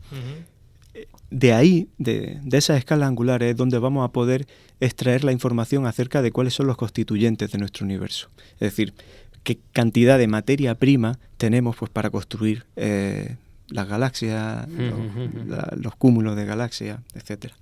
De 1.31 1.53
ahí, 1.53 1.89
de, 1.99 2.39
de 2.43 2.59
esas 2.59 2.79
escalas 2.79 3.09
angulares, 3.09 3.51
es 3.51 3.57
donde 3.57 3.79
vamos 3.79 4.05
a 4.05 4.13
poder 4.13 4.47
extraer 4.81 5.25
la 5.25 5.33
información 5.33 5.87
acerca 5.87 6.23
de 6.23 6.31
cuáles 6.33 6.55
son 6.55 6.67
los 6.69 6.77
constituyentes 6.77 7.51
de 7.51 7.59
nuestro 7.59 7.85
universo. 7.85 8.29
Es 8.55 8.61
decir, 8.61 8.95
qué 9.43 9.59
cantidad 9.73 10.19
de 10.19 10.29
materia 10.29 10.75
prima 10.77 11.19
tenemos 11.37 11.77
pues, 11.77 11.91
para 11.91 12.11
construir 12.11 12.65
eh, 12.77 13.37
las 13.69 13.89
galaxias, 13.89 14.69
los, 14.69 15.49
la- 15.49 15.73
los 15.81 15.97
cúmulos 15.97 16.37
de 16.37 16.45
galaxias, 16.45 17.01
etcétera. 17.15 17.55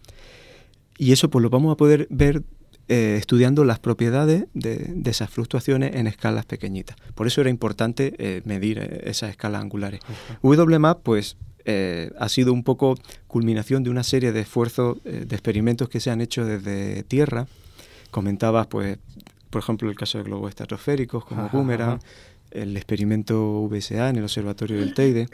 Y 0.98 1.12
eso 1.12 1.30
pues 1.30 1.42
lo 1.42 1.50
vamos 1.50 1.72
a 1.72 1.76
poder 1.76 2.06
ver 2.10 2.42
eh, 2.88 3.16
estudiando 3.18 3.64
las 3.64 3.78
propiedades 3.78 4.46
de, 4.54 4.76
de 4.76 5.10
esas 5.10 5.30
fluctuaciones 5.30 5.94
en 5.94 6.06
escalas 6.06 6.44
pequeñitas. 6.44 6.96
Por 7.14 7.26
eso 7.26 7.40
era 7.40 7.50
importante 7.50 8.14
eh, 8.18 8.42
medir 8.44 8.78
eh, 8.78 9.02
esas 9.04 9.30
escalas 9.30 9.62
angulares. 9.62 10.00
WMAP 10.42 11.02
pues 11.02 11.36
eh, 11.64 12.10
ha 12.18 12.28
sido 12.28 12.52
un 12.52 12.62
poco 12.62 12.94
culminación 13.26 13.84
de 13.84 13.90
una 13.90 14.02
serie 14.02 14.32
de 14.32 14.40
esfuerzos, 14.40 14.98
eh, 15.04 15.24
de 15.26 15.34
experimentos 15.34 15.88
que 15.88 16.00
se 16.00 16.10
han 16.10 16.20
hecho 16.20 16.44
desde 16.44 17.02
Tierra. 17.04 17.46
Comentabas 18.10 18.66
pues, 18.66 18.98
por 19.50 19.62
ejemplo, 19.62 19.88
el 19.88 19.96
caso 19.96 20.18
de 20.18 20.24
globos 20.24 20.50
estratosféricos 20.50 21.24
como 21.24 21.44
Ajá, 21.44 21.56
Boomerang, 21.56 21.88
ajá. 21.88 22.00
el 22.50 22.76
experimento 22.76 23.66
VSA 23.68 24.10
en 24.10 24.16
el 24.16 24.24
Observatorio 24.24 24.78
del 24.78 24.94
Teide. 24.94 25.28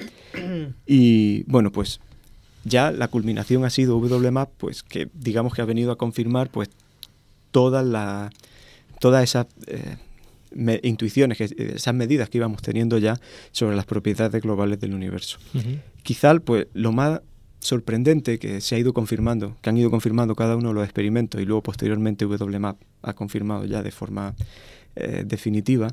Y 0.87 1.43
bueno, 1.45 1.73
pues 1.73 2.01
ya 2.65 2.93
la 2.93 3.09
culminación 3.09 3.65
ha 3.65 3.71
sido 3.71 3.99
WMAP, 3.99 4.51
pues 4.57 4.83
que 4.85 5.09
digamos 5.15 5.53
que 5.55 5.63
ha 5.63 5.65
venido 5.65 5.91
a 5.91 5.97
confirmar 5.99 6.49
pues 6.51 6.71
todas 7.51 7.85
la, 7.87 8.31
todas 9.01 9.25
esas 9.25 9.47
eh, 9.67 9.97
me- 10.55 10.81
intuiciones, 10.83 11.39
que, 11.39 11.45
eh, 11.45 11.73
esas 11.77 11.95
medidas 11.95 12.29
que 12.29 12.39
íbamos 12.39 12.63
teniendo 12.63 12.99
ya 12.99 13.19
sobre 13.53 13.77
las 13.77 13.87
propiedades 13.87 14.41
globales 14.43 14.81
del 14.81 14.95
universo. 14.95 15.39
Quizá 16.03 16.35
pues 16.41 16.67
lo 16.75 16.93
más 16.93 17.21
sorprendente 17.61 18.39
que 18.39 18.61
se 18.63 18.75
ha 18.75 18.79
ido 18.79 18.95
confirmando, 18.95 19.57
que 19.61 19.69
han 19.69 19.77
ido 19.77 19.91
confirmando 19.91 20.35
cada 20.35 20.57
uno 20.57 20.69
de 20.69 20.75
los 20.75 20.85
experimentos 20.85 21.41
y 21.41 21.45
luego 21.45 21.63
posteriormente 21.63 22.25
WMAP 22.25 22.79
ha 23.03 23.13
confirmado 23.13 23.67
ya 23.67 23.83
de 23.83 23.91
forma 23.91 24.35
eh, 24.97 25.25
definitiva, 25.27 25.89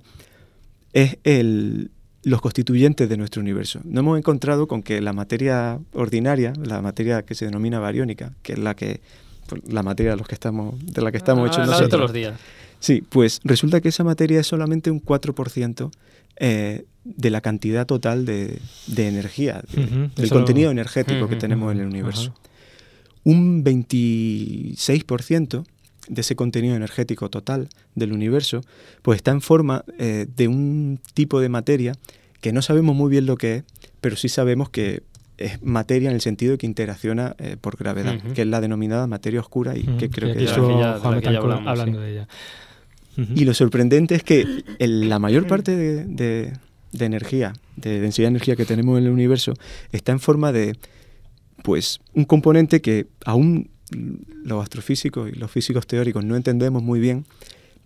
es 0.93 1.18
el, 1.26 1.91
los 2.24 2.39
constituyentes 2.41 3.10
de 3.10 3.18
nuestro 3.18 3.41
universo. 3.41 3.82
Nos 3.84 3.99
hemos 4.01 4.18
encontrado 4.18 4.68
con 4.68 4.82
que 4.82 5.01
la 5.01 5.12
materia 5.14 5.80
ordinaria, 5.93 6.53
la 6.64 6.82
materia 6.82 7.24
que 7.24 7.36
se 7.36 7.45
denomina 7.45 7.80
bariónica, 7.80 8.34
que 8.43 8.53
es 8.53 8.60
la 8.60 8.74
que 8.74 9.01
la 9.67 9.83
materia 9.83 10.11
de 10.11 10.17
los 10.17 10.27
que 10.27 10.35
estamos 10.35 10.75
de 10.85 11.01
la 11.01 11.11
que 11.11 11.17
estamos 11.17 11.49
Ah, 11.49 11.51
hechos 11.51 11.65
nosotros. 11.67 11.89
todos 11.89 12.01
los 12.03 12.13
días. 12.13 12.39
Sí, 12.79 13.03
pues 13.07 13.39
resulta 13.43 13.81
que 13.81 13.89
esa 13.89 14.03
materia 14.03 14.39
es 14.39 14.47
solamente 14.47 14.91
un 14.91 15.01
4% 15.03 15.91
eh, 16.39 16.85
de 17.03 17.29
la 17.31 17.41
cantidad 17.41 17.85
total 17.87 18.25
de, 18.25 18.59
de 18.87 19.07
energía, 19.07 19.63
de- 19.71 20.09
del 20.15 20.29
contenido 20.29 20.69
energético 20.71 21.27
que 21.27 21.35
tenemos 21.37 21.71
en 21.73 21.79
el 21.79 21.87
universo. 21.87 22.33
Un 23.23 23.63
26% 23.63 25.63
de 26.09 26.21
ese 26.21 26.35
contenido 26.35 26.75
energético 26.75 27.29
total 27.29 27.67
del 27.95 28.13
universo, 28.13 28.61
pues 29.01 29.17
está 29.17 29.31
en 29.31 29.41
forma 29.41 29.83
eh, 29.97 30.25
de 30.35 30.47
un 30.47 30.99
tipo 31.13 31.41
de 31.41 31.49
materia 31.49 31.93
que 32.39 32.53
no 32.53 32.61
sabemos 32.61 32.95
muy 32.95 33.09
bien 33.09 33.25
lo 33.25 33.35
que 33.35 33.57
es, 33.57 33.63
pero 33.99 34.15
sí 34.15 34.29
sabemos 34.29 34.69
que 34.69 35.01
es 35.38 35.61
materia 35.61 36.09
en 36.09 36.15
el 36.15 36.21
sentido 36.21 36.53
de 36.53 36.57
que 36.57 36.65
interacciona 36.65 37.35
eh, 37.38 37.57
por 37.59 37.77
gravedad, 37.77 38.19
que 38.33 38.41
es 38.41 38.47
la 38.47 38.59
denominada 38.61 39.07
materia 39.07 39.39
oscura 39.39 39.77
y 39.77 39.83
que 39.83 40.09
creo 40.09 40.33
que 40.33 40.43
aquí 40.43 40.45
ya- 40.45 40.53
Juan 40.99 41.15
la 41.15 41.21
que 41.21 41.25
ya 41.25 41.31
Betancourt 41.31 41.43
hablamos, 41.53 41.67
hablando 41.67 41.99
sí. 41.99 42.03
de 42.05 42.11
ella. 42.11 42.27
Y 43.35 43.45
lo 43.45 43.53
sorprendente 43.53 44.15
es 44.15 44.23
que 44.23 44.45
el- 44.79 45.09
la 45.09 45.17
mayor 45.19 45.47
parte 45.47 45.75
de, 45.75 46.05
de- 46.05 46.53
de 46.91 47.05
energía, 47.05 47.53
de 47.75 47.99
densidad 47.99 48.25
de 48.27 48.29
energía 48.29 48.55
que 48.55 48.65
tenemos 48.65 48.97
en 48.99 49.05
el 49.05 49.11
universo, 49.11 49.53
está 49.91 50.11
en 50.11 50.19
forma 50.19 50.51
de, 50.51 50.75
pues, 51.63 51.99
un 52.13 52.25
componente 52.25 52.81
que 52.81 53.07
aún 53.25 53.69
los 54.43 54.61
astrofísicos 54.63 55.29
y 55.29 55.33
los 55.33 55.49
físicos 55.51 55.85
teóricos 55.88 56.23
no 56.25 56.35
entendemos 56.35 56.81
muy 56.83 56.99
bien, 56.99 57.25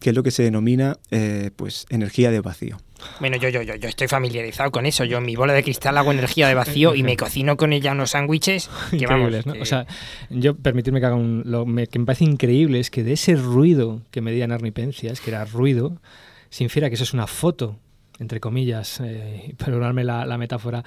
que 0.02 0.10
es 0.10 0.16
lo 0.16 0.24
que 0.24 0.32
se 0.32 0.44
denomina, 0.44 0.98
eh, 1.12 1.52
pues, 1.56 1.86
energía 1.90 2.30
de 2.32 2.42
vacío. 2.42 2.78
Bueno, 3.20 3.38
yo, 3.38 3.50
yo, 3.50 3.62
yo, 3.62 3.76
yo 3.76 3.88
estoy 3.88 4.08
familiarizado 4.08 4.70
con 4.72 4.86
eso. 4.86 5.06
Yo 5.06 5.20
en 5.20 5.26
mi 5.26 5.36
bola 5.36 5.54
de 5.54 5.64
cristal 5.64 5.98
hago 5.98 6.12
energía 6.12 6.48
de 6.48 6.56
vacío 6.56 6.94
y 6.96 7.04
me 7.04 7.16
cocino 7.18 7.56
con 7.56 7.72
ella 7.72 7.94
unos 7.94 8.12
sándwiches 8.12 8.70
que 8.92 9.06
vamos. 9.08 9.28
Increíbles, 9.30 9.46
¿no? 9.46 9.54
que- 9.54 9.62
O 9.62 9.66
sea, 9.66 9.86
yo 10.30 10.56
permitirme 10.56 11.00
que 11.00 11.06
haga 11.06 11.16
un. 11.16 11.44
Lo 11.46 11.66
me- 11.66 11.88
que 11.88 12.00
me 12.00 12.06
parece 12.06 12.26
increíble 12.26 12.80
es 12.80 12.90
que 12.92 13.04
de 13.04 13.14
ese 13.14 13.36
ruido 13.36 14.02
que 14.12 14.22
medían 14.22 14.52
arnipencias, 14.52 15.22
que 15.22 15.30
era 15.32 15.46
ruido, 15.46 16.02
se 16.50 16.64
infiera 16.64 16.90
que 16.90 16.96
eso 16.96 17.04
es 17.06 17.14
una 17.14 17.28
foto 17.28 17.78
entre 18.20 18.40
comillas, 18.40 19.00
eh, 19.04 19.56
perdonadme 19.58 20.04
la, 20.04 20.28
la 20.28 20.38
metáfora, 20.38 20.84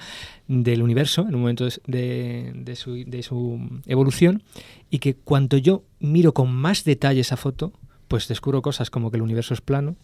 del 0.47 0.81
universo 0.81 1.25
en 1.27 1.35
un 1.35 1.41
momento 1.41 1.67
de, 1.85 2.51
de 2.55 2.75
su, 2.77 3.03
de 3.05 3.23
su 3.23 3.59
evolución 3.87 4.41
y 4.89 4.99
que 4.99 5.15
cuanto 5.15 5.57
yo 5.57 5.83
miro 5.99 6.33
con 6.33 6.49
más 6.53 6.85
detalle 6.85 7.19
esa 7.19 7.35
foto, 7.35 7.73
pues 8.15 8.29
descubro 8.29 8.61
cosas 8.61 8.89
como 8.89 9.11
que 9.11 9.17
el 9.17 9.23
universo 9.23 9.53
es 9.53 9.59
plano, 9.59 9.97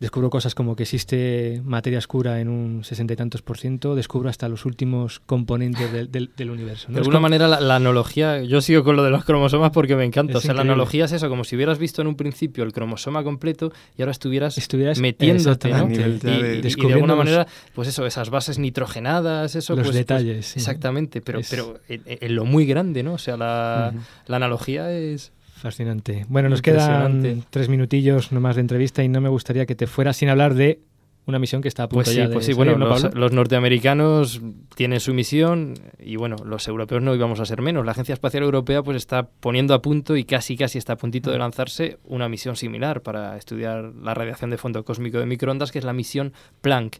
descubro 0.00 0.30
cosas 0.30 0.54
como 0.54 0.74
que 0.74 0.84
existe 0.84 1.60
materia 1.62 1.98
oscura 1.98 2.40
en 2.40 2.48
un 2.48 2.82
sesenta 2.84 3.12
y 3.12 3.16
tantos 3.16 3.42
por 3.42 3.58
ciento, 3.58 3.94
descubro 3.94 4.30
hasta 4.30 4.48
los 4.48 4.64
últimos 4.64 5.20
componentes 5.20 5.92
del, 5.92 6.10
del- 6.10 6.30
del 6.34 6.48
universo. 6.50 6.86
¿no? 6.88 6.94
De 6.94 7.00
alguna 7.00 7.16
como- 7.16 7.22
manera, 7.24 7.46
la, 7.46 7.60
la 7.60 7.76
analogía, 7.76 8.42
yo 8.42 8.62
sigo 8.62 8.82
con 8.82 8.96
lo 8.96 9.04
de 9.04 9.10
los 9.10 9.26
cromosomas 9.26 9.70
porque 9.72 9.96
me 9.96 10.06
encanta. 10.06 10.32
Es 10.32 10.36
o 10.38 10.40
sea, 10.40 10.54
la 10.54 10.62
increíble. 10.62 10.72
analogía 10.72 11.04
es 11.04 11.12
eso, 11.12 11.28
como 11.28 11.44
si 11.44 11.54
hubieras 11.56 11.78
visto 11.78 12.00
en 12.00 12.08
un 12.08 12.14
principio 12.14 12.64
el 12.64 12.72
cromosoma 12.72 13.22
completo 13.22 13.70
y 13.98 14.00
ahora 14.00 14.12
estuvieras, 14.12 14.56
Estuvieras- 14.56 14.98
metiéndote, 14.98 15.68
¿no? 15.68 15.90
Y, 15.90 15.96
de- 15.98 16.62
y- 16.64 16.66
y 16.82 16.86
de 16.86 16.94
alguna 16.94 17.14
manera, 17.16 17.46
pues 17.74 17.86
eso, 17.86 18.06
esas 18.06 18.30
bases 18.30 18.58
nitrogenadas, 18.58 19.54
eso, 19.54 19.74
Los 19.74 19.80
pues, 19.80 19.88
pues, 19.88 19.96
detalles, 19.96 20.46
sí. 20.46 20.60
exactamente, 20.60 21.20
pero, 21.20 21.40
Es- 21.40 21.50
pero 21.50 21.78
en, 21.90 22.02
en 22.06 22.34
lo 22.34 22.46
muy 22.46 22.64
grande, 22.64 23.02
¿no? 23.02 23.12
O 23.12 23.18
sea, 23.18 23.36
la, 23.36 23.90
Ujú. 23.94 24.02
la 24.28 24.36
analogía 24.36 24.90
es... 24.90 25.32
Fascinante. 25.60 26.24
Bueno, 26.28 26.48
nos 26.48 26.62
quedan 26.62 27.44
tres 27.50 27.68
minutillos 27.68 28.32
nomás 28.32 28.56
de 28.56 28.62
entrevista 28.62 29.04
y 29.04 29.08
no 29.08 29.20
me 29.20 29.28
gustaría 29.28 29.66
que 29.66 29.74
te 29.74 29.86
fueras 29.86 30.16
sin 30.16 30.30
hablar 30.30 30.54
de 30.54 30.80
una 31.26 31.38
misión 31.38 31.60
que 31.60 31.68
está 31.68 31.82
a 31.82 31.88
punto 31.88 32.04
Pues 32.04 32.08
sí, 32.08 32.16
ya 32.16 32.28
de 32.28 32.32
pues 32.32 32.46
sí, 32.46 32.54
bueno, 32.54 32.78
¿no, 32.78 32.88
los, 32.88 33.32
norteamericanos 33.32 34.40
tienen 34.74 35.00
su 35.00 35.12
misión 35.12 35.74
y 35.98 36.16
bueno, 36.16 36.36
los 36.46 36.66
europeos 36.66 37.02
no 37.02 37.14
íbamos 37.14 37.40
a 37.40 37.44
ser 37.44 37.60
menos. 37.60 37.84
La 37.84 37.92
Agencia 37.92 38.14
Espacial 38.14 38.42
Europea 38.42 38.82
pues 38.82 38.96
está 38.96 39.28
poniendo 39.28 39.74
a 39.74 39.82
punto 39.82 40.16
y 40.16 40.24
casi 40.24 40.56
casi 40.56 40.78
está 40.78 40.94
a 40.94 40.96
puntito 40.96 41.30
de 41.30 41.38
lanzarse 41.38 41.98
una 42.04 42.28
misión 42.30 42.56
similar 42.56 43.02
para 43.02 43.36
estudiar 43.36 43.92
la 44.02 44.14
radiación 44.14 44.48
de 44.48 44.56
fondo 44.56 44.82
cósmico 44.82 45.18
de 45.18 45.26
microondas, 45.26 45.72
que 45.72 45.78
es 45.78 45.84
la 45.84 45.92
misión 45.92 46.32
Planck. 46.62 46.96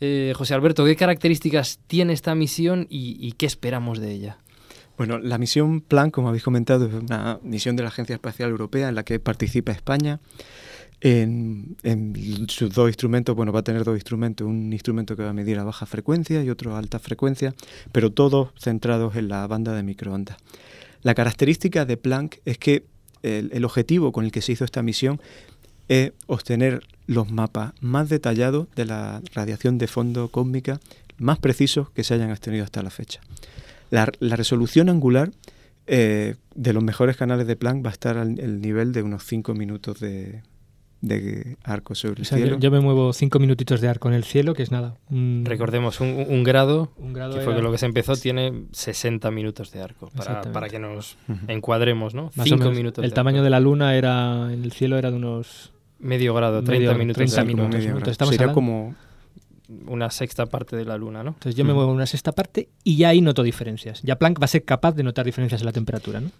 Eh, 0.00 0.34
José 0.36 0.52
Alberto, 0.52 0.84
¿qué 0.84 0.94
características 0.94 1.80
tiene 1.86 2.12
esta 2.12 2.34
misión 2.34 2.86
y, 2.90 3.16
y 3.18 3.32
qué 3.32 3.46
esperamos 3.46 3.98
de 3.98 4.12
ella? 4.12 4.38
Bueno, 4.96 5.18
la 5.18 5.38
misión 5.38 5.80
Plan, 5.80 6.10
como 6.10 6.28
habéis 6.28 6.44
comentado, 6.44 6.86
es 6.86 6.94
una 6.94 7.40
misión 7.42 7.74
de 7.76 7.82
la 7.82 7.88
Agencia 7.88 8.14
Espacial 8.14 8.50
Europea 8.50 8.88
en 8.88 8.94
la 8.94 9.02
que 9.02 9.18
participa 9.18 9.72
España. 9.72 10.20
En, 11.00 11.76
sus 12.48 12.72
dos 12.72 12.88
instrumentos, 12.88 13.34
bueno, 13.36 13.52
va 13.52 13.60
a 13.60 13.64
tener 13.64 13.84
dos 13.84 13.96
instrumentos, 13.96 14.46
un 14.46 14.72
instrumento 14.72 15.16
que 15.16 15.22
va 15.22 15.30
a 15.30 15.34
medir 15.34 15.58
a 15.58 15.64
baja 15.64 15.84
frecuencia 15.84 16.42
y 16.42 16.48
otro 16.48 16.74
a 16.74 16.78
alta 16.78 16.98
frecuencia, 16.98 17.54
pero 17.92 18.10
todos 18.10 18.50
centrados 18.58 19.16
en 19.16 19.28
la 19.28 19.46
banda 19.46 19.74
de 19.74 19.82
microondas. 19.82 20.38
La 21.02 21.14
característica 21.14 21.84
de 21.84 21.96
Planck 21.96 22.38
es 22.44 22.56
que 22.56 22.86
el 23.22 23.64
objetivo 23.64 24.12
con 24.12 24.24
el 24.24 24.32
que 24.32 24.42
se 24.42 24.52
hizo 24.52 24.64
esta 24.64 24.82
misión 24.82 25.20
es 25.88 26.12
obtener 26.26 26.82
los 27.06 27.30
mapas 27.30 27.72
más 27.80 28.08
detallados 28.08 28.68
de 28.74 28.86
la 28.86 29.20
radiación 29.34 29.76
de 29.78 29.86
fondo 29.86 30.28
cósmica, 30.28 30.80
más 31.18 31.38
precisos 31.38 31.90
que 31.90 32.04
se 32.04 32.14
hayan 32.14 32.30
obtenido 32.30 32.64
hasta 32.64 32.82
la 32.82 32.90
fecha. 32.90 33.20
La, 33.90 34.10
la 34.20 34.36
resolución 34.36 34.88
angular 34.88 35.30
eh, 35.86 36.36
de 36.54 36.72
los 36.72 36.82
mejores 36.82 37.16
canales 37.16 37.46
de 37.46 37.56
Planck 37.56 37.84
va 37.84 37.90
a 37.90 37.92
estar 37.92 38.16
al 38.18 38.38
el 38.38 38.60
nivel 38.60 38.92
de 38.92 39.02
unos 39.02 39.24
5 39.24 39.54
minutos 39.54 40.00
de, 40.00 40.42
de 41.02 41.56
arco 41.64 41.94
sobre 41.94 42.14
el 42.14 42.22
O 42.22 42.24
sea, 42.24 42.38
cielo. 42.38 42.52
yo, 42.54 42.58
yo 42.60 42.70
me 42.70 42.80
muevo 42.80 43.12
cinco 43.12 43.38
minutitos 43.38 43.82
de 43.82 43.88
arco 43.88 44.08
en 44.08 44.14
el 44.14 44.24
cielo, 44.24 44.54
que 44.54 44.62
es 44.62 44.70
nada. 44.72 44.96
un- 45.10 45.42
Recordemos, 45.44 46.00
un, 46.00 46.24
un 46.26 46.42
grado, 46.44 46.90
Un 46.96 47.12
grado 47.12 47.34
que 47.34 47.40
fue 47.42 47.52
era- 47.52 47.62
lo 47.62 47.70
que 47.70 47.76
se 47.78 47.84
empezó, 47.86 48.16
tiene 48.16 48.64
60 48.72 49.30
minutos 49.30 49.70
de 49.72 49.82
arco, 49.82 50.10
para, 50.16 50.40
para 50.40 50.68
que 50.70 50.78
nos 50.78 51.18
encuadremos, 51.48 52.14
¿no? 52.14 52.30
más 52.36 52.38
o 52.40 52.44
5 52.44 52.58
menos, 52.58 52.74
minutos 52.76 53.04
El 53.04 53.10
de 53.10 53.14
tamaño 53.14 53.36
arco. 53.38 53.44
de 53.44 53.50
la 53.50 53.60
luna 53.60 53.94
era 53.96 54.50
en 54.52 54.64
el 54.64 54.72
cielo 54.72 54.96
era 54.96 55.10
de 55.10 55.16
unos 55.18 55.72
Medio 55.98 56.34
grado, 56.34 56.62
30 56.62 56.72
medio- 56.72 56.98
minutos 56.98 57.16
30 57.16 57.34
de 57.34 57.40
arco. 57.40 57.78
minutos. 57.78 58.08
estamos 58.10 58.34
Sería 58.34 58.44
hablando- 58.50 58.54
como 58.54 58.94
Una 59.86 60.10
sexta 60.10 60.44
parte 60.46 60.76
de 60.76 60.84
la 60.84 60.98
luna, 60.98 61.22
¿no? 61.22 61.30
Entonces 61.30 61.54
yo 61.54 61.64
me 61.64 61.72
muevo 61.72 61.90
en 61.90 61.96
una 61.96 62.06
sexta 62.06 62.32
parte 62.32 62.68
y 62.84 62.96
ya 62.96 63.08
ahí 63.08 63.20
noto 63.22 63.42
diferencias. 63.42 64.02
Ya 64.02 64.16
Planck 64.16 64.40
va 64.40 64.44
a 64.44 64.48
ser 64.48 64.64
capaz 64.64 64.92
de 64.92 65.02
notar 65.02 65.24
diferencias 65.24 65.62
en 65.62 65.66
la 65.66 65.72
temperatura, 65.72 66.20
¿no? 66.20 66.30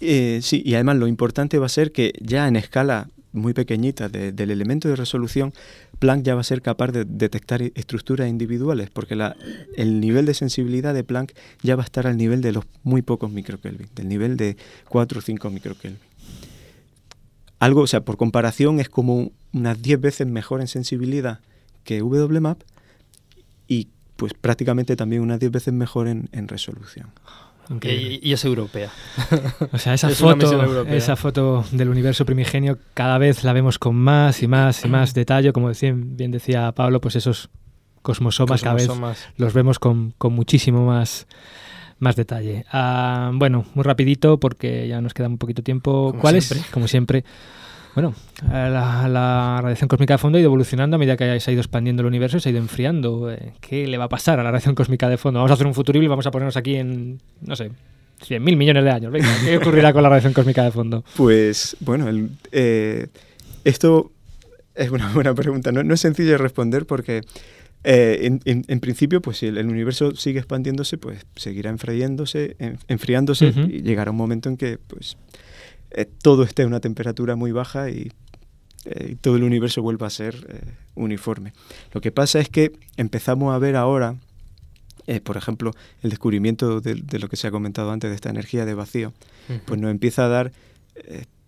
Eh, 0.00 0.40
sí, 0.42 0.62
y 0.64 0.74
además 0.74 0.96
lo 0.96 1.06
importante 1.06 1.58
va 1.58 1.66
a 1.66 1.70
ser 1.70 1.90
que 1.90 2.12
ya 2.20 2.46
en 2.48 2.56
escala 2.56 3.08
muy 3.32 3.54
pequeñita 3.54 4.08
de- 4.10 4.32
del 4.32 4.50
elemento 4.50 4.88
de 4.88 4.96
resolución, 4.96 5.52
Planck 5.98 6.22
ya 6.24 6.34
va 6.34 6.42
a 6.42 6.44
ser 6.44 6.60
capaz 6.60 6.88
de 6.92 7.06
detectar 7.06 7.62
e- 7.62 7.72
estructuras 7.74 8.28
individuales, 8.28 8.90
porque 8.90 9.16
la- 9.16 9.36
el 9.76 9.98
nivel 10.00 10.26
de 10.26 10.34
sensibilidad 10.34 10.92
de 10.92 11.02
Planck 11.04 11.32
ya 11.62 11.76
va 11.76 11.82
a 11.82 11.86
estar 11.86 12.06
al 12.06 12.18
nivel 12.18 12.42
de 12.42 12.52
los 12.52 12.64
muy 12.82 13.00
pocos 13.00 13.30
microkelvin, 13.30 13.88
del 13.94 14.08
nivel 14.08 14.36
de 14.36 14.56
4 14.88 15.18
o 15.20 15.22
5 15.22 15.48
microkelvin. 15.48 15.98
Algo, 17.58 17.80
o 17.82 17.86
sea, 17.86 18.02
por 18.02 18.18
comparación 18.18 18.80
es 18.80 18.88
como 18.90 19.32
unas 19.54 19.80
10 19.80 19.98
veces 20.00 20.26
mejor 20.26 20.60
en 20.60 20.68
sensibilidad 20.68 21.40
que 21.86 22.02
WMAP 22.02 22.60
y 23.68 23.88
pues 24.16 24.34
prácticamente 24.34 24.96
también 24.96 25.22
unas 25.22 25.40
10 25.40 25.52
veces 25.52 25.72
mejor 25.72 26.08
en, 26.08 26.28
en 26.32 26.48
resolución. 26.48 27.10
Y, 27.82 28.20
y 28.22 28.32
es 28.32 28.44
europea. 28.44 28.90
O 29.72 29.78
sea, 29.78 29.94
esa 29.94 30.08
Es 30.10 30.18
foto, 30.18 30.84
esa 30.86 31.16
foto 31.16 31.64
del 31.72 31.88
universo 31.88 32.24
primigenio 32.24 32.78
cada 32.94 33.18
vez 33.18 33.42
la 33.42 33.52
vemos 33.52 33.78
con 33.78 33.96
más 33.96 34.42
y 34.42 34.46
más 34.46 34.84
y 34.84 34.88
más 34.88 35.14
detalle. 35.14 35.52
Como 35.52 35.68
decía, 35.68 35.92
bien 35.96 36.30
decía 36.30 36.70
Pablo, 36.72 37.00
pues 37.00 37.16
esos 37.16 37.50
cosmosomas, 38.02 38.62
cada 38.62 38.76
vez 38.76 38.88
los 39.36 39.52
vemos 39.52 39.78
con, 39.80 40.12
con 40.16 40.32
muchísimo 40.32 40.86
más, 40.86 41.26
más 41.98 42.14
detalle. 42.14 42.64
Ah, 42.70 43.32
bueno, 43.34 43.64
muy 43.74 43.82
rapidito 43.82 44.38
porque 44.38 44.86
ya 44.86 45.00
nos 45.00 45.12
queda 45.12 45.26
un 45.26 45.38
poquito 45.38 45.62
tiempo. 45.62 46.10
Como 46.10 46.20
¿Cuál 46.20 46.40
siempre. 46.40 46.66
es? 46.66 46.72
Como 46.72 46.86
siempre. 46.86 47.24
Bueno, 47.96 48.14
eh, 48.44 48.68
la, 48.70 49.08
la 49.08 49.58
radiación 49.62 49.88
cósmica 49.88 50.14
de 50.14 50.18
fondo 50.18 50.36
ha 50.36 50.40
ido 50.40 50.48
evolucionando 50.48 50.94
a 50.94 50.98
medida 50.98 51.16
que 51.16 51.40
se 51.40 51.50
ha 51.50 51.52
ido 51.52 51.62
expandiendo 51.62 52.02
el 52.02 52.06
universo 52.06 52.36
y 52.36 52.40
se 52.40 52.50
ha 52.50 52.52
ido 52.52 52.60
enfriando. 52.60 53.32
Eh, 53.32 53.54
¿Qué 53.60 53.86
le 53.88 53.96
va 53.98 54.04
a 54.04 54.08
pasar 54.08 54.38
a 54.38 54.42
la 54.44 54.50
radiación 54.50 54.74
cósmica 54.74 55.08
de 55.08 55.16
fondo? 55.16 55.38
Vamos 55.40 55.50
a 55.50 55.54
hacer 55.54 55.66
un 55.66 55.74
futurible 55.74 56.04
y 56.04 56.08
vamos 56.08 56.26
a 56.26 56.30
ponernos 56.30 56.56
aquí 56.58 56.76
en, 56.76 57.20
no 57.40 57.56
sé, 57.56 57.70
100.000 58.20 58.38
millones 58.56 58.84
de 58.84 58.90
años. 58.90 59.10
Venga, 59.10 59.28
¿qué 59.44 59.56
ocurrirá 59.56 59.92
con 59.94 60.02
la 60.02 60.10
radiación 60.10 60.34
cósmica 60.34 60.62
de 60.62 60.70
fondo? 60.72 61.04
Pues 61.16 61.74
bueno, 61.80 62.06
el- 62.08 62.28
eh, 62.52 63.06
esto 63.64 64.12
es 64.74 64.90
una 64.90 65.10
buena 65.14 65.34
pregunta. 65.34 65.72
No, 65.72 65.82
no 65.82 65.94
es 65.94 66.00
sencillo 66.00 66.32
de 66.32 66.38
responder 66.38 66.84
porque 66.84 67.22
eh, 67.82 68.18
en, 68.24 68.40
en- 68.44 68.64
en 68.68 68.80
principio, 68.80 69.22
pues 69.22 69.38
si 69.38 69.46
el, 69.46 69.56
el 69.56 69.68
universo 69.68 70.14
sigue 70.14 70.38
expandiéndose, 70.40 70.98
pues 70.98 71.24
seguirá 71.34 71.70
enfriándose, 71.70 72.56
en- 72.58 72.78
enfriándose 72.88 73.46
y 73.68 73.80
llegará 73.80 74.10
un 74.10 74.18
momento 74.18 74.50
en 74.50 74.58
que 74.58 74.76
pues 74.86 75.16
eh, 75.90 76.06
todo 76.22 76.42
esté 76.42 76.62
a 76.62 76.66
una 76.66 76.80
temperatura 76.80 77.36
muy 77.36 77.52
baja 77.52 77.90
y, 77.90 78.12
eh, 78.84 79.16
todo 79.20 79.36
el 79.36 79.42
universo 79.42 79.82
vuelva 79.82 80.06
a 80.06 80.10
ser 80.10 80.46
eh, 80.48 80.74
uniforme. 80.94 81.52
Lo 81.92 82.00
que 82.00 82.12
pasa 82.12 82.38
es 82.38 82.48
que 82.48 82.72
empezamos 82.96 83.54
a 83.54 83.58
ver 83.58 83.76
ahora, 83.76 84.16
por 85.22 85.36
ejemplo, 85.36 85.72
el 86.02 86.10
descubrimiento 86.10 86.80
de, 86.80 86.96
de 86.96 87.18
lo 87.20 87.28
que 87.28 87.36
se 87.36 87.46
ha 87.46 87.50
comentado 87.52 87.92
antes 87.92 88.10
de 88.10 88.16
esta 88.16 88.30
energía 88.30 88.64
de 88.64 88.74
vacío, 88.74 89.12
pues 89.64 89.80
nos 89.80 89.92
empieza 89.92 90.24
a 90.24 90.28
dar 90.28 90.52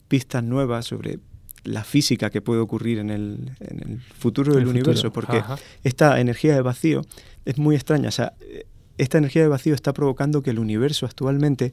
pistas 0.07 0.45
nuevas 0.45 0.86
sobre 0.86 1.18
la 1.64 1.82
física 1.82 2.30
que 2.30 2.41
puede 2.41 2.61
ocurrir 2.61 3.01
en 3.01 3.11
el, 3.11 3.51
en 3.59 3.91
el 3.91 4.01
futuro 4.01 4.53
del 4.53 4.62
El 4.62 4.68
futuro. 4.68 4.84
universo, 4.84 5.12
porque 5.12 5.39
Ajá. 5.39 5.59
esta 5.82 6.20
energía 6.20 6.55
de 6.55 6.62
vacío 6.62 7.03
es 7.47 7.59
muy 7.59 7.74
extraña. 7.74 8.11
O 8.11 8.12
sea, 8.12 8.34
esta 8.99 9.18
energía 9.18 9.43
de 9.43 9.49
vacío 9.49 9.74
está 9.74 9.93
provocando 9.93 10.43
que 10.43 10.51
el 10.51 10.59
universo 10.59 11.07
actualmente 11.07 11.72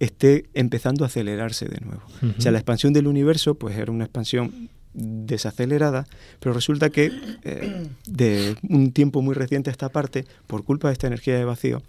esté 0.00 0.46
empezando 0.54 1.04
a 1.04 1.06
acelerarse 1.06 1.66
de 1.66 1.78
nuevo. 1.80 2.02
O 2.36 2.40
sea, 2.40 2.50
la 2.50 2.58
expansión 2.58 2.92
del 2.92 3.06
universo, 3.06 3.54
pues 3.54 3.76
era 3.76 3.92
una 3.92 4.04
expansión 4.04 4.68
desacelerada, 4.92 6.06
pero 6.40 6.52
resulta 6.52 6.90
que 6.90 7.12
eh, 7.44 7.86
de 8.06 8.56
un 8.68 8.90
tiempo 8.92 9.22
muy 9.22 9.34
reciente 9.34 9.70
a 9.70 9.72
esta 9.72 9.88
parte, 9.90 10.24
por 10.48 10.64
culpa 10.64 10.88
de 10.88 10.94
esta 10.94 11.06
energía 11.06 11.36
de 11.36 11.44
vacío, 11.44 11.82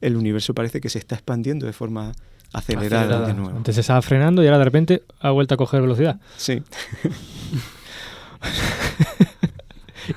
el 0.00 0.16
universo 0.16 0.54
parece 0.54 0.80
que 0.80 0.88
se 0.88 0.98
está 0.98 1.16
expandiendo 1.16 1.66
de 1.66 1.72
forma 1.74 2.12
acelerada, 2.52 3.00
Acelerada. 3.02 3.26
de 3.26 3.34
nuevo. 3.34 3.56
Antes 3.56 3.76
estaba 3.76 4.00
frenando 4.00 4.42
y 4.42 4.46
ahora 4.46 4.58
de 4.58 4.64
repente 4.64 5.02
ha 5.20 5.30
vuelto 5.30 5.54
a 5.54 5.56
coger 5.58 5.82
velocidad. 5.82 6.18
Sí. 6.36 6.62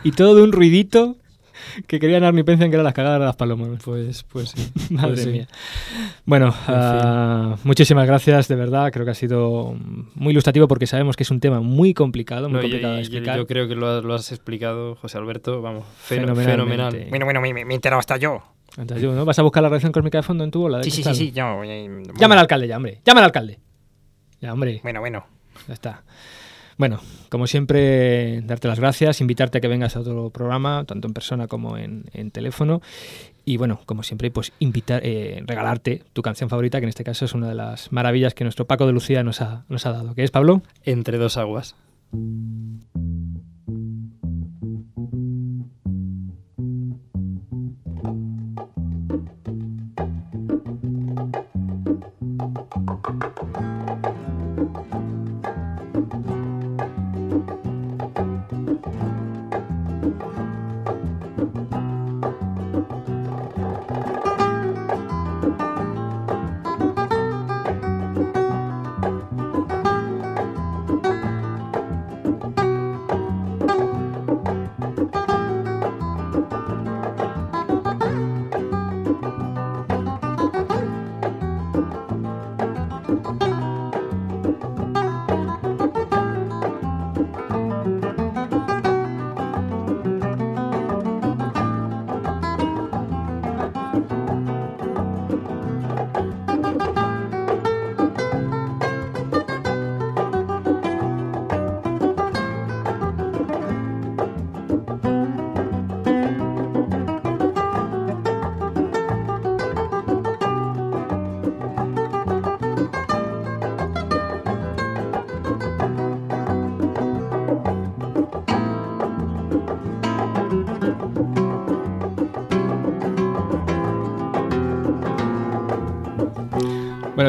Y 0.04 0.12
todo 0.12 0.36
de 0.36 0.44
un 0.44 0.52
ruidito 0.52 1.18
que 1.88 2.00
querían 2.00 2.22
dar 2.22 2.34
ni 2.34 2.44
pensan 2.44 2.70
que 2.70 2.76
eran 2.76 2.84
las 2.86 2.94
cagadas 2.94 3.20
de 3.20 3.26
las 3.26 3.36
palomas. 3.36 3.70
Pues, 3.84 4.24
pues 4.24 4.50
sí. 4.50 4.72
Madre 4.94 5.10
Pues 5.10 5.24
sí. 5.24 5.30
mía. 5.30 5.48
Bueno, 6.26 6.54
ah, 6.68 7.56
muchísimas 7.64 8.06
gracias, 8.08 8.48
de 8.48 8.56
verdad. 8.56 8.92
Creo 8.92 9.06
que 9.06 9.12
ha 9.12 9.16
sido 9.16 9.76
muy 10.16 10.32
ilustrativo 10.32 10.68
porque 10.68 10.88
sabemos 10.88 11.16
que 11.16 11.24
es 11.24 11.32
un 11.32 11.40
tema 11.40 11.60
muy 11.62 11.94
complicado, 11.94 12.50
muy 12.50 12.54
No, 12.54 12.60
y- 12.60 12.64
complicado 12.64 12.94
de 12.94 13.00
y- 13.00 13.04
explicar. 13.04 13.38
yo 13.38 13.48
creo 13.48 13.68
que 13.68 13.76
lo, 13.76 13.88
has- 13.88 14.04
lo 14.04 14.14
has 14.14 14.32
explicado, 14.32 14.96
José 14.96 15.18
Alberto, 15.18 15.62
vamos, 15.62 15.84
fenomenal. 15.98 17.06
Bueno, 17.10 17.26
bueno, 17.26 17.42
me, 17.42 17.54
me 17.54 17.62
he 17.62 17.76
enterado 17.76 18.00
hasta 18.00 18.18
yo. 18.18 18.42
Entonces, 18.78 19.02
yo, 19.04 19.14
¿no? 19.14 19.26
¿Vas 19.26 19.38
a 19.40 19.42
buscar 19.42 19.64
la 19.64 19.70
radiación 19.70 19.92
cósmica 19.92 20.20
de 20.20 20.24
fondo 20.24 20.44
en 20.44 20.52
tu 20.52 20.60
bola? 20.62 20.78
de 20.78 20.84
Sí, 20.86 20.92
sí, 20.92 21.04
sí, 21.04 21.14
sí, 21.16 21.32
yo. 21.32 21.64
eh, 21.64 22.04
Llama 22.20 22.36
al 22.36 22.42
alcalde 22.42 22.68
ya, 22.68 22.78
hombre. 22.78 23.02
Llama 23.06 23.20
al 23.22 23.26
alcalde. 23.26 23.60
Ya, 24.42 24.54
hombre. 24.54 24.80
Bueno, 24.84 25.00
bueno. 25.00 25.26
Ya 25.68 25.74
está. 25.74 26.04
Bueno, 26.80 27.02
como 27.28 27.46
siempre, 27.46 28.40
darte 28.44 28.70
las 28.70 28.80
gracias, 28.80 29.20
invitarte 29.20 29.58
a 29.58 29.62
que 29.62 29.68
vengas 29.68 29.98
a 29.98 30.00
otro 30.00 30.30
programa, 30.30 30.86
tanto 30.86 31.10
en 31.10 31.14
persona 31.14 31.48
como 31.48 31.76
en, 31.78 32.32
teléfono. 32.32 32.82
Y 33.44 33.58
bueno, 33.58 33.82
como 33.86 34.02
siempre, 34.02 34.32
pues 34.32 34.54
invitar, 34.60 35.02
eh, 35.04 35.44
regalarte 35.46 36.04
tu 36.14 36.22
canción 36.22 36.50
favorita, 36.50 36.80
que 36.80 36.86
en 36.86 36.90
este 36.90 37.04
caso 37.04 37.26
es 37.26 37.34
una 37.34 37.50
de 37.50 37.56
las 37.56 37.92
maravillas 37.92 38.34
que 38.34 38.46
nuestro 38.46 38.66
Paco 38.66 38.88
de 38.88 38.94
Lucía 38.94 39.24
nos 39.24 39.42
ha, 39.42 39.66
nos 39.68 39.86
ha 39.86 39.92
dado. 39.92 40.16
¿Qué 40.16 40.24
es, 40.24 40.32
Pablo? 40.32 40.62
Entre 40.86 41.18
dos 41.18 41.36
aguas. 41.36 41.76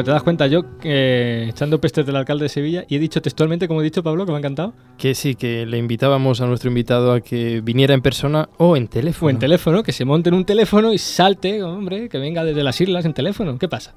Bueno, 0.01 0.13
te 0.13 0.13
das 0.13 0.23
cuenta, 0.23 0.47
yo 0.47 0.63
eh, 0.83 1.45
echando 1.47 1.79
pestes 1.79 2.07
del 2.07 2.15
alcalde 2.15 2.45
de 2.45 2.49
Sevilla 2.49 2.85
y 2.87 2.95
he 2.95 2.99
dicho 2.99 3.21
textualmente, 3.21 3.67
como 3.67 3.81
he 3.81 3.83
dicho 3.83 4.01
Pablo, 4.01 4.25
que 4.25 4.31
me 4.31 4.37
ha 4.37 4.39
encantado. 4.39 4.73
Que 4.97 5.13
sí, 5.13 5.35
que 5.35 5.67
le 5.67 5.77
invitábamos 5.77 6.41
a 6.41 6.47
nuestro 6.47 6.69
invitado 6.69 7.13
a 7.13 7.21
que 7.21 7.61
viniera 7.61 7.93
en 7.93 8.01
persona 8.01 8.49
o 8.57 8.75
en 8.75 8.87
teléfono. 8.87 9.27
O 9.27 9.29
en 9.29 9.37
teléfono, 9.37 9.83
que 9.83 9.91
se 9.91 10.03
monte 10.03 10.29
en 10.29 10.35
un 10.35 10.43
teléfono 10.45 10.91
y 10.91 10.97
salte, 10.97 11.61
hombre, 11.61 12.09
que 12.09 12.17
venga 12.17 12.43
desde 12.43 12.63
las 12.63 12.81
islas 12.81 13.05
en 13.05 13.13
teléfono. 13.13 13.59
¿Qué 13.59 13.67
pasa? 13.67 13.93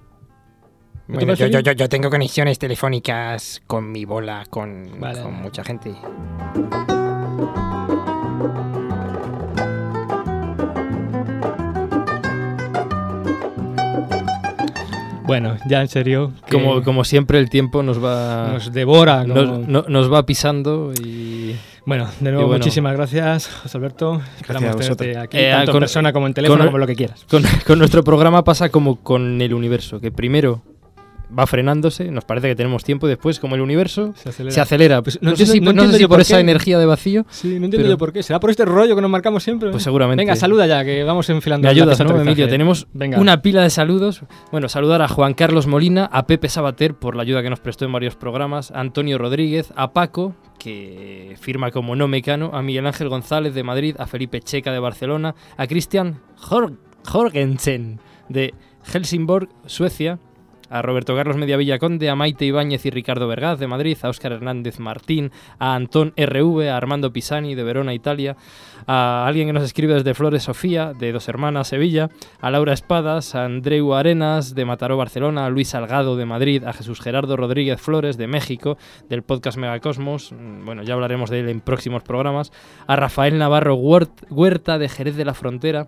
¿No 1.09 1.19
te 1.19 1.25
Bueno, 1.25 1.33
yo, 1.41 1.47
yo, 1.47 1.61
yo, 1.61 1.73
yo 1.73 1.89
tengo 1.89 2.11
conexiones 2.11 2.59
telefónicas 2.59 3.63
con 3.67 3.91
mi 3.91 4.05
bola, 4.05 4.45
con, 4.51 5.01
Vale, 5.01 5.23
con 5.23 5.33
vale. 5.33 5.43
mucha 5.43 5.65
gente. 5.65 5.95
Bueno, 15.25 15.57
ya 15.66 15.81
en 15.81 15.89
serio. 15.89 16.33
Como, 16.51 16.83
como 16.83 17.03
siempre, 17.05 17.39
el 17.39 17.49
tiempo 17.51 17.83
nos 17.83 18.03
va. 18.03 18.51
Nos 18.53 18.72
devora. 18.72 19.25
Nos, 19.25 19.66
no- 19.66 19.85
nos 19.89 20.12
va 20.12 20.25
pisando 20.27 20.93
y. 21.03 21.57
Bueno, 21.87 22.07
de 22.20 22.31
nuevo, 22.31 22.47
bueno, 22.47 22.59
muchísimas 22.61 22.95
gracias, 22.97 23.47
José 23.62 23.77
Alberto. 23.77 24.22
Esperamos 24.37 24.70
a 24.70 24.72
vosotros. 24.75 24.97
tenerte 24.97 25.18
aquí, 25.20 25.37
Eh, 25.39 25.51
tanto 25.51 25.72
con- 25.72 25.79
en 25.79 25.81
persona 25.83 26.12
como 26.14 26.27
en 26.27 26.35
teléfono, 26.35 26.59
con- 26.61 26.66
como 26.68 26.79
lo 26.79 26.87
que 26.87 26.97
quieras. 26.97 27.25
Con, 27.31 27.43
con 27.66 27.79
nuestro 27.79 28.03
programa 28.05 28.43
pasa 28.45 28.70
como 28.70 28.97
con 28.97 29.41
el 29.43 29.53
universo, 29.53 30.01
que 30.01 30.11
primero 30.11 30.62
va 31.39 31.47
frenándose, 31.47 32.11
nos 32.11 32.24
parece 32.24 32.49
que 32.49 32.55
tenemos 32.57 32.85
tiempo, 32.85 33.07
y 33.07 33.11
después, 33.11 33.41
como 33.41 33.55
el 33.55 33.61
universo, 33.61 34.12
Se 34.16 34.28
acelera. 34.28 34.55
se 34.55 34.61
acelera. 34.61 35.03
Pues, 35.03 35.20
No 35.22 35.30
no, 35.30 35.37
sé 35.37 35.47
si, 35.47 35.61
no 35.61 35.72
no 35.72 35.82
sé 35.91 35.99
si 35.99 36.03
por 36.05 36.11
por 36.11 36.20
esa 36.20 36.39
energía 36.41 36.78
de 36.78 36.87
vacío. 36.87 37.26
Sí, 37.30 37.49
no 37.49 37.55
entiendo 37.66 37.78
pero- 37.78 37.89
yo 37.91 37.99
por 37.99 38.12
qué. 38.12 38.22
¿Será 38.22 38.41
por 38.41 38.51
este 38.51 38.64
rollo 38.64 38.95
que 38.95 39.03
nos 39.03 39.11
marcamos 39.11 39.43
siempre? 39.43 39.70
Pues 39.70 39.82
seguramente. 39.82 40.20
Venga, 40.22 40.37
saluda 40.37 40.66
ya, 40.66 40.85
que 40.85 41.03
vamos 41.05 41.28
enfilando. 41.30 41.66
Me 41.66 41.70
ayudas, 41.70 41.99
¿no. 42.01 42.20
Emilio? 42.20 42.49
Tenemos 42.49 42.87
Venga. 42.93 43.18
una 43.20 43.43
pila 43.43 43.62
de 43.62 43.70
saludos. 43.70 44.22
Bueno, 44.53 44.68
saludar 44.68 45.03
a 45.03 45.09
Juan 45.09 45.35
Carlos 45.35 45.66
Molina, 45.66 46.07
a 46.12 46.26
Pepe 46.26 46.49
Sabater 46.49 46.95
por 46.95 47.16
la 47.16 47.22
ayuda 47.22 47.43
que 47.43 47.51
nos 47.51 47.61
prestó 47.61 47.85
en 47.85 47.93
varios 47.93 48.16
programas, 48.16 48.70
a 48.70 48.80
Antonio 48.80 49.18
Rodríguez, 49.18 49.72
a 49.76 49.93
Paco, 49.93 50.35
que 50.59 51.35
firma 51.41 51.70
como 51.70 51.97
no 51.97 52.09
mecano, 52.09 52.51
a 52.55 52.62
Miguel 52.62 52.87
Ángel 52.87 53.09
González 53.09 53.55
de 53.55 53.62
Madrid, 53.62 53.97
a 53.99 54.07
Felipe 54.07 54.41
Checa 54.41 54.72
de 54.72 54.78
Barcelona, 54.78 55.35
a 55.57 55.66
Christian 55.66 56.20
Jor- 56.39 56.78
Jorgensen 57.07 58.01
de 58.28 58.55
Helsingborg, 58.93 59.49
Suecia, 59.66 60.18
a 60.75 60.83
Roberto 60.83 61.14
Carlos 61.14 61.37
Mediavilla 61.37 61.79
Conde, 61.79 62.11
a 62.11 62.16
Maite 62.16 62.45
Ibáñez 62.45 62.85
y 62.85 62.91
Ricardo 62.91 63.29
Vergaz 63.29 63.61
de 63.61 63.68
Madrid, 63.68 63.97
a 64.03 64.09
Óscar 64.09 64.33
Hernández 64.33 64.81
Martín, 64.81 65.31
a 65.61 65.77
Antón 65.77 66.12
RV, 66.16 66.68
a 66.68 66.77
Armando 66.77 67.12
Pisani 67.12 67.55
de 67.55 67.62
Verona, 67.62 67.95
Italia, 67.95 68.37
a 68.89 69.25
alguien 69.27 69.47
que 69.47 69.53
nos 69.53 69.62
escribe 69.62 69.95
desde 69.95 70.14
Flores 70.14 70.43
Sofía, 70.43 70.93
de 70.93 71.12
Dos 71.12 71.29
Hermanas, 71.29 71.68
Sevilla, 71.68 72.09
a 72.41 72.51
Laura 72.51 72.72
Espadas, 72.72 73.37
a 73.37 73.45
Andreu 73.45 73.95
Arenas 73.95 74.57
de 74.57 74.64
Mataró, 74.64 74.97
Barcelona, 74.97 75.47
a 75.47 75.51
Luis 75.51 75.68
Salgado 75.68 76.16
de 76.16 76.27
Madrid, 76.27 76.64
a 76.64 76.72
Jesús 76.72 77.01
Gerardo 77.01 77.37
Rodríguez 77.37 77.81
Flores 77.81 78.16
de 78.18 78.27
México, 78.27 78.77
del 79.09 79.22
podcast 79.22 79.57
Megacosmos, 79.57 80.33
mm, 80.33 80.64
bueno, 80.64 80.83
ya 80.83 80.95
hablaremos 80.95 81.31
de 81.31 81.39
él 81.41 81.49
en 81.51 81.61
próximos 81.61 82.03
programas, 82.03 82.51
a 82.89 82.97
Rafael 82.97 83.39
Navarro 83.39 83.77
Huert- 83.77 84.27
Huerta 84.29 84.77
de 84.79 84.89
Jerez 84.89 85.14
de 85.14 85.25
la 85.25 85.35
Frontera, 85.35 85.87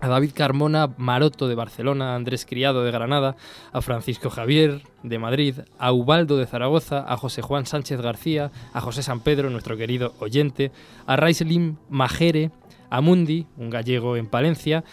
a 0.00 0.08
David 0.08 0.32
Carmona 0.34 0.90
Maroto 0.96 1.48
de 1.48 1.54
Barcelona, 1.54 2.12
a 2.12 2.16
Andrés 2.16 2.46
Criado 2.46 2.84
de 2.84 2.90
Granada, 2.90 3.36
a 3.72 3.80
Francisco 3.80 4.30
Javier 4.30 4.82
de 5.02 5.18
Madrid, 5.18 5.60
a 5.78 5.92
Ubaldo 5.92 6.36
de 6.36 6.46
Zaragoza, 6.46 7.04
a 7.06 7.16
José 7.16 7.42
Juan 7.42 7.66
Sánchez 7.66 8.00
García, 8.00 8.50
a 8.72 8.80
José 8.80 9.02
San 9.02 9.20
Pedro, 9.20 9.50
nuestro 9.50 9.76
querido 9.76 10.14
oyente, 10.18 10.72
a 11.06 11.16
Raislim 11.16 11.76
Majere, 11.88 12.50
a 12.90 13.00
Mundi, 13.00 13.46
un 13.56 13.70
gallego 13.70 14.16
en 14.16 14.26
Palencia, 14.26 14.84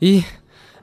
y 0.00 0.24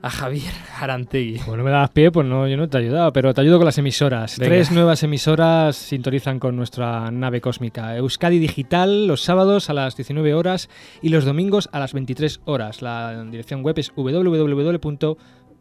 a 0.01 0.09
Javier 0.09 0.53
Arantegui. 0.79 1.39
Bueno, 1.47 1.63
me 1.63 1.71
das 1.71 1.89
pie, 1.89 2.11
pues 2.11 2.25
no, 2.27 2.47
yo 2.47 2.55
no 2.57 2.69
te 2.69 2.77
he 2.77 2.81
ayudado, 2.81 3.11
pero 3.13 3.33
te 3.33 3.41
ayudo 3.41 3.57
con 3.57 3.65
las 3.65 3.77
emisoras. 3.77 4.37
Venga. 4.37 4.49
Tres 4.49 4.71
nuevas 4.71 5.01
emisoras 5.03 5.75
sintonizan 5.75 6.39
con 6.39 6.55
nuestra 6.55 7.09
nave 7.11 7.41
cósmica. 7.41 7.95
Euskadi 7.97 8.39
Digital 8.39 9.07
los 9.07 9.21
sábados 9.23 9.69
a 9.69 9.73
las 9.73 9.95
19 9.97 10.33
horas 10.33 10.69
y 11.01 11.09
los 11.09 11.25
domingos 11.25 11.69
a 11.71 11.79
las 11.79 11.93
23 11.93 12.41
horas. 12.45 12.81
La 12.81 13.23
dirección 13.25 13.63
web 13.63 13.77
es 13.79 13.91
www. 13.95 15.17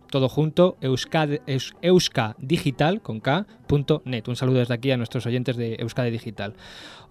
Todo 0.08 0.28
junto, 0.28 0.76
euskad- 0.82 1.40
eus- 1.48 1.74
euskadigital, 1.82 3.02
con 3.02 3.18
K, 3.20 3.44
punto 3.66 4.02
net. 4.04 4.28
Un 4.28 4.36
saludo 4.36 4.58
desde 4.60 4.74
aquí 4.74 4.92
a 4.92 4.96
nuestros 4.96 5.26
oyentes 5.26 5.56
de 5.56 5.74
Euskadi 5.80 6.10
Digital. 6.12 6.54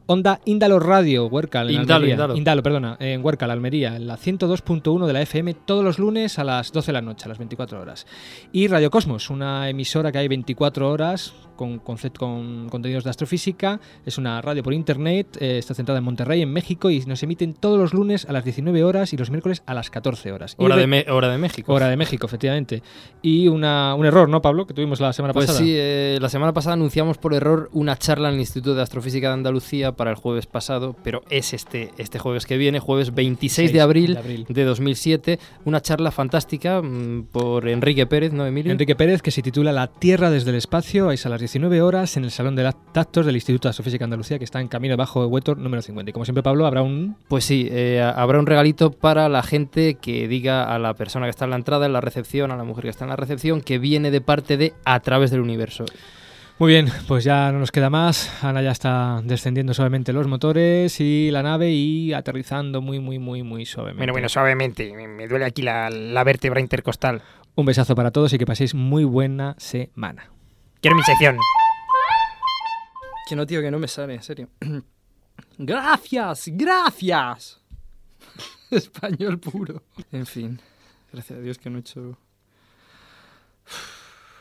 Onda 0.08 0.40
Índalo 0.46 0.80
Radio, 0.80 1.26
Huércal, 1.28 1.70
en 1.70 1.82
Indalo, 1.82 2.06
Almería. 2.06 2.36
Indalo. 2.36 2.62
perdona, 2.64 2.96
en 3.00 3.26
Huércal, 3.26 3.50
Almería, 3.50 3.96
en 3.96 4.06
la 4.06 4.18
102.1 4.18 5.08
de 5.08 5.14
la 5.14 5.22
FM, 5.24 5.56
todos 5.66 5.84
los 5.84 5.98
lunes 5.98 6.38
a 6.38 6.44
las 6.44 6.72
12 6.72 6.88
de 6.88 6.94
la 6.94 7.02
noche, 7.02 7.26
a 7.26 7.30
las 7.30 7.40
24 7.40 7.82
horas. 7.82 8.06
Y 8.52 8.68
Radio 8.68 8.92
Cosmos, 8.92 9.30
una 9.32 9.68
emisora 9.70 10.12
que 10.12 10.20
hay 10.20 10.28
24 10.28 10.90
horas 10.92 11.34
con, 11.56 11.82
concept- 11.84 12.18
con 12.20 12.70
contenidos 12.70 13.04
de 13.06 13.10
astrofísica. 13.10 13.80
Es 14.06 14.18
una 14.20 14.42
radio 14.42 14.62
por 14.62 14.74
internet, 14.74 15.38
eh, 15.40 15.58
está 15.58 15.74
centrada 15.74 15.98
en 15.98 16.04
Monterrey, 16.04 16.42
en 16.42 16.52
México, 16.54 16.90
y 16.92 17.00
nos 17.06 17.24
emiten 17.24 17.54
todos 17.56 17.80
los 17.80 17.94
lunes 17.94 18.26
a 18.30 18.34
las 18.34 18.44
19 18.44 18.84
horas 18.84 19.12
y 19.14 19.18
los 19.18 19.32
miércoles 19.32 19.64
a 19.66 19.74
las 19.74 19.90
14 19.90 20.32
horas. 20.32 20.54
Hora 20.60 20.76
de, 20.76 20.86
Me- 20.86 21.06
hora 21.10 21.30
de 21.30 21.38
México. 21.40 21.74
Hora 21.74 21.88
de 21.90 21.98
México, 21.98 22.28
efectivamente. 22.28 22.84
Y 23.24 23.48
una, 23.48 23.96
un 23.96 24.06
error, 24.06 24.30
¿no, 24.30 24.42
Pablo? 24.42 24.68
Que 24.68 24.74
tuvimos 24.76 25.00
la 25.00 25.14
semana 25.14 25.34
Pues 25.34 25.48
pasada. 25.48 25.66
sí, 25.66 25.74
eh, 25.76 26.20
la 26.22 26.30
semana 26.30 26.54
pasada 26.54 26.74
anunciamos 26.74 27.18
por 27.18 27.34
error 27.34 27.70
una 27.74 27.98
charla 27.98 28.28
en 28.30 28.36
el 28.36 28.42
Instituto 28.42 28.76
de 28.76 28.82
Astrofísica 28.84 29.30
de 29.30 29.34
Andalucía 29.34 29.94
para 29.96 30.12
el 30.12 30.18
jueves 30.18 30.46
pasado, 30.46 30.96
pero 31.04 31.24
es 31.30 31.54
este, 31.54 31.92
este 31.98 32.20
jueves 32.20 32.46
que 32.46 32.58
viene, 32.58 32.80
jueves 32.80 33.14
26 33.14 33.72
de 33.72 33.80
6 33.80 33.84
abril, 33.84 34.14
de 34.14 34.20
abril. 34.20 34.46
de 34.48 34.64
2007, 34.64 35.40
una 35.66 35.82
charla 35.82 36.12
fantástica 36.12 36.82
mm, 36.82 37.28
por 37.32 37.68
Enrique 37.68 38.06
Pérez, 38.06 38.34
¿no, 38.34 38.46
Emilio? 38.46 38.72
Enrique 38.72 38.96
Pérez, 38.96 39.22
que 39.22 39.32
se 39.32 39.42
titula 39.42 39.72
La 39.72 39.88
Tierra 39.88 40.30
desde 40.30 40.52
el 40.52 40.58
espacio, 40.58 41.12
es 41.12 41.26
a 41.26 41.30
las 41.30 41.40
19 41.40 41.82
horas 41.82 42.18
en 42.18 42.26
el 42.26 42.32
Salón 42.32 42.56
de 42.56 42.66
Actos 42.66 43.26
del 43.26 43.36
Instituto 43.36 43.68
de 43.68 43.72
Astrofísica 43.72 44.04
de 44.04 44.06
Andalucía, 44.06 44.38
que 44.38 44.46
está 44.46 44.62
en 44.62 44.68
camino 44.68 44.98
bajo 44.98 45.22
de 45.22 45.28
Huetor 45.28 45.58
número 45.58 45.82
50. 45.82 46.10
Y 46.10 46.14
como 46.14 46.26
siempre, 46.26 46.44
Pablo, 46.44 46.66
habrá 46.66 46.82
un... 46.82 47.16
Pues 47.28 47.46
sí, 47.46 47.68
eh, 47.72 48.02
habrá 48.02 48.40
un 48.40 48.46
regalito 48.46 48.92
para 48.92 49.30
la 49.30 49.44
gente 49.44 49.96
que 49.96 50.28
diga 50.28 50.64
a 50.64 50.80
la 50.80 50.94
persona 50.94 51.26
que 51.26 51.32
está 51.32 51.46
en 51.46 51.52
la 51.52 51.58
entrada, 51.58 51.86
en 51.86 51.94
la 51.94 52.02
recepción, 52.02 52.52
a 52.52 52.58
la 52.58 52.64
mujer 52.64 52.84
que 52.84 52.90
está 52.90 53.06
en 53.06 53.10
la 53.10 53.16
recepción, 53.16 53.62
que 53.62 53.80
viene 53.80 54.12
de 54.12 54.22
parte 54.22 54.58
de 54.58 54.74
A 54.84 55.00
través 55.00 55.32
del 55.32 55.42
universo. 55.42 55.86
Muy 56.58 56.72
bien, 56.72 56.90
pues 57.06 57.26
ya 57.26 57.52
no 57.52 57.60
nos 57.60 57.72
queda 57.72 57.90
más. 57.90 58.42
Ana 58.42 58.62
ya 58.62 58.72
está 58.72 59.22
descendiendo 59.26 59.74
suavemente 59.74 60.14
los 60.14 60.26
motores 60.26 61.02
y 61.02 61.30
la 61.30 61.44
nave 61.44 61.72
y 61.72 62.14
aterrizando 62.14 62.82
muy, 62.82 63.00
muy, 63.00 63.20
muy, 63.20 63.44
muy 63.44 63.66
suavemente. 63.66 64.00
Bueno, 64.00 64.14
bueno, 64.14 64.30
suavemente. 64.30 64.94
Me, 64.96 65.06
me 65.06 65.28
duele 65.28 65.44
aquí 65.44 65.62
la, 65.62 65.90
la 65.90 66.24
vértebra 66.24 66.62
intercostal. 66.62 67.22
Un 67.56 67.66
besazo 67.66 67.94
para 67.94 68.12
todos 68.12 68.32
y 68.32 68.38
que 68.38 68.46
paséis 68.46 68.74
muy 68.74 69.04
buena 69.04 69.56
semana. 69.58 70.32
Quiero 70.80 70.96
mi 70.96 71.04
sección. 71.04 71.38
Que 73.28 73.36
no, 73.36 73.46
tío, 73.46 73.62
que 73.62 73.72
no 73.72 73.80
me 73.80 73.90
sale, 73.90 74.14
en 74.14 74.24
serio. 74.24 74.50
Gracias, 75.58 76.50
gracias. 76.54 77.62
Español 78.72 79.40
puro. 79.40 79.84
En 80.12 80.26
fin, 80.26 80.62
gracias 81.12 81.40
a 81.40 81.42
Dios 81.42 81.58
que 81.58 81.70
no 81.70 81.78
he 81.78 81.82
hecho 81.82 82.18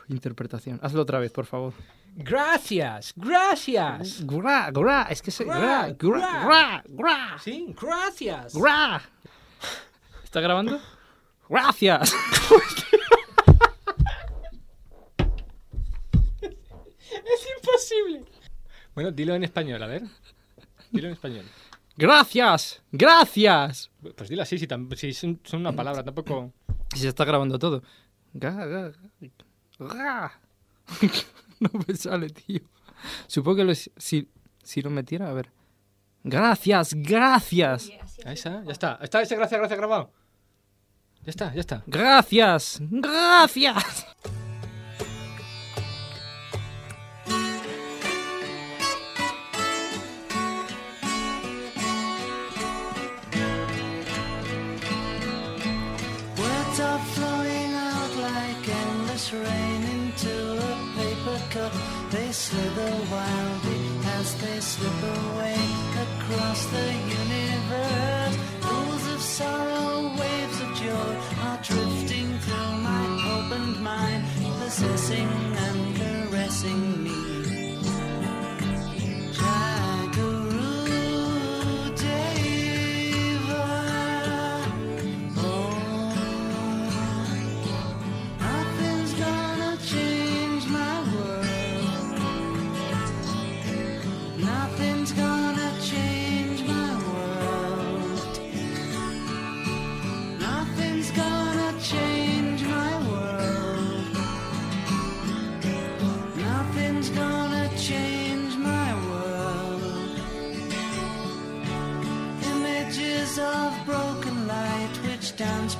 interpretación. 0.07 0.79
Hazlo 0.81 1.01
otra 1.01 1.19
vez, 1.19 1.31
por 1.31 1.45
favor. 1.45 1.73
Gracias, 2.17 3.13
gracias. 3.15 4.25
Gra, 4.25 4.71
gra, 4.71 5.03
es 5.09 5.21
que 5.21 5.31
se... 5.31 5.43
Gra, 5.43 5.93
gra, 5.99 6.43
gra, 6.45 6.83
gra, 6.87 7.37
Sí, 7.43 7.75
gracias. 7.79 8.53
gra. 8.55 9.01
¿Está 10.23 10.39
grabando? 10.39 10.79
Gracias. 11.49 12.15
Es 17.11 17.47
imposible. 17.57 18.25
Bueno, 18.93 19.11
dilo 19.11 19.35
en 19.35 19.43
español, 19.43 19.81
a 19.83 19.87
ver. 19.87 20.03
Dilo 20.91 21.07
en 21.07 21.13
español. 21.13 21.45
Gracias, 21.97 22.81
gracias. 22.91 23.89
Pues 24.15 24.29
dilo 24.29 24.41
así, 24.43 24.57
si, 24.59 24.67
tam- 24.67 24.93
si 24.95 25.13
son, 25.13 25.39
son 25.43 25.61
una 25.61 25.71
palabra, 25.73 26.03
tampoco... 26.03 26.51
Si 26.93 26.99
se 27.01 27.07
está 27.09 27.25
grabando 27.25 27.57
todo. 27.57 27.81
Gra, 28.33 28.65
gra, 28.65 28.91
gra. 29.79 30.39
No 31.59 31.69
me 31.87 31.95
sale, 31.95 32.29
tío. 32.29 32.61
Supongo 33.27 33.57
que 33.57 33.63
lo- 33.63 33.75
si, 33.75 34.29
si 34.63 34.81
lo 34.81 34.89
metiera, 34.89 35.29
a 35.29 35.33
ver. 35.33 35.51
Gracias, 36.23 36.93
gracias. 36.95 37.89
Ahí 38.25 38.33
está, 38.33 38.63
ya 38.63 38.71
está. 38.71 38.99
Está 39.01 39.21
ese 39.21 39.35
gracias, 39.35 39.59
gracias 39.59 39.77
grabado. 39.77 40.11
Ya 41.23 41.29
está, 41.29 41.53
ya 41.53 41.59
está. 41.61 41.83
Gracias, 41.87 42.79
gracias. 42.81 44.05